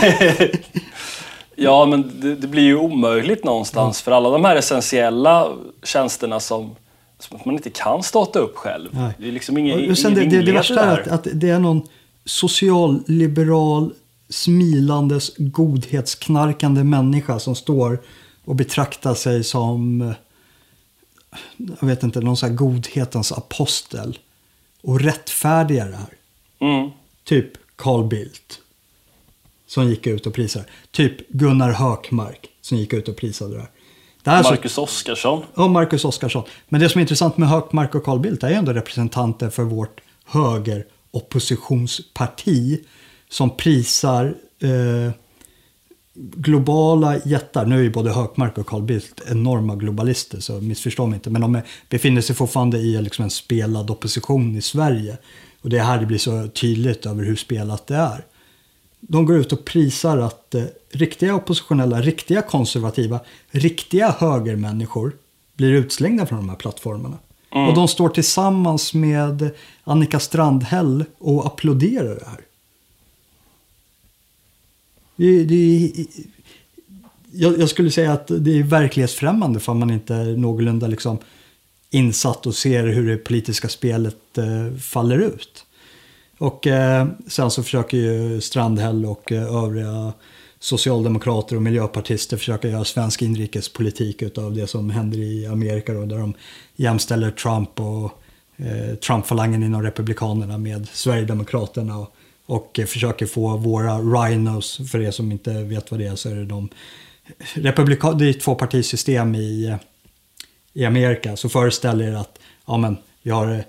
ja, 1.55 1.87
men 1.87 2.13
det, 2.21 2.35
det, 2.35 2.47
blir 2.47 2.63
ju 2.63 2.77
omöjligt 2.77 3.45
någonstans. 3.45 4.01
Ja. 4.01 4.05
För 4.05 4.13
alla 4.13 4.31
de 4.31 4.45
här 4.45 4.57
essentiella 4.57 5.53
tjänsterna 5.83 6.41
som, 6.41 6.77
som 7.19 7.39
man 7.45 7.55
inte 7.55 7.71
kan 7.71 8.03
starta 8.03 8.39
upp 8.39 8.57
själv. 8.57 8.89
Nej. 8.93 9.13
Det 9.19 9.29
är 9.29 9.33
liksom 9.33 9.59
ingen, 9.59 9.91
och 9.91 9.99
sen 9.99 10.13
ingen 10.13 10.31
det, 10.31 10.37
det, 10.37 10.43
det 10.43 10.53
värsta 10.53 10.81
är 10.81 11.01
att, 11.01 11.09
att 11.09 11.27
det 11.33 11.51
är 11.51 11.59
någon 11.59 11.83
socialliberal 12.25 13.93
smilandes 14.29 15.33
godhetsknarkande 15.37 16.85
människa 16.85 17.39
som 17.39 17.55
står 17.55 18.03
och 18.45 18.57
betraktar 18.57 19.15
sig 19.15 19.45
som 19.45 20.15
jag 21.81 21.87
vet 21.87 22.03
inte, 22.03 22.21
någon 22.21 22.37
sån 22.37 22.49
här 22.49 22.57
godhetens 22.57 23.33
apostel 23.33 24.19
och 24.85 25.01
rättfärdiga 25.01 25.85
det 25.85 25.97
här. 25.97 26.15
Mm. 26.59 26.91
Typ 27.25 27.51
Carl 27.77 28.05
Bildt. 28.05 28.61
Som 29.67 29.89
gick 29.89 30.07
ut 30.07 30.27
och 30.27 30.35
prisade. 30.35 30.65
Typ 30.91 31.29
Gunnar 31.29 31.71
Hökmark 31.71 32.49
som 32.61 32.79
gick 32.79 32.93
ut 32.93 33.09
och 33.09 33.17
prisade 33.17 33.55
det 33.55 33.61
här. 33.61 33.71
Det 34.23 34.31
här 34.31 34.43
Marcus 34.43 34.73
så... 34.73 34.83
Oskarsson. 34.83 35.45
Ja, 35.55 35.69
Marcus 35.69 36.05
Oskarsson. 36.05 36.45
Men 36.69 36.81
det 36.81 36.89
som 36.89 36.99
är 36.99 37.03
intressant 37.03 37.37
med 37.37 37.49
Hökmark 37.49 37.95
och 37.95 38.05
Carl 38.05 38.21
Bildt 38.21 38.43
är 38.43 38.49
ju 38.49 38.55
ändå 38.55 38.73
representanter 38.73 39.51
för 39.51 39.63
vårt 39.63 40.01
högeroppositionsparti 40.25 42.81
som 43.29 43.57
prisar 43.57 44.35
eh, 44.61 45.11
globala 46.15 47.19
jättar, 47.25 47.67
nu 47.67 47.79
är 47.79 47.83
ju 47.83 47.91
både 47.91 48.13
Hökmark 48.13 48.59
och 48.59 48.67
Carl 48.67 48.83
Bildt 48.83 49.23
enorma 49.31 49.77
globalister 49.77 50.41
så 50.41 50.61
missförstå 50.61 51.07
mig 51.07 51.17
inte, 51.17 51.31
men 51.31 51.43
de 51.43 51.61
befinner 51.89 52.21
sig 52.21 52.37
fortfarande 52.37 52.79
i 52.79 53.03
liksom 53.03 53.25
en 53.25 53.31
spelad 53.31 53.91
opposition 53.91 54.57
i 54.57 54.63
Sverige. 54.63 55.19
Och 55.63 55.71
det 55.71 55.79
är 55.79 55.83
här 55.85 56.01
det 56.01 56.07
blir 56.07 56.19
så 56.19 56.49
tydligt 56.49 57.07
över 57.07 57.25
hur 57.25 57.37
spelat 57.37 57.87
det 57.87 57.97
är. 57.97 58.25
De 59.01 59.27
går 59.27 59.37
ut 59.37 59.53
och 59.53 59.65
prisar 59.65 60.19
att 60.19 60.55
eh, 60.55 60.65
riktiga 60.91 61.35
oppositionella, 61.35 62.01
riktiga 62.01 62.43
konservativa, 62.43 63.21
riktiga 63.51 64.11
högermänniskor 64.19 65.13
blir 65.57 65.73
utslängda 65.73 66.27
från 66.27 66.39
de 66.39 66.49
här 66.49 66.57
plattformarna. 66.57 67.19
Mm. 67.53 67.69
Och 67.69 67.75
de 67.75 67.89
står 67.89 68.09
tillsammans 68.09 68.95
med 68.95 69.51
Annika 69.85 70.21
Strandhäll 70.21 71.05
och 71.19 71.47
applåderar 71.47 72.15
det 72.15 72.27
här. 72.27 72.41
Det, 75.17 75.45
det, 75.45 75.93
jag, 77.33 77.61
jag, 77.61 77.69
skulle 77.69 77.91
säga 77.91 78.13
att 78.13 78.27
det 78.27 78.59
är 78.59 78.63
verklighetsfrämmande 78.63 79.61
för 79.61 79.75
man 79.75 79.91
inte 79.91 80.15
är 80.15 80.37
någorlunda 80.37 80.87
liksom 80.87 81.19
insatt 81.91 82.47
och 82.47 82.55
ser 82.55 82.87
hur 82.87 83.11
det 83.11 83.17
politiska 83.17 83.69
spelet 83.69 84.39
eh, 84.39 84.77
faller 84.79 85.19
ut. 85.19 85.67
Och 86.39 86.67
eh, 86.67 87.07
sen 87.27 87.51
så 87.51 87.63
försöker 87.63 87.97
ju 87.97 88.41
Strandhäll 88.41 89.07
och 89.07 89.33
eh, 89.33 89.65
övriga 89.65 90.13
socialdemokrater 90.59 91.57
och 91.57 91.63
miljöpartister 91.63 92.37
försöka 92.37 92.69
göra 92.69 92.85
svensk 92.85 93.23
inrikespolitik 93.23 94.23
utav 94.23 94.55
det 94.55 94.67
som 94.67 94.91
händer 94.91 95.19
i 95.19 95.47
Amerika 95.47 95.93
då, 95.93 96.05
där 96.05 96.19
de 96.19 96.35
jämställer 96.77 97.31
Trump 97.31 97.81
och 97.81 98.13
eh, 98.57 98.95
Trump-falangen 98.95 99.63
inom 99.63 99.83
Republikanerna 99.83 100.59
med 100.59 100.89
Sverigedemokraterna. 100.89 101.99
Och, 101.99 102.15
och 102.47 102.79
eh, 102.79 102.87
försöker 102.87 103.27
få 103.27 103.57
våra 103.57 103.99
rhinos, 103.99 104.81
för 104.93 105.01
er 105.01 105.11
som 105.11 105.33
inte 105.33 105.53
vet 105.53 105.91
vad 105.91 106.01
det 106.01 106.07
är 106.07 106.17
så 106.17 106.29
är 106.29 106.35
det 106.35 106.45
de 106.45 106.69
Republika 107.55 108.13
det 108.13 108.27
är 108.27 108.31
ett 108.31 108.41
tvåpartisystem 108.41 109.35
i, 109.35 109.67
eh, 109.67 109.77
i 110.73 110.85
Amerika. 110.85 111.37
Så 111.37 111.49
föreställ 111.49 112.01
er 112.01 112.13
att 112.13 112.39
ja, 112.67 112.77
men, 112.77 112.97
vi 113.23 113.31
har 113.31 113.53
eh, 113.53 113.61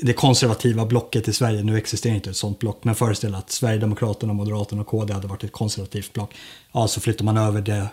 det 0.00 0.12
konservativa 0.12 0.86
blocket 0.86 1.28
i 1.28 1.32
Sverige, 1.32 1.62
nu 1.62 1.76
existerar 1.76 2.14
inte 2.14 2.30
ett 2.30 2.36
sånt 2.36 2.58
block, 2.58 2.84
men 2.84 2.94
föreställ 2.94 3.34
att 3.34 3.50
Sverigedemokraterna, 3.50 4.32
Moderaterna 4.32 4.80
och 4.80 4.86
KD 4.86 5.12
hade 5.12 5.26
varit 5.26 5.44
ett 5.44 5.52
konservativt 5.52 6.12
block. 6.12 6.34
Ja, 6.72 6.88
så 6.88 7.00
flyttar 7.00 7.24
man 7.24 7.36
över 7.36 7.60
det 7.60 7.88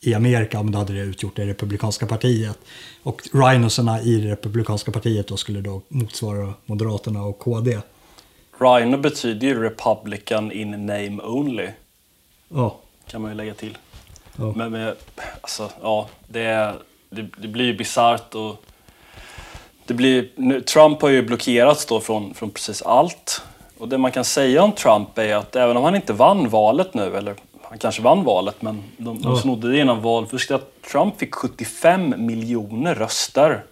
i 0.00 0.14
Amerika, 0.14 0.62
men 0.62 0.72
då 0.72 0.78
hade 0.78 0.92
det 0.92 1.00
utgjort 1.00 1.36
det 1.36 1.46
republikanska 1.46 2.06
partiet. 2.06 2.58
Och 3.02 3.22
rhinosarna 3.32 4.02
i 4.02 4.16
det 4.16 4.30
republikanska 4.30 4.92
partiet 4.92 5.28
då 5.28 5.36
skulle 5.36 5.60
då 5.60 5.82
motsvara 5.88 6.54
Moderaterna 6.66 7.22
och 7.22 7.38
KD. 7.38 7.78
Rhino 8.58 8.96
betyder 8.96 9.46
ju 9.46 9.62
Republican 9.62 10.52
in 10.52 10.86
name 10.86 11.22
only. 11.22 11.68
Ja. 12.48 12.76
Kan 13.06 13.22
man 13.22 13.30
ju 13.30 13.36
lägga 13.36 13.54
till. 13.54 13.78
Ja. 14.36 14.52
Men, 14.56 14.72
men 14.72 14.94
alltså, 15.40 15.70
ja, 15.82 16.08
det, 16.26 16.74
det, 17.10 17.28
det 17.36 17.48
blir 17.48 17.64
ju 17.64 17.76
bisarrt 17.76 18.34
och 18.34 18.64
det 19.86 19.94
blir, 19.94 20.28
nu, 20.36 20.60
Trump 20.60 21.02
har 21.02 21.08
ju 21.08 21.22
blockerats 21.22 21.86
då 21.86 22.00
från, 22.00 22.34
från 22.34 22.50
precis 22.50 22.82
allt. 22.82 23.42
Och 23.78 23.88
det 23.88 23.98
man 23.98 24.12
kan 24.12 24.24
säga 24.24 24.62
om 24.62 24.72
Trump 24.72 25.18
är 25.18 25.36
att 25.36 25.56
även 25.56 25.76
om 25.76 25.84
han 25.84 25.96
inte 25.96 26.12
vann 26.12 26.48
valet 26.48 26.94
nu, 26.94 27.16
eller 27.16 27.34
han 27.62 27.78
kanske 27.78 28.02
vann 28.02 28.24
valet, 28.24 28.62
men 28.62 28.82
de, 28.96 29.22
de 29.22 29.36
snodde 29.36 29.70
det 29.70 29.76
genom 29.76 30.02
valfusk, 30.02 30.50
att 30.50 30.82
Trump 30.82 31.18
fick 31.18 31.34
75 31.34 32.14
miljoner 32.16 32.94
röster 32.94 33.64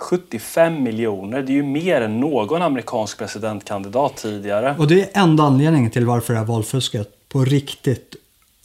75 0.00 0.82
miljoner, 0.82 1.42
det 1.42 1.52
är 1.52 1.54
ju 1.54 1.62
mer 1.62 2.00
än 2.00 2.20
någon 2.20 2.62
amerikansk 2.62 3.18
presidentkandidat 3.18 4.16
tidigare. 4.16 4.74
Och 4.78 4.86
det 4.86 5.02
är 5.02 5.22
enda 5.22 5.42
anledningen 5.42 5.90
till 5.90 6.06
varför 6.06 6.32
det 6.32 6.38
här 6.38 6.46
valfusket 6.46 7.28
på 7.28 7.44
riktigt 7.44 8.16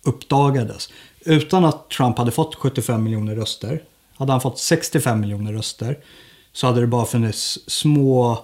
uppdagades. 0.03 0.89
Utan 1.19 1.65
att 1.65 1.89
Trump 1.89 2.17
hade 2.17 2.31
fått 2.31 2.55
75 2.55 3.03
miljoner 3.03 3.35
röster, 3.35 3.81
hade 4.17 4.31
han 4.31 4.41
fått 4.41 4.59
65 4.59 5.19
miljoner 5.19 5.53
röster, 5.53 5.97
så 6.53 6.67
hade 6.67 6.81
det 6.81 6.87
bara 6.87 7.05
funnits 7.05 7.59
små 7.67 8.39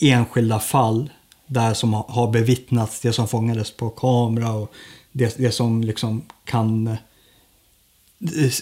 enskilda 0.00 0.58
fall 0.58 1.10
där 1.46 1.74
som 1.74 1.92
har 1.92 2.30
bevittnats, 2.30 3.00
det 3.00 3.12
som 3.12 3.28
fångades 3.28 3.70
på 3.70 3.90
kamera 3.90 4.52
och 4.52 4.72
det, 5.12 5.38
det 5.38 5.50
som 5.50 5.84
liksom 5.84 6.22
kan 6.44 6.86
eh, 6.86 6.96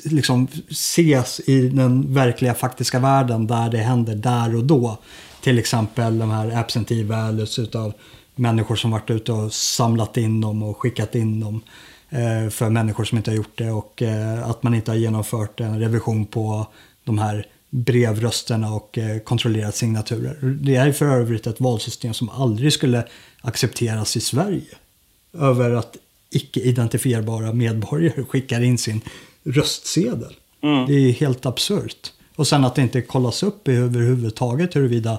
liksom 0.05 0.49
ses 0.71 1.41
i 1.41 1.69
den 1.69 2.15
verkliga 2.15 2.55
faktiska 2.55 2.99
världen 2.99 3.47
där 3.47 3.71
det 3.71 3.79
händer 3.79 4.15
där 4.15 4.57
och 4.57 4.65
då. 4.65 4.99
Till 5.41 5.59
exempel 5.59 6.19
de 6.19 6.31
här 6.31 6.51
absentee 6.51 7.05
values 7.05 7.59
utav 7.59 7.93
människor 8.35 8.77
som 8.77 8.91
varit 8.91 9.11
ute 9.11 9.33
och 9.33 9.53
samlat 9.53 10.17
in 10.17 10.41
dem 10.41 10.63
och 10.63 10.77
skickat 10.77 11.15
in 11.15 11.41
dem 11.41 11.61
eh, 12.11 12.51
för 12.51 12.71
människor 12.71 13.05
som 13.05 13.19
inte 13.19 13.31
har 13.31 13.37
gjort 13.37 13.59
det 13.59 13.71
och 13.71 14.03
eh, 14.03 14.49
att 14.51 14.63
man 14.63 14.75
inte 14.75 14.91
har 14.91 14.99
genomfört 14.99 15.61
en 15.61 15.81
revision 15.81 16.27
på 16.27 16.67
de 17.05 17.19
här 17.19 17.47
brevrösterna 17.71 18.75
och 18.75 18.99
eh, 18.99 19.19
kontrollerat 19.19 19.77
signaturer. 19.77 20.59
Det 20.61 20.77
är 20.77 20.93
för 20.93 21.07
övrigt 21.07 21.47
ett 21.47 21.61
valsystem 21.61 22.15
som 22.15 22.29
aldrig 22.29 22.73
skulle 22.73 23.05
accepteras 23.41 24.17
i 24.17 24.21
Sverige. 24.21 24.75
Över 25.39 25.71
att 25.71 25.97
icke-identifierbara 26.31 27.53
medborgare 27.53 28.25
skickar 28.25 28.61
in 28.61 28.79
sin 28.79 29.01
röstsedel. 29.45 30.37
Mm. 30.63 30.87
Det 30.87 30.95
är 30.95 31.13
helt 31.13 31.47
absurt. 31.47 32.13
Och 32.37 32.47
sen 32.47 32.65
att 32.65 32.75
det 32.75 32.83
inte 32.83 33.03
kollas 33.03 33.43
upp 33.43 33.69
överhuvudtaget 33.69 34.77
huruvida 34.77 35.19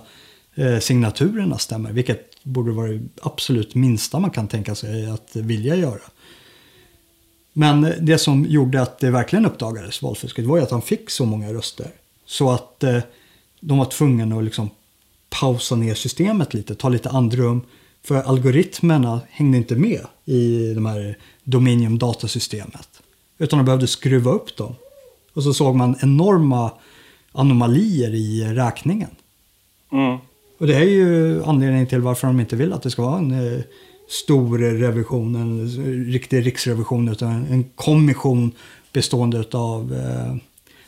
eh, 0.55 0.79
signaturerna 0.79 1.57
stämmer. 1.57 1.91
Vilket 1.91 2.43
borde 2.43 2.71
vara 2.71 2.87
det 2.87 3.01
absolut 3.21 3.75
minsta 3.75 4.19
man 4.19 4.31
kan 4.31 4.47
tänka 4.47 4.75
sig 4.75 5.05
att 5.05 5.35
vilja 5.35 5.75
göra. 5.75 6.01
Men 7.53 7.93
det 8.01 8.17
som 8.17 8.45
gjorde 8.45 8.81
att 8.81 8.99
det 8.99 9.11
verkligen 9.11 9.45
uppdagades, 9.45 10.01
valfusket, 10.01 10.45
var 10.45 10.57
ju 10.57 10.63
att 10.63 10.71
han 10.71 10.81
fick 10.81 11.09
så 11.09 11.25
många 11.25 11.53
röster. 11.53 11.91
Så 12.25 12.51
att 12.51 12.83
eh, 12.83 12.99
de 13.59 13.77
var 13.77 13.85
tvungna 13.85 14.37
att 14.37 14.43
liksom 14.43 14.69
pausa 15.29 15.75
ner 15.75 15.95
systemet 15.95 16.53
lite, 16.53 16.75
ta 16.75 16.89
lite 16.89 17.09
andrum. 17.09 17.61
För 18.03 18.15
algoritmerna 18.15 19.21
hängde 19.29 19.57
inte 19.57 19.75
med 19.75 20.01
i 20.25 20.73
de 20.73 20.85
här 20.85 21.17
Dominium 21.43 21.99
datasystemet. 21.99 23.02
Utan 23.37 23.59
de 23.59 23.65
behövde 23.65 23.87
skruva 23.87 24.31
upp 24.31 24.57
dem. 24.57 24.75
Och 25.33 25.43
så 25.43 25.53
såg 25.53 25.75
man 25.75 25.95
enorma 26.01 26.71
anomalier 27.31 28.13
i 28.13 28.43
räkningen. 28.43 29.09
Mm. 29.91 30.17
Och 30.57 30.67
det 30.67 30.75
är 30.75 30.83
ju 30.83 31.43
anledningen 31.43 31.87
till 31.87 32.01
varför 32.01 32.27
de 32.27 32.39
inte 32.39 32.55
vill 32.55 32.73
att 32.73 32.83
det 32.83 32.91
ska 32.91 33.01
vara 33.01 33.17
en 33.17 33.55
eh, 33.55 33.61
stor 34.09 34.57
revision, 34.57 35.35
en 35.35 35.67
riktig 36.05 36.45
riksrevision, 36.45 37.09
utan 37.09 37.29
en 37.31 37.63
kommission 37.63 38.51
bestående 38.93 39.45
av 39.51 39.93
eh, 39.93 40.35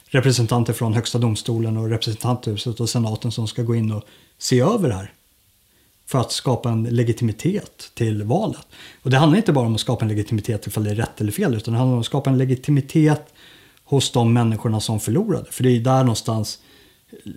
representanter 0.05 0.73
från 0.73 0.93
Högsta 0.93 1.17
domstolen 1.17 1.77
och 1.77 1.89
representanthuset 1.89 2.79
och 2.79 2.89
senaten 2.89 3.31
som 3.31 3.47
ska 3.47 3.63
gå 3.63 3.75
in 3.75 3.91
och 3.91 4.03
se 4.37 4.59
över 4.59 4.89
det 4.89 4.95
här. 4.95 5.13
För 6.05 6.19
att 6.19 6.31
skapa 6.31 6.69
en 6.69 6.83
legitimitet 6.83 7.91
till 7.93 8.23
valet. 8.23 8.67
Och 9.03 9.09
det 9.09 9.17
handlar 9.17 9.37
inte 9.37 9.53
bara 9.53 9.67
om 9.67 9.75
att 9.75 9.81
skapa 9.81 10.05
en 10.05 10.09
legitimitet 10.09 10.67
ifall 10.67 10.83
det 10.83 10.91
är 10.91 10.95
rätt 10.95 11.21
eller 11.21 11.31
fel, 11.31 11.55
utan 11.55 11.73
det 11.73 11.77
handlar 11.77 11.93
om 11.93 11.99
att 11.99 12.05
skapa 12.05 12.29
en 12.29 12.37
legitimitet 12.37 13.33
hos 13.83 14.11
de 14.11 14.33
människorna 14.33 14.79
som 14.79 14.99
förlorade. 14.99 15.51
För 15.51 15.63
det 15.63 15.69
är 15.69 15.79
där 15.79 15.99
någonstans 15.99 16.59
eh, 17.11 17.31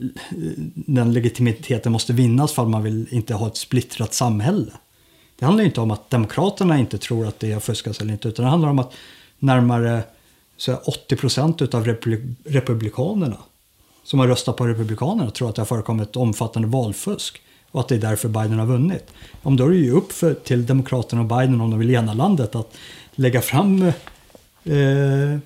den 0.75 1.13
legitimiteten 1.13 1.93
måste 1.93 2.13
vinnas 2.13 2.53
för 2.53 2.63
att 2.63 2.69
man 2.69 2.83
vill 2.83 3.07
inte 3.11 3.35
ha 3.35 3.47
ett 3.47 3.57
splittrat 3.57 4.15
samhälle. 4.15 4.73
Det 5.39 5.45
handlar 5.45 5.65
inte 5.65 5.81
om 5.81 5.91
att 5.91 6.11
demokraterna 6.11 6.79
inte 6.79 6.99
tror 6.99 7.27
att 7.27 7.41
det 7.41 7.53
har 7.53 7.61
fuskats 7.61 8.01
eller 8.01 8.13
inte, 8.13 8.29
utan 8.29 8.45
det 8.45 8.51
handlar 8.51 8.69
om 8.69 8.79
att 8.79 8.93
närmare 9.39 10.03
så 10.57 10.77
80 10.77 11.17
procent 11.17 11.75
av 11.75 11.85
republikanerna 12.45 13.37
som 14.05 14.19
har 14.19 14.27
röstat 14.27 14.57
på 14.57 14.67
republikanerna 14.67 15.31
tror 15.31 15.49
att 15.49 15.55
det 15.55 15.61
har 15.61 15.67
förekommit 15.67 16.17
omfattande 16.17 16.69
valfusk 16.69 17.43
och 17.71 17.81
att 17.81 17.89
det 17.89 17.95
är 17.95 17.99
därför 17.99 18.29
Biden 18.29 18.59
har 18.59 18.67
vunnit. 18.67 19.07
Om 19.43 19.57
då 19.57 19.65
är 19.65 19.71
det 19.71 19.77
ju 19.77 19.91
upp 19.91 20.13
för, 20.13 20.35
till 20.35 20.67
demokraterna 20.67 21.23
och 21.23 21.29
Biden 21.29 21.61
om 21.61 21.71
de 21.71 21.79
vill 21.79 21.91
ena 21.91 22.15
landet 22.15 22.55
att 22.55 22.75
lägga 23.15 23.41
fram 23.41 23.83
eh, 24.65 25.39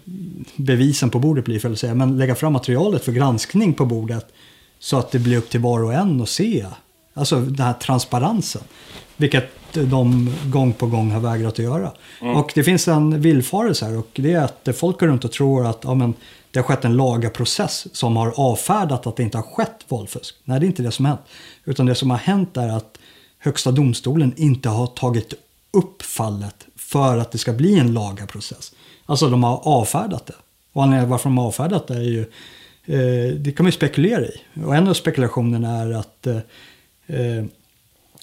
bevisen 0.57 1.11
på 1.11 1.19
bordet 1.19 1.45
blir 1.45 1.59
för 1.59 1.71
att 1.71 1.79
säga, 1.79 1.95
men 1.95 2.19
lägga 2.19 2.35
fram 2.35 2.53
materialet 2.53 3.05
för 3.05 3.13
granskning 3.13 3.75
på 3.75 3.85
bordet 3.85 4.27
så 4.79 4.99
att 4.99 5.11
det 5.11 5.19
blir 5.19 5.37
upp 5.37 5.51
till 5.51 5.61
var 5.61 5.85
och 5.85 5.95
en 5.95 6.21
att 6.21 6.29
se. 6.29 6.67
Alltså 7.15 7.41
den 7.41 7.67
här 7.67 7.73
transparensen. 7.73 8.63
Vilket 9.17 9.51
de 9.73 10.35
gång 10.45 10.73
på 10.73 10.87
gång 10.87 11.11
har 11.11 11.21
vägrat 11.21 11.53
att 11.53 11.59
göra. 11.59 11.93
Mm. 12.21 12.37
Och 12.37 12.53
det 12.55 12.65
finns 12.65 12.89
en 12.89 13.21
villfarelse 13.21 13.85
här 13.85 13.99
och 13.99 14.09
det 14.15 14.33
är 14.33 14.45
att 14.45 14.69
folk 14.77 15.01
går 15.01 15.07
runt 15.07 15.25
och 15.25 15.33
tror 15.33 15.67
att 15.67 15.81
ja, 15.85 15.95
men, 15.95 16.15
det 16.53 16.59
har 16.59 16.65
skett 16.65 16.85
en 16.85 16.97
lagaprocess 16.97 17.87
som 17.93 18.17
har 18.17 18.33
avfärdat 18.37 19.07
att 19.07 19.17
det 19.17 19.23
inte 19.23 19.39
har 19.39 19.43
skett 19.43 19.85
valfusk. 19.89 20.35
Nej, 20.45 20.61
det 20.61 20.67
är 20.67 20.69
inte 20.69 20.83
det 20.83 20.91
som 20.91 21.05
har 21.05 21.13
hänt. 21.13 21.27
Utan 21.65 21.87
det 21.87 21.95
som 21.95 22.11
har 22.11 22.19
hänt 22.19 22.57
är 22.57 22.69
att 22.69 22.99
Högsta 23.39 23.71
domstolen 23.71 24.35
inte 24.37 24.69
har 24.69 24.87
tagit 24.87 25.35
upp 25.71 26.03
fallet 26.03 26.67
för 26.77 27.19
att 27.19 27.33
det 27.33 27.39
ska 27.39 27.53
bli 27.53 27.79
en 27.79 27.95
lagaprocess. 27.95 28.73
Alltså 29.07 29.29
de 29.29 29.45
har 29.45 29.61
avfärdat 29.69 30.27
det. 30.27 30.35
Och 30.73 30.83
anledningen 30.83 31.11
varför 31.11 31.25
de 31.25 31.39
har 31.39 31.47
avfärdat 31.47 31.87
det 31.87 31.95
är 31.95 32.01
ju, 32.01 32.21
eh, 32.85 33.35
det 33.35 33.53
kan 33.53 33.65
man 33.65 33.69
ju 33.69 33.77
spekulera 33.77 34.27
i. 34.27 34.41
Och 34.65 34.77
en 34.77 34.89
av 34.89 34.95
spekulationerna 34.95 35.79
är 35.79 35.93
att 35.93 36.27
eh, 36.27 36.37
eh 37.07 37.45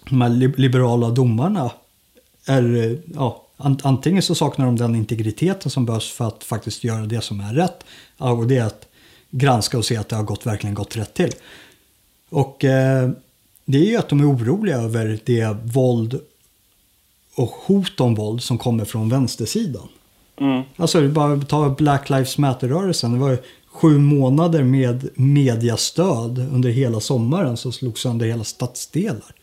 de 0.09 0.21
här 0.21 0.29
liberala 0.57 1.09
domarna 1.09 1.71
är, 2.45 2.75
eh, 2.75 2.97
ja, 3.15 3.45
antingen 3.59 4.21
så 4.21 4.35
saknar 4.35 4.65
de 4.65 4.75
den 4.75 4.95
integriteten 4.95 5.71
som 5.71 5.85
behövs 5.85 6.11
för 6.11 6.27
att 6.27 6.43
faktiskt 6.43 6.83
göra 6.83 7.05
det 7.05 7.21
som 7.21 7.39
är 7.39 7.53
rätt. 7.53 7.83
Och 8.17 8.47
det 8.47 8.57
är 8.57 8.65
att 8.65 8.87
granska 9.29 9.77
och 9.77 9.85
se 9.85 9.97
att 9.97 10.09
det 10.09 10.15
har 10.15 10.23
gått, 10.23 10.45
verkligen 10.45 10.73
gått 10.73 10.97
rätt 10.97 11.13
till. 11.13 11.31
Och 12.29 12.65
eh, 12.65 13.09
det 13.65 13.77
är 13.77 13.85
ju 13.85 13.97
att 13.97 14.09
de 14.09 14.19
är 14.19 14.31
oroliga 14.31 14.77
över 14.77 15.19
det 15.25 15.57
våld 15.63 16.19
och 17.35 17.49
hot 17.49 17.99
om 17.99 18.15
våld 18.15 18.43
som 18.43 18.57
kommer 18.57 18.85
från 18.85 19.09
vänstersidan. 19.09 19.87
Mm. 20.37 20.63
Alltså 20.75 21.07
bara 21.07 21.41
ta 21.41 21.69
Black 21.69 22.09
Lives 22.09 22.37
Matter-rörelsen. 22.37 23.13
Det 23.13 23.19
var 23.19 23.37
sju 23.67 23.97
månader 23.97 24.63
med 24.63 25.09
mediastöd 25.15 26.39
under 26.53 26.69
hela 26.69 26.99
sommaren 26.99 27.57
som 27.57 27.71
slog 27.71 27.99
sönder 27.99 28.25
hela 28.25 28.43
stadsdelar. 28.43 29.35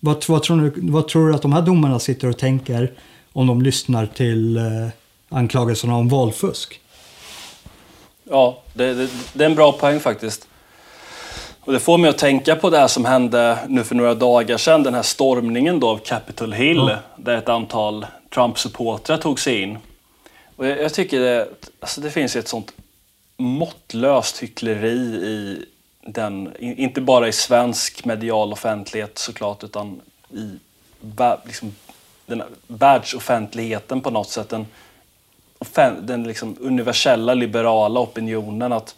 Vad, 0.00 0.24
vad, 0.28 0.42
tror 0.42 0.60
du, 0.60 0.90
vad 0.90 1.08
tror 1.08 1.28
du 1.28 1.34
att 1.34 1.42
de 1.42 1.52
här 1.52 1.62
domarna 1.62 1.98
sitter 1.98 2.28
och 2.28 2.38
tänker 2.38 2.92
om 3.32 3.46
de 3.46 3.62
lyssnar 3.62 4.06
till 4.06 4.56
eh, 4.56 4.62
anklagelserna 5.28 5.96
om 5.96 6.08
valfusk? 6.08 6.80
Ja, 8.24 8.62
det, 8.74 8.94
det, 8.94 9.10
det, 9.32 9.44
är 9.44 9.48
en 9.48 9.54
bra 9.54 9.72
poäng 9.72 10.00
faktiskt. 10.00 10.46
Och 11.60 11.72
det 11.72 11.80
får 11.80 11.98
mig 11.98 12.10
att 12.10 12.18
tänka 12.18 12.56
på 12.56 12.70
det 12.70 12.78
här 12.78 12.88
som 12.88 13.04
hände 13.04 13.58
nu 13.68 13.84
för 13.84 13.94
några 13.94 14.14
dagar 14.14 14.56
sedan, 14.56 14.82
den 14.82 14.94
här 14.94 15.02
stormningen 15.02 15.80
då 15.80 15.88
av 15.88 15.98
Capitol 15.98 16.52
Hill, 16.52 16.76
ja. 16.76 16.98
där 17.16 17.36
ett 17.36 17.48
antal 17.48 18.06
Trump-supportrar 18.34 19.16
tog 19.16 19.40
sig 19.40 19.60
in. 19.62 19.78
Och 20.56 20.66
jag, 20.66 20.80
jag 20.80 20.94
tycker 20.94 21.20
det, 21.20 21.48
alltså 21.80 22.00
det 22.00 22.10
finns 22.10 22.36
ett 22.36 22.48
sånt 22.48 22.72
måttlöst 23.36 24.42
hyckleri 24.42 24.98
i 25.24 25.64
den, 26.06 26.52
inte 26.58 27.00
bara 27.00 27.28
i 27.28 27.32
svensk 27.32 28.04
medial 28.04 28.52
offentlighet 28.52 29.18
såklart, 29.18 29.64
utan 29.64 30.00
i 30.30 30.58
liksom, 31.44 31.74
den 32.30 32.42
världsoffentligheten 32.66 34.00
på 34.00 34.10
något 34.10 34.28
sätt. 34.28 34.48
Den, 34.48 34.66
den 36.00 36.22
liksom 36.24 36.56
universella 36.60 37.34
liberala 37.34 38.00
opinionen 38.00 38.72
att 38.72 38.94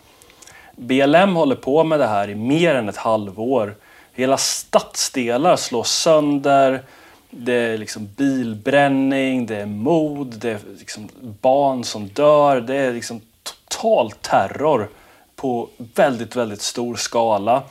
BLM 0.76 1.36
håller 1.36 1.56
på 1.56 1.84
med 1.84 2.00
det 2.00 2.06
här 2.06 2.30
i 2.30 2.34
mer 2.34 2.74
än 2.74 2.88
ett 2.88 2.96
halvår. 2.96 3.74
Hela 4.12 4.36
stadsdelar 4.36 5.56
slås 5.56 5.90
sönder. 5.90 6.82
Det 7.30 7.54
är 7.54 7.78
liksom 7.78 8.08
bilbränning, 8.16 9.46
det 9.46 9.56
är 9.56 9.66
mord, 9.66 10.26
det 10.26 10.50
är 10.50 10.58
liksom 10.78 11.08
barn 11.40 11.84
som 11.84 12.08
dör. 12.08 12.60
Det 12.60 12.76
är 12.76 12.92
liksom 12.92 13.20
total 13.42 14.10
terror 14.10 14.88
på 15.36 15.68
väldigt, 15.94 16.36
väldigt 16.36 16.62
stor 16.62 16.96
skala. 16.96 17.62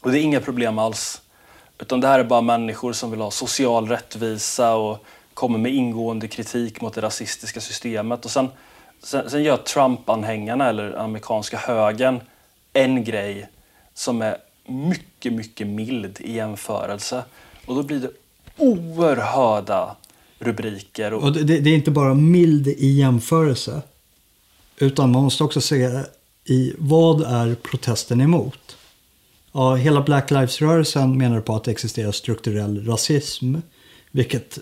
Och 0.00 0.12
det 0.12 0.18
är 0.18 0.22
inga 0.22 0.40
problem 0.40 0.78
alls. 0.78 1.20
Utan 1.78 2.00
det 2.00 2.08
här 2.08 2.18
är 2.18 2.24
bara 2.24 2.40
människor 2.40 2.92
som 2.92 3.10
vill 3.10 3.20
ha 3.20 3.30
social 3.30 3.88
rättvisa 3.88 4.74
och 4.74 5.04
kommer 5.34 5.58
med 5.58 5.74
ingående 5.74 6.28
kritik 6.28 6.80
mot 6.80 6.94
det 6.94 7.00
rasistiska 7.00 7.60
systemet. 7.60 8.24
Och 8.24 8.30
sen, 8.30 8.48
sen, 9.02 9.30
sen 9.30 9.42
gör 9.42 9.56
Trump-anhängarna, 9.56 10.68
eller 10.68 10.92
amerikanska 10.92 11.56
högern, 11.56 12.20
en 12.72 13.04
grej 13.04 13.48
som 13.94 14.22
är 14.22 14.36
mycket, 14.66 15.32
mycket 15.32 15.66
mild 15.66 16.20
i 16.20 16.32
jämförelse. 16.32 17.24
Och 17.66 17.74
då 17.74 17.82
blir 17.82 18.00
det 18.00 18.10
oerhörda 18.56 19.96
rubriker. 20.38 21.12
Och, 21.12 21.22
och 21.22 21.32
det, 21.32 21.60
det, 21.60 21.70
är 21.70 21.74
inte 21.74 21.90
bara 21.90 22.14
mild 22.14 22.68
i 22.68 22.86
jämförelse. 22.86 23.82
Utan 24.76 25.12
man 25.12 25.22
måste 25.22 25.44
också 25.44 25.60
se 25.60 26.02
i 26.44 26.74
vad 26.78 27.22
är 27.22 27.54
protesten 27.54 28.20
emot? 28.20 28.76
Ja, 29.56 29.74
hela 29.74 30.00
Black 30.00 30.30
Lives-rörelsen 30.30 31.18
menar 31.18 31.40
på 31.40 31.56
att 31.56 31.64
det 31.64 31.70
existerar 31.70 32.12
strukturell 32.12 32.86
rasism. 32.86 33.56
Vilket 34.10 34.58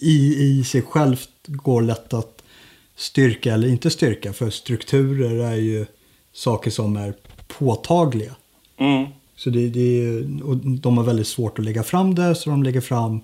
i, 0.00 0.42
i 0.42 0.64
sig 0.64 0.82
självt 0.82 1.30
går 1.46 1.82
lätt 1.82 2.14
att 2.14 2.42
styrka 2.96 3.54
eller 3.54 3.68
inte 3.68 3.90
styrka. 3.90 4.32
För 4.32 4.50
strukturer 4.50 5.46
är 5.52 5.56
ju 5.56 5.86
saker 6.32 6.70
som 6.70 6.96
är 6.96 7.14
påtagliga. 7.46 8.34
Mm. 8.78 9.06
Så 9.36 9.50
det, 9.50 9.68
det, 9.68 10.18
och 10.42 10.56
de 10.56 10.96
har 10.96 11.04
väldigt 11.04 11.26
svårt 11.26 11.58
att 11.58 11.64
lägga 11.64 11.82
fram 11.82 12.14
det, 12.14 12.34
så 12.34 12.50
de 12.50 12.62
lägger 12.62 12.80
fram 12.80 13.20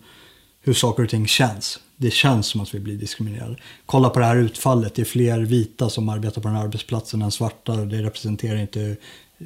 hur 0.62 0.74
saker 0.74 1.02
och 1.02 1.10
ting 1.10 1.26
känns. 1.26 1.80
Det 1.96 2.10
känns 2.10 2.46
som 2.46 2.60
att 2.60 2.74
vi 2.74 2.80
blir 2.80 2.96
diskriminerade. 2.96 3.56
Kolla 3.86 4.10
på 4.10 4.18
det 4.18 4.26
här 4.26 4.36
utfallet, 4.36 4.94
det 4.94 5.02
är 5.02 5.06
fler 5.06 5.40
vita 5.40 5.90
som 5.90 6.08
arbetar 6.08 6.42
på 6.42 6.48
den 6.48 6.56
här 6.56 6.64
arbetsplatsen 6.64 7.22
än 7.22 7.30
svarta 7.30 7.72
och 7.72 7.86
det 7.86 8.02
representerar 8.02 8.56
inte 8.56 8.96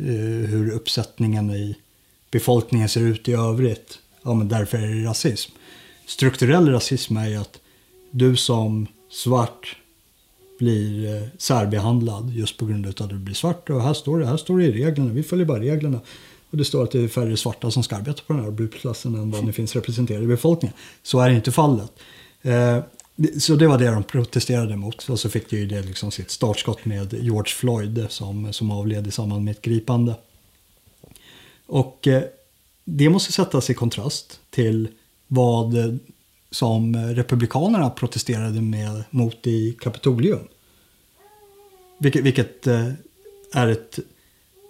Eh, 0.00 0.48
hur 0.50 0.70
uppsättningen 0.72 1.50
i 1.50 1.76
befolkningen 2.30 2.88
ser 2.88 3.00
ut 3.00 3.28
i 3.28 3.32
övrigt. 3.32 3.98
Ja, 4.22 4.34
men 4.34 4.48
därför 4.48 4.78
är 4.78 4.86
det 4.86 5.08
rasism. 5.08 5.52
Strukturell 6.06 6.68
rasism 6.68 7.16
är 7.16 7.28
ju 7.28 7.36
att 7.36 7.60
du 8.10 8.36
som 8.36 8.86
svart 9.10 9.76
blir 10.58 11.14
eh, 11.14 11.28
särbehandlad 11.38 12.30
just 12.30 12.56
på 12.56 12.66
grund 12.66 12.86
av 12.86 12.92
att 12.98 13.10
du 13.10 13.18
blir 13.18 13.34
svart. 13.34 13.70
Och 13.70 13.82
här 13.82 13.94
står 13.94 14.18
det, 14.18 14.26
här 14.26 14.36
står 14.36 14.58
det 14.58 14.64
i 14.64 14.72
reglerna, 14.72 15.12
vi 15.12 15.22
följer 15.22 15.46
bara 15.46 15.60
reglerna. 15.60 16.00
Och 16.50 16.58
det 16.58 16.64
står 16.64 16.84
att 16.84 16.90
det 16.90 17.00
är 17.00 17.08
färre 17.08 17.36
svarta 17.36 17.70
som 17.70 17.82
ska 17.82 17.96
arbeta 17.96 18.22
på 18.26 18.32
den 18.32 18.42
här 18.42 18.48
arbetsplatsen 18.48 19.14
än 19.14 19.30
vad 19.30 19.46
det 19.46 19.52
finns 19.52 19.74
representerade 19.74 20.24
i 20.24 20.28
befolkningen. 20.28 20.76
Så 21.02 21.20
är 21.20 21.30
inte 21.30 21.52
fallet. 21.52 21.92
Eh, 22.42 22.78
så 23.38 23.54
det 23.54 23.66
var 23.66 23.78
det 23.78 23.90
de 23.90 24.02
protesterade 24.04 24.76
mot. 24.76 25.08
Och 25.08 25.20
så 25.20 25.30
fick 25.30 25.50
det 25.50 25.56
ju 25.56 25.66
det 25.66 25.82
liksom 25.82 26.10
sitt 26.10 26.30
startskott 26.30 26.84
med 26.84 27.12
George 27.12 27.52
Floyd 27.52 28.06
som, 28.08 28.52
som 28.52 28.70
avled 28.70 29.06
i 29.06 29.10
samband 29.10 29.44
med 29.44 29.52
ett 29.52 29.62
gripande. 29.62 30.14
Och 31.66 32.08
eh, 32.08 32.22
det 32.84 33.08
måste 33.08 33.32
sättas 33.32 33.70
i 33.70 33.74
kontrast 33.74 34.40
till 34.50 34.88
vad 35.26 35.78
eh, 35.78 35.94
som 36.50 36.96
republikanerna 36.96 37.90
protesterade 37.90 38.60
med, 38.60 39.04
mot 39.10 39.46
i 39.46 39.76
Kapitolium. 39.80 40.48
Vilket, 41.98 42.24
vilket 42.24 42.66
eh, 42.66 42.92
är 43.52 43.68
ett, 43.68 43.98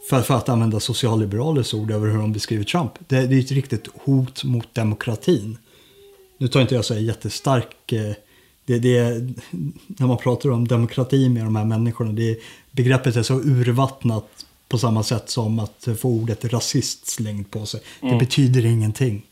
för, 0.09 0.23
för, 0.23 0.35
att 0.35 0.49
använda 0.49 0.81
socialliberalers 0.81 1.75
ord 1.75 1.91
över 1.91 2.09
hur 2.09 2.19
de 2.19 2.33
beskriver 2.33 2.65
Trump, 2.65 2.93
det, 3.09 3.27
det 3.27 3.35
är 3.37 3.41
ett 3.41 3.51
riktigt 3.51 3.89
hot 4.05 4.45
mot 4.45 4.75
demokratin. 4.75 5.59
Nu 6.39 6.49
tar 6.49 6.61
inte 6.61 6.75
jag 6.75 6.85
så 6.85 6.95
jättestark, 6.95 7.93
eh, 7.93 8.13
det, 8.67 8.79
det, 8.79 9.25
när 9.87 10.07
man 10.07 10.19
pratar 10.19 10.51
om 10.51 10.69
demokrati 10.69 11.29
med 11.29 11.45
de 11.45 11.57
här 11.57 11.65
människorna, 11.65 12.13
det, 12.13 12.39
begreppet 12.71 13.17
är 13.17 13.23
så 13.23 13.41
urvattnat 13.41 14.47
på 14.69 14.79
samma 14.79 15.03
sätt 15.03 15.31
som 15.31 15.59
att 15.59 15.89
få 15.99 16.09
ordet 16.09 16.45
rasist 16.45 17.07
slängt 17.07 17.51
på 17.51 17.67
sig. 17.67 17.81
Mm. 18.01 18.15
Det 18.15 18.25
betyder 18.25 18.67
ingenting. 18.67 19.23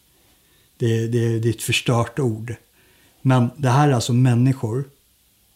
Det, 0.77 1.07
det, 1.07 1.39
det 1.39 1.49
är 1.49 1.51
ett 1.51 1.63
förstört 1.63 2.19
ord. 2.19 2.55
Men 3.23 3.51
det 3.57 3.69
här 3.69 3.89
är 3.89 3.93
alltså 3.93 4.13
människor 4.13 4.85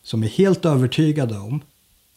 som 0.02 0.22
är 0.22 0.28
helt 0.28 0.64
övertygade 0.64 1.38
om, 1.38 1.60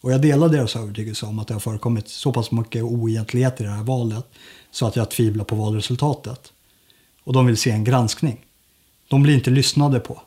och 0.00 0.12
jag 0.12 0.22
delar 0.22 0.48
deras 0.48 0.76
övertygelse 0.76 1.26
om 1.26 1.38
att 1.38 1.48
det 1.48 1.54
har 1.54 1.60
förekommit 1.60 2.08
så 2.08 2.32
pass 2.32 2.50
mycket 2.50 2.82
oegentligheter 2.82 3.64
i 3.64 3.66
det 3.66 3.72
här 3.72 3.82
valet 3.82 4.26
så 4.70 4.86
att 4.86 4.96
jag 4.96 5.10
tvivlar 5.10 5.44
på 5.44 5.56
valresultatet. 5.56 6.52
Och 7.24 7.32
de 7.32 7.46
vill 7.46 7.56
se 7.56 7.70
en 7.70 7.84
granskning. 7.84 8.44
De 9.08 9.22
blir 9.22 9.34
inte 9.34 9.50
lyssnade 9.50 10.00
på. 10.00 10.22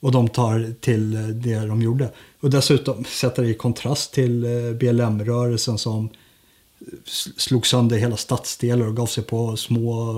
Och 0.00 0.12
de 0.12 0.28
tar 0.28 0.74
till 0.80 1.16
eh, 1.16 1.22
det 1.22 1.58
de 1.66 1.82
gjorde. 1.82 2.10
Och 2.40 2.50
dessutom 2.50 3.04
sätter 3.04 3.42
det 3.42 3.48
i 3.48 3.54
kontrast 3.54 4.12
till 4.12 4.44
eh, 4.44 4.72
BLM-rörelsen 4.72 5.78
som 5.78 6.04
eh, 6.04 6.86
slog 7.36 7.66
sönder 7.66 7.98
hela 7.98 8.16
stadsdelar 8.16 8.86
och 8.86 8.96
gav 8.96 9.06
sig 9.06 9.24
på 9.24 9.56
små 9.56 10.12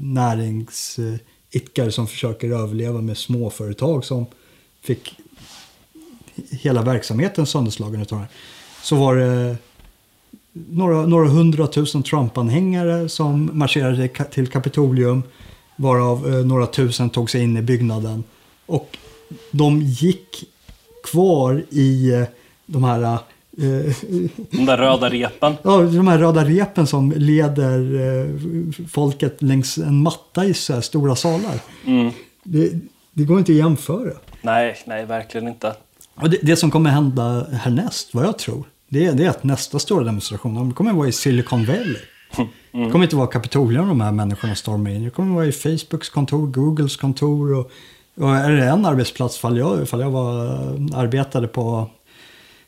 näringsidkare 0.00 1.92
som 1.92 2.06
försöker 2.06 2.50
överleva 2.50 3.00
med 3.00 3.18
småföretag 3.18 4.04
som 4.04 4.26
fick 4.82 5.14
hela 6.50 6.82
verksamheten 6.82 7.46
sönderslagen 7.46 8.02
utav 8.02 8.20
det 8.20 8.28
Så 8.82 8.96
var 8.96 9.16
det 9.16 9.56
några, 10.52 11.06
några 11.06 11.28
hundratusen 11.28 12.02
Trump-anhängare 12.02 13.08
som 13.08 13.50
marscherade 13.52 14.08
till 14.08 14.48
Kapitolium 14.48 15.22
varav 15.76 16.28
några 16.46 16.66
tusen 16.66 17.10
tog 17.10 17.30
sig 17.30 17.42
in 17.42 17.56
i 17.56 17.62
byggnaden. 17.62 18.24
Och 18.66 18.98
de 19.50 19.82
gick 19.82 20.44
kvar 21.02 21.64
i 21.70 22.12
eh, 22.12 22.24
de 22.66 22.84
här 22.84 23.18
Eh, 23.58 23.94
de 24.50 24.66
där 24.66 24.76
röda 24.76 25.10
repen. 25.10 25.54
Ja, 25.62 25.80
de 25.80 26.08
här 26.08 26.18
röda 26.18 26.44
repen 26.44 26.86
som 26.86 27.12
leder 27.16 27.94
eh, 27.94 28.86
folket 28.88 29.42
längs 29.42 29.78
en 29.78 30.02
matta 30.02 30.44
i 30.44 30.54
så 30.54 30.74
här 30.74 30.80
stora 30.80 31.16
salar. 31.16 31.60
Mm. 31.86 32.12
Det, 32.42 32.72
det, 33.12 33.24
går 33.24 33.38
inte 33.38 33.52
att 33.52 33.58
jämföra. 33.58 34.12
Nej, 34.42 34.76
nej, 34.86 35.06
verkligen 35.06 35.48
inte. 35.48 35.74
Och 36.14 36.30
det, 36.30 36.38
det 36.42 36.56
som 36.56 36.70
kommer 36.70 36.90
hända 36.90 37.46
härnäst, 37.52 38.14
vad 38.14 38.24
jag 38.24 38.38
tror, 38.38 38.64
det 38.88 39.06
är, 39.06 39.12
det 39.12 39.24
är 39.24 39.30
att 39.30 39.44
nästa 39.44 39.78
stora 39.78 40.04
demonstration 40.04 40.74
kommer 40.74 40.90
att 40.90 40.96
vara 40.96 41.08
i 41.08 41.12
Silicon 41.12 41.64
Valley. 41.64 41.96
Mm. 42.38 42.86
Det 42.86 42.90
kommer 42.92 43.04
inte 43.04 43.16
vara 43.16 43.26
Kapitolium 43.26 43.88
de 43.88 44.00
här 44.00 44.12
människorna 44.12 44.54
stormar 44.54 44.90
in. 44.90 45.04
Det 45.04 45.10
kommer 45.10 45.30
att 45.30 45.34
vara 45.34 45.46
i 45.46 45.52
Facebooks 45.52 46.08
kontor, 46.08 46.46
Googles 46.46 46.96
kontor 46.96 47.54
och 47.54 47.70
är 48.26 48.50
det 48.50 48.64
en 48.64 48.86
arbetsplats, 48.86 49.38
fall 49.38 49.58
jag, 49.58 49.88
fall 49.88 50.00
jag 50.00 50.10
var, 50.10 50.46
eh, 50.46 50.98
arbetade 50.98 51.48
på 51.48 51.90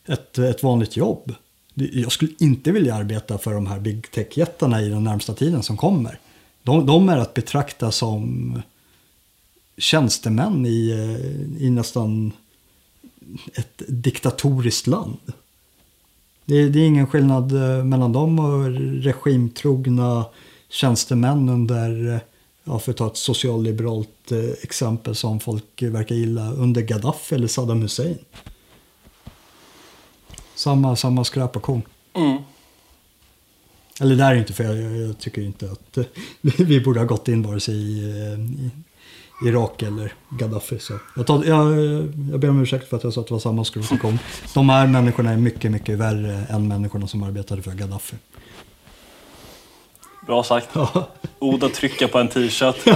ett, 0.06 0.38
ett 0.38 0.62
vanligt 0.62 0.96
jobb. 0.96 1.34
Jag 1.74 2.12
skulle 2.12 2.32
inte 2.38 2.72
vilja 2.72 2.94
arbeta 2.94 3.38
för 3.38 3.54
de 3.54 3.66
här 3.66 3.80
big 3.80 4.10
tech-jättarna 4.10 4.82
i 4.82 4.88
den 4.88 5.04
närmsta 5.04 5.34
tiden 5.34 5.62
som 5.62 5.76
kommer. 5.76 6.18
De, 6.62 6.86
de 6.86 7.08
är 7.08 7.18
att 7.18 7.34
betrakta 7.34 7.92
som 7.92 8.62
tjänstemän 9.76 10.66
i, 10.66 10.90
eh, 10.90 11.62
i 11.66 11.70
nästan 11.70 12.32
ett 13.54 13.82
diktatoriskt 13.88 14.86
land. 14.86 15.18
Det, 16.44 16.68
det, 16.68 16.80
är 16.80 16.86
ingen 16.86 17.06
skillnad 17.06 17.52
eh, 17.52 17.84
mellan 17.84 18.12
dem 18.12 18.38
och 18.38 18.64
regimtrogna 19.04 20.24
tjänstemän 20.68 21.48
under, 21.48 22.20
ja, 22.64 22.78
för 22.78 22.90
att 22.90 22.96
ta 22.96 23.06
ett 23.06 23.16
socialliberalt 23.16 24.32
eh, 24.32 24.50
exempel 24.62 25.14
som 25.14 25.40
folk 25.40 25.82
verkar 25.82 26.14
gilla, 26.14 26.52
under 26.52 26.82
Gaddafi 26.82 27.34
eller 27.34 27.48
Saddam 27.48 27.82
Hussein. 27.82 28.18
Samma, 30.54 30.96
samma 30.96 31.24
skräp 31.24 31.56
och 31.56 31.62
korn. 31.62 31.82
Mm. 32.14 32.38
Eller 34.00 34.16
det 34.16 34.24
är 34.24 34.34
inte 34.34 34.52
för 34.52 34.64
jag, 34.64 34.96
jag, 34.96 35.18
tycker 35.18 35.42
inte 35.42 35.70
att 35.72 35.98
vi 36.40 36.80
borde 36.80 37.00
ha 37.00 37.06
gått 37.06 37.28
in 37.28 37.42
vare 37.42 37.60
sig 37.60 37.74
i, 37.74 38.00
i 38.58 38.70
Irak 39.48 39.82
eller 39.82 40.12
Gaddafi. 40.38 40.78
Så 40.78 40.98
jag, 41.16 41.26
tar, 41.26 41.44
jag, 41.44 41.78
jag 42.30 42.40
ber 42.40 42.50
om 42.50 42.62
ursäkt 42.62 42.88
för 42.88 42.96
att 42.96 43.04
jag 43.04 43.12
sa 43.12 43.20
att 43.20 43.26
det 43.26 43.34
var 43.34 43.40
samma 43.40 43.64
skrot 43.64 43.92
och 43.92 44.00
korn. 44.00 44.18
De 44.54 44.68
här 44.68 44.86
människorna 44.86 45.30
är 45.30 45.36
mycket, 45.36 45.70
mycket 45.70 45.98
värre 45.98 46.46
än 46.48 46.68
människorna 46.68 47.06
som 47.06 47.22
arbetade 47.22 47.62
för 47.62 47.70
Gaddafi. 47.70 48.16
Bra 50.30 50.42
sagt. 50.42 50.68
Ja. 50.72 51.06
Ord 51.38 51.64
att 51.64 51.74
trycka 51.74 52.08
på 52.08 52.18
en 52.18 52.28
t-shirt. 52.28 52.76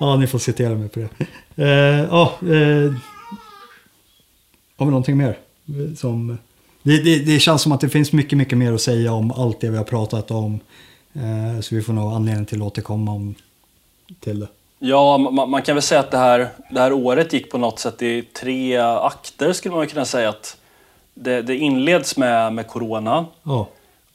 ja, 0.00 0.16
ni 0.16 0.26
får 0.26 0.38
citera 0.38 0.74
mig 0.74 0.88
på 0.88 1.00
det. 1.00 1.08
Eh, 1.64 2.06
ja, 2.10 2.32
eh, 2.40 2.92
har 4.76 4.86
vi 4.86 4.90
någonting 4.90 5.16
mer? 5.16 5.38
Som, 5.96 6.38
det, 6.82 7.02
det, 7.02 7.18
det, 7.18 7.38
känns 7.38 7.62
som 7.62 7.72
att 7.72 7.80
det 7.80 7.88
finns 7.88 8.12
mycket, 8.12 8.38
mycket 8.38 8.58
mer 8.58 8.72
att 8.72 8.80
säga 8.80 9.12
om 9.12 9.32
allt 9.32 9.60
det 9.60 9.70
vi 9.70 9.76
har 9.76 9.84
pratat 9.84 10.30
om. 10.30 10.60
Eh, 11.14 11.60
så 11.60 11.74
vi 11.74 11.82
får 11.82 11.92
nog 11.92 12.12
anledning 12.12 12.46
till 12.46 12.62
att 12.62 12.66
återkomma 12.66 13.12
om, 13.12 13.34
till 14.20 14.40
det. 14.40 14.48
Ja, 14.78 15.18
man, 15.18 15.50
man, 15.50 15.62
kan 15.62 15.74
väl 15.74 15.82
säga 15.82 16.00
att 16.00 16.10
det 16.10 16.18
här, 16.18 16.48
det 16.70 16.80
här 16.80 16.92
året 16.92 17.32
gick 17.32 17.50
på 17.50 17.58
något 17.58 17.78
sätt 17.78 18.02
i 18.02 18.22
tre 18.22 18.76
akter 18.78 19.52
skulle 19.52 19.74
man 19.74 19.86
kunna 19.86 20.04
säga. 20.04 20.28
att 20.28 20.56
Det, 21.14 21.42
det 21.42 21.56
inleds 21.56 22.16
med, 22.16 22.52
med 22.52 22.66
corona 22.66 23.26
oh. 23.44 23.66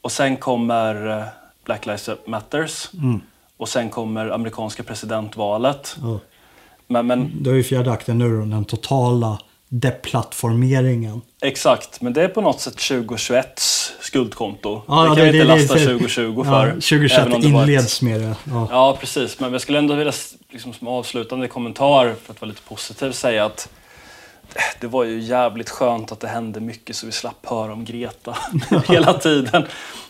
Och 0.02 0.12
sen 0.12 0.38
kommer 0.38 1.18
eh, 1.20 1.24
Black 1.66 1.86
Lives 1.86 2.10
Matters 2.28 2.90
mm. 2.94 3.22
och 3.58 3.70
sen 3.70 3.90
kommer 3.90 4.30
amerikanska 4.30 4.84
presidentvalet. 4.84 5.98
Oh. 6.04 6.18
Men, 6.88 7.08
men, 7.08 7.44
det 7.44 7.50
är 7.50 7.54
ju 7.54 7.64
fjärde 7.64 7.92
akten 7.92 8.18
nu 8.18 8.46
den 8.46 8.66
totala 8.66 9.40
deplattformeringen. 9.74 11.22
Exakt, 11.42 12.02
men 12.02 12.14
det 12.14 12.24
är 12.24 12.28
på 12.28 12.42
något 12.42 12.62
sätt 12.62 12.78
2021 12.78 13.62
skuldkonto. 14.02 14.82
Ja, 14.88 15.02
det 15.02 15.08
kan 15.08 15.16
det, 15.16 15.22
vi 15.22 15.28
inte 15.28 15.54
det, 15.54 15.60
lasta 15.60 15.74
det, 15.74 15.86
2020 15.86 16.44
för. 16.44 16.68
Ja, 16.68 16.74
2021 16.74 17.44
inleds 17.44 18.02
med 18.02 18.22
det. 18.22 18.36
Ja. 18.44 18.68
ja. 18.72 18.98
precis. 19.00 19.40
Men 19.40 19.52
jag 19.52 19.62
skulle 19.62 19.78
ändå 19.78 19.96
vilja 19.96 20.14
liksom, 20.50 20.74
som 20.74 20.88
avslutande 20.88 21.48
kommentar, 21.48 22.16
för 22.24 22.34
att 22.34 22.42
vara 22.42 22.50
lite 22.50 22.62
positiv, 22.62 23.12
säga 23.12 23.46
att 23.46 23.70
det 24.80 24.88
var 24.88 25.04
ju 25.04 25.20
jävligt 25.20 25.70
skönt 25.70 26.12
att 26.12 26.20
det 26.20 26.28
hände 26.28 26.60
mycket 26.60 26.96
så 26.96 27.06
vi 27.06 27.12
slapp 27.12 27.46
höra 27.46 27.74
om 27.74 27.86
Greta 27.86 28.38
hela 28.88 29.14
tiden. 29.14 29.66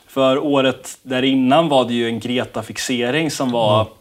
För 0.07 0.37
året 0.37 0.97
där 1.03 1.23
innan 1.23 1.69
var 1.69 1.85
det 1.85 1.93
ju 1.93 2.07
en 2.07 2.19
Greta-fixering 2.19 3.31
som 3.31 3.51
var 3.51 3.81
mm 3.81 3.93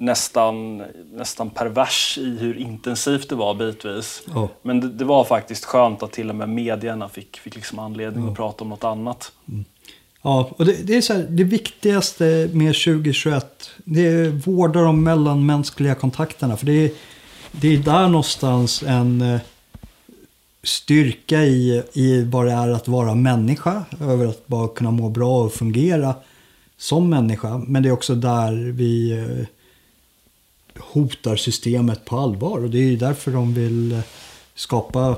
nästan, 0.00 0.82
nästan 1.12 1.50
pervers 1.50 2.18
i 2.18 2.38
hur 2.38 2.58
intensivt 2.58 3.28
det 3.28 3.34
var 3.34 3.54
bitvis. 3.54 4.22
Oh. 4.34 4.48
Men 4.62 4.80
det, 4.80 4.88
det, 4.88 5.04
var 5.04 5.24
faktiskt 5.24 5.64
skönt 5.64 6.02
att 6.02 6.12
till 6.12 6.30
och 6.30 6.36
med 6.36 6.48
medierna 6.48 7.08
fick, 7.08 7.36
fick 7.36 7.54
liksom 7.54 7.78
anledning 7.78 8.24
oh. 8.24 8.30
att 8.30 8.36
prata 8.36 8.64
om 8.64 8.70
något 8.70 8.84
annat. 8.84 9.32
Mm. 9.48 9.64
Ja, 10.22 10.50
och 10.56 10.64
det, 10.64 10.86
det 10.86 10.96
är 10.96 11.00
så 11.00 11.12
här, 11.12 11.26
det 11.28 11.44
viktigaste 11.44 12.50
med 12.52 12.74
2021, 12.74 13.70
det 13.84 14.06
är 14.06 14.28
vårda 14.28 14.80
de 14.80 15.04
mellanmänskliga 15.04 15.94
kontakterna. 15.94 16.56
För 16.56 16.66
det 16.66 16.84
är, 16.84 16.90
det 17.50 17.74
är 17.74 17.78
där 17.78 18.08
någonstans 18.08 18.82
en, 18.82 19.38
styrka 20.62 21.42
i, 21.42 21.82
i 21.92 22.22
vad 22.22 22.46
det 22.46 22.52
är 22.52 22.68
att 22.68 22.88
vara 22.88 23.14
människa, 23.14 23.84
över 24.00 24.26
att 24.26 24.46
bara 24.46 24.68
kunna 24.68 24.90
må 24.90 25.08
bra 25.08 25.44
och 25.44 25.52
fungera 25.52 26.14
som 26.76 27.10
människa. 27.10 27.58
Men 27.58 27.82
det 27.82 27.88
är 27.88 27.92
också 27.92 28.14
där 28.14 28.52
vi 28.52 29.10
eh, 29.12 29.46
hotar 30.82 31.36
systemet 31.36 32.04
på 32.04 32.18
allvar. 32.18 32.64
Och 32.64 32.70
det 32.70 32.78
är 32.78 32.90
ju 32.90 32.96
därför 32.96 33.32
de 33.32 33.54
vill 33.54 33.92
eh, 33.92 34.00
skapa 34.54 35.16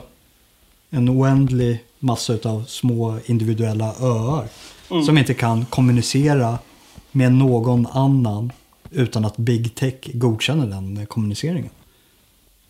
en 0.91 1.11
oändlig 1.11 1.85
massa 1.99 2.39
av 2.45 2.65
små 2.65 3.19
individuella 3.27 3.95
öar. 4.01 4.49
Mm. 4.91 5.05
Som 5.05 5.19
inte 5.19 5.35
kan 5.35 5.65
kommunicera 5.65 6.59
med 7.13 7.33
någon 7.33 7.87
annan 7.87 8.53
utan 8.91 9.25
att 9.25 9.37
big 9.37 9.75
tech 9.75 9.95
godkänner 10.13 10.67
den 10.67 11.07
kommuniceringen. 11.07 11.71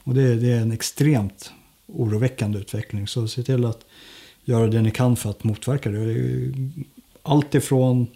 Och 0.04 0.14
det, 0.14 0.36
det 0.36 0.52
är 0.52 0.60
en 0.60 0.72
extremt 0.72 1.52
oroväckande 1.86 2.58
utveckling. 2.58 3.08
Så 3.08 3.28
se 3.28 3.42
till 3.42 3.64
att 3.64 3.84
göra 4.44 4.66
det 4.66 4.82
ni 4.82 4.90
kan 4.90 5.16
för 5.16 5.30
att 5.30 5.44
motverka 5.44 5.90
det. 5.90 6.52
Allt 7.22 7.54
ifrån 7.54 8.06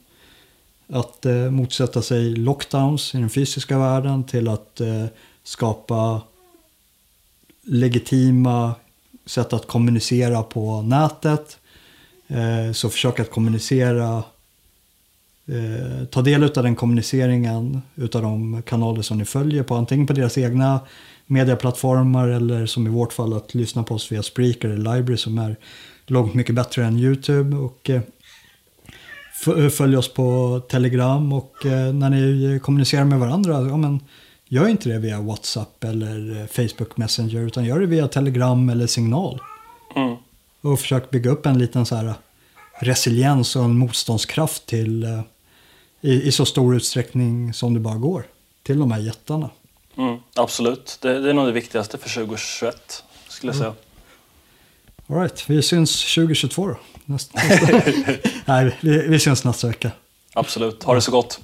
att 0.88 1.26
eh, 1.26 1.50
motsätta 1.50 2.02
sig 2.02 2.36
lockdowns 2.36 3.14
i 3.14 3.18
den 3.18 3.30
fysiska 3.30 3.78
världen 3.78 4.24
till 4.24 4.48
att 4.48 4.80
eh, 4.80 5.04
skapa 5.42 6.22
legitima 7.62 8.74
sätt 9.26 9.52
att 9.52 9.66
kommunicera 9.66 10.42
på 10.42 10.82
nätet. 10.82 11.58
Eh, 12.26 12.72
så 12.72 12.90
försök 12.90 13.20
att 13.20 13.30
kommunicera, 13.30 14.24
eh, 15.46 16.04
ta 16.10 16.22
del 16.22 16.44
av 16.44 16.50
den 16.50 16.76
kommuniceringen 16.76 17.82
utav 17.94 18.22
de 18.22 18.62
kanaler 18.62 19.02
som 19.02 19.18
ni 19.18 19.24
följer 19.24 19.62
på 19.62 19.74
antingen 19.74 20.06
på 20.06 20.12
deras 20.12 20.38
egna 20.38 20.80
medieplattformar 21.26 22.28
eller 22.28 22.66
som 22.66 22.86
i 22.86 22.90
vårt 22.90 23.12
fall 23.12 23.32
att 23.32 23.54
lyssna 23.54 23.82
på 23.82 23.94
oss 23.94 24.12
via 24.12 24.22
Spreaker 24.22 24.68
eller 24.68 24.96
Library 24.96 25.16
som 25.16 25.38
är 25.38 25.56
långt 26.06 26.34
mycket 26.34 26.54
bättre 26.54 26.84
än 26.84 26.98
YouTube. 26.98 27.56
Och 27.56 27.90
eh, 27.90 28.00
följ 29.70 29.96
oss 29.96 30.14
på 30.14 30.60
Telegram 30.68 31.32
och 31.32 31.54
när 31.94 32.10
ni 32.10 32.60
kommunicerar 32.62 33.04
med 33.04 33.18
varandra, 33.18 33.68
ja 33.68 33.76
men 33.76 34.00
Gör 34.48 34.68
inte 34.68 34.88
det 34.88 34.98
via 34.98 35.20
WhatsApp 35.20 35.84
eller 35.84 36.40
eh, 36.40 36.46
Facebook 36.46 36.96
Messenger 36.96 37.40
utan 37.40 37.64
gör 37.64 37.80
det 37.80 37.86
via 37.86 38.08
Telegram 38.08 38.68
eller 38.68 38.86
signal. 38.86 39.40
Mm. 39.96 40.16
Och 40.60 40.80
försök 40.80 41.10
bygga 41.10 41.30
upp 41.30 41.46
en 41.46 41.58
liten 41.58 41.86
så 41.86 41.96
här 41.96 42.14
resiliens 42.80 43.56
och 43.56 43.64
en 43.64 43.78
motståndskraft 43.78 44.66
till 44.66 45.04
eh, 45.04 45.20
i, 46.00 46.22
i, 46.22 46.32
så 46.32 46.46
stor 46.46 46.76
utsträckning 46.76 47.52
som 47.52 47.74
det 47.74 47.80
bara 47.80 47.96
går 47.96 48.26
till 48.62 48.78
de 48.78 48.90
här 48.90 49.00
jättarna. 49.00 49.50
Mm, 49.99 50.18
absolut, 50.34 50.99
det, 51.01 51.20
det, 51.20 51.30
är 51.30 51.34
nog 51.34 51.47
det 51.47 51.53
viktigaste 51.53 51.99
för 51.99 52.09
2021 52.09 53.05
skulle 53.28 53.53
jag 53.53 53.57
säga. 53.57 53.68
Mm. 53.68 53.80
All 55.09 55.22
right, 55.22 55.51
vi 55.51 55.62
syns 55.62 56.14
2022 56.14 56.66
då. 56.66 56.76
Nästa, 57.05 57.40
nästa. 57.49 57.82
Nej, 58.44 58.76
vi, 58.80 59.09
vi 59.09 59.20
syns 59.20 59.44
nästa 59.44 59.66
vecka. 59.66 59.90
Absolut, 60.34 60.82
ha 60.82 60.94
det 60.94 61.01
så 61.01 61.11
gott. 61.11 61.40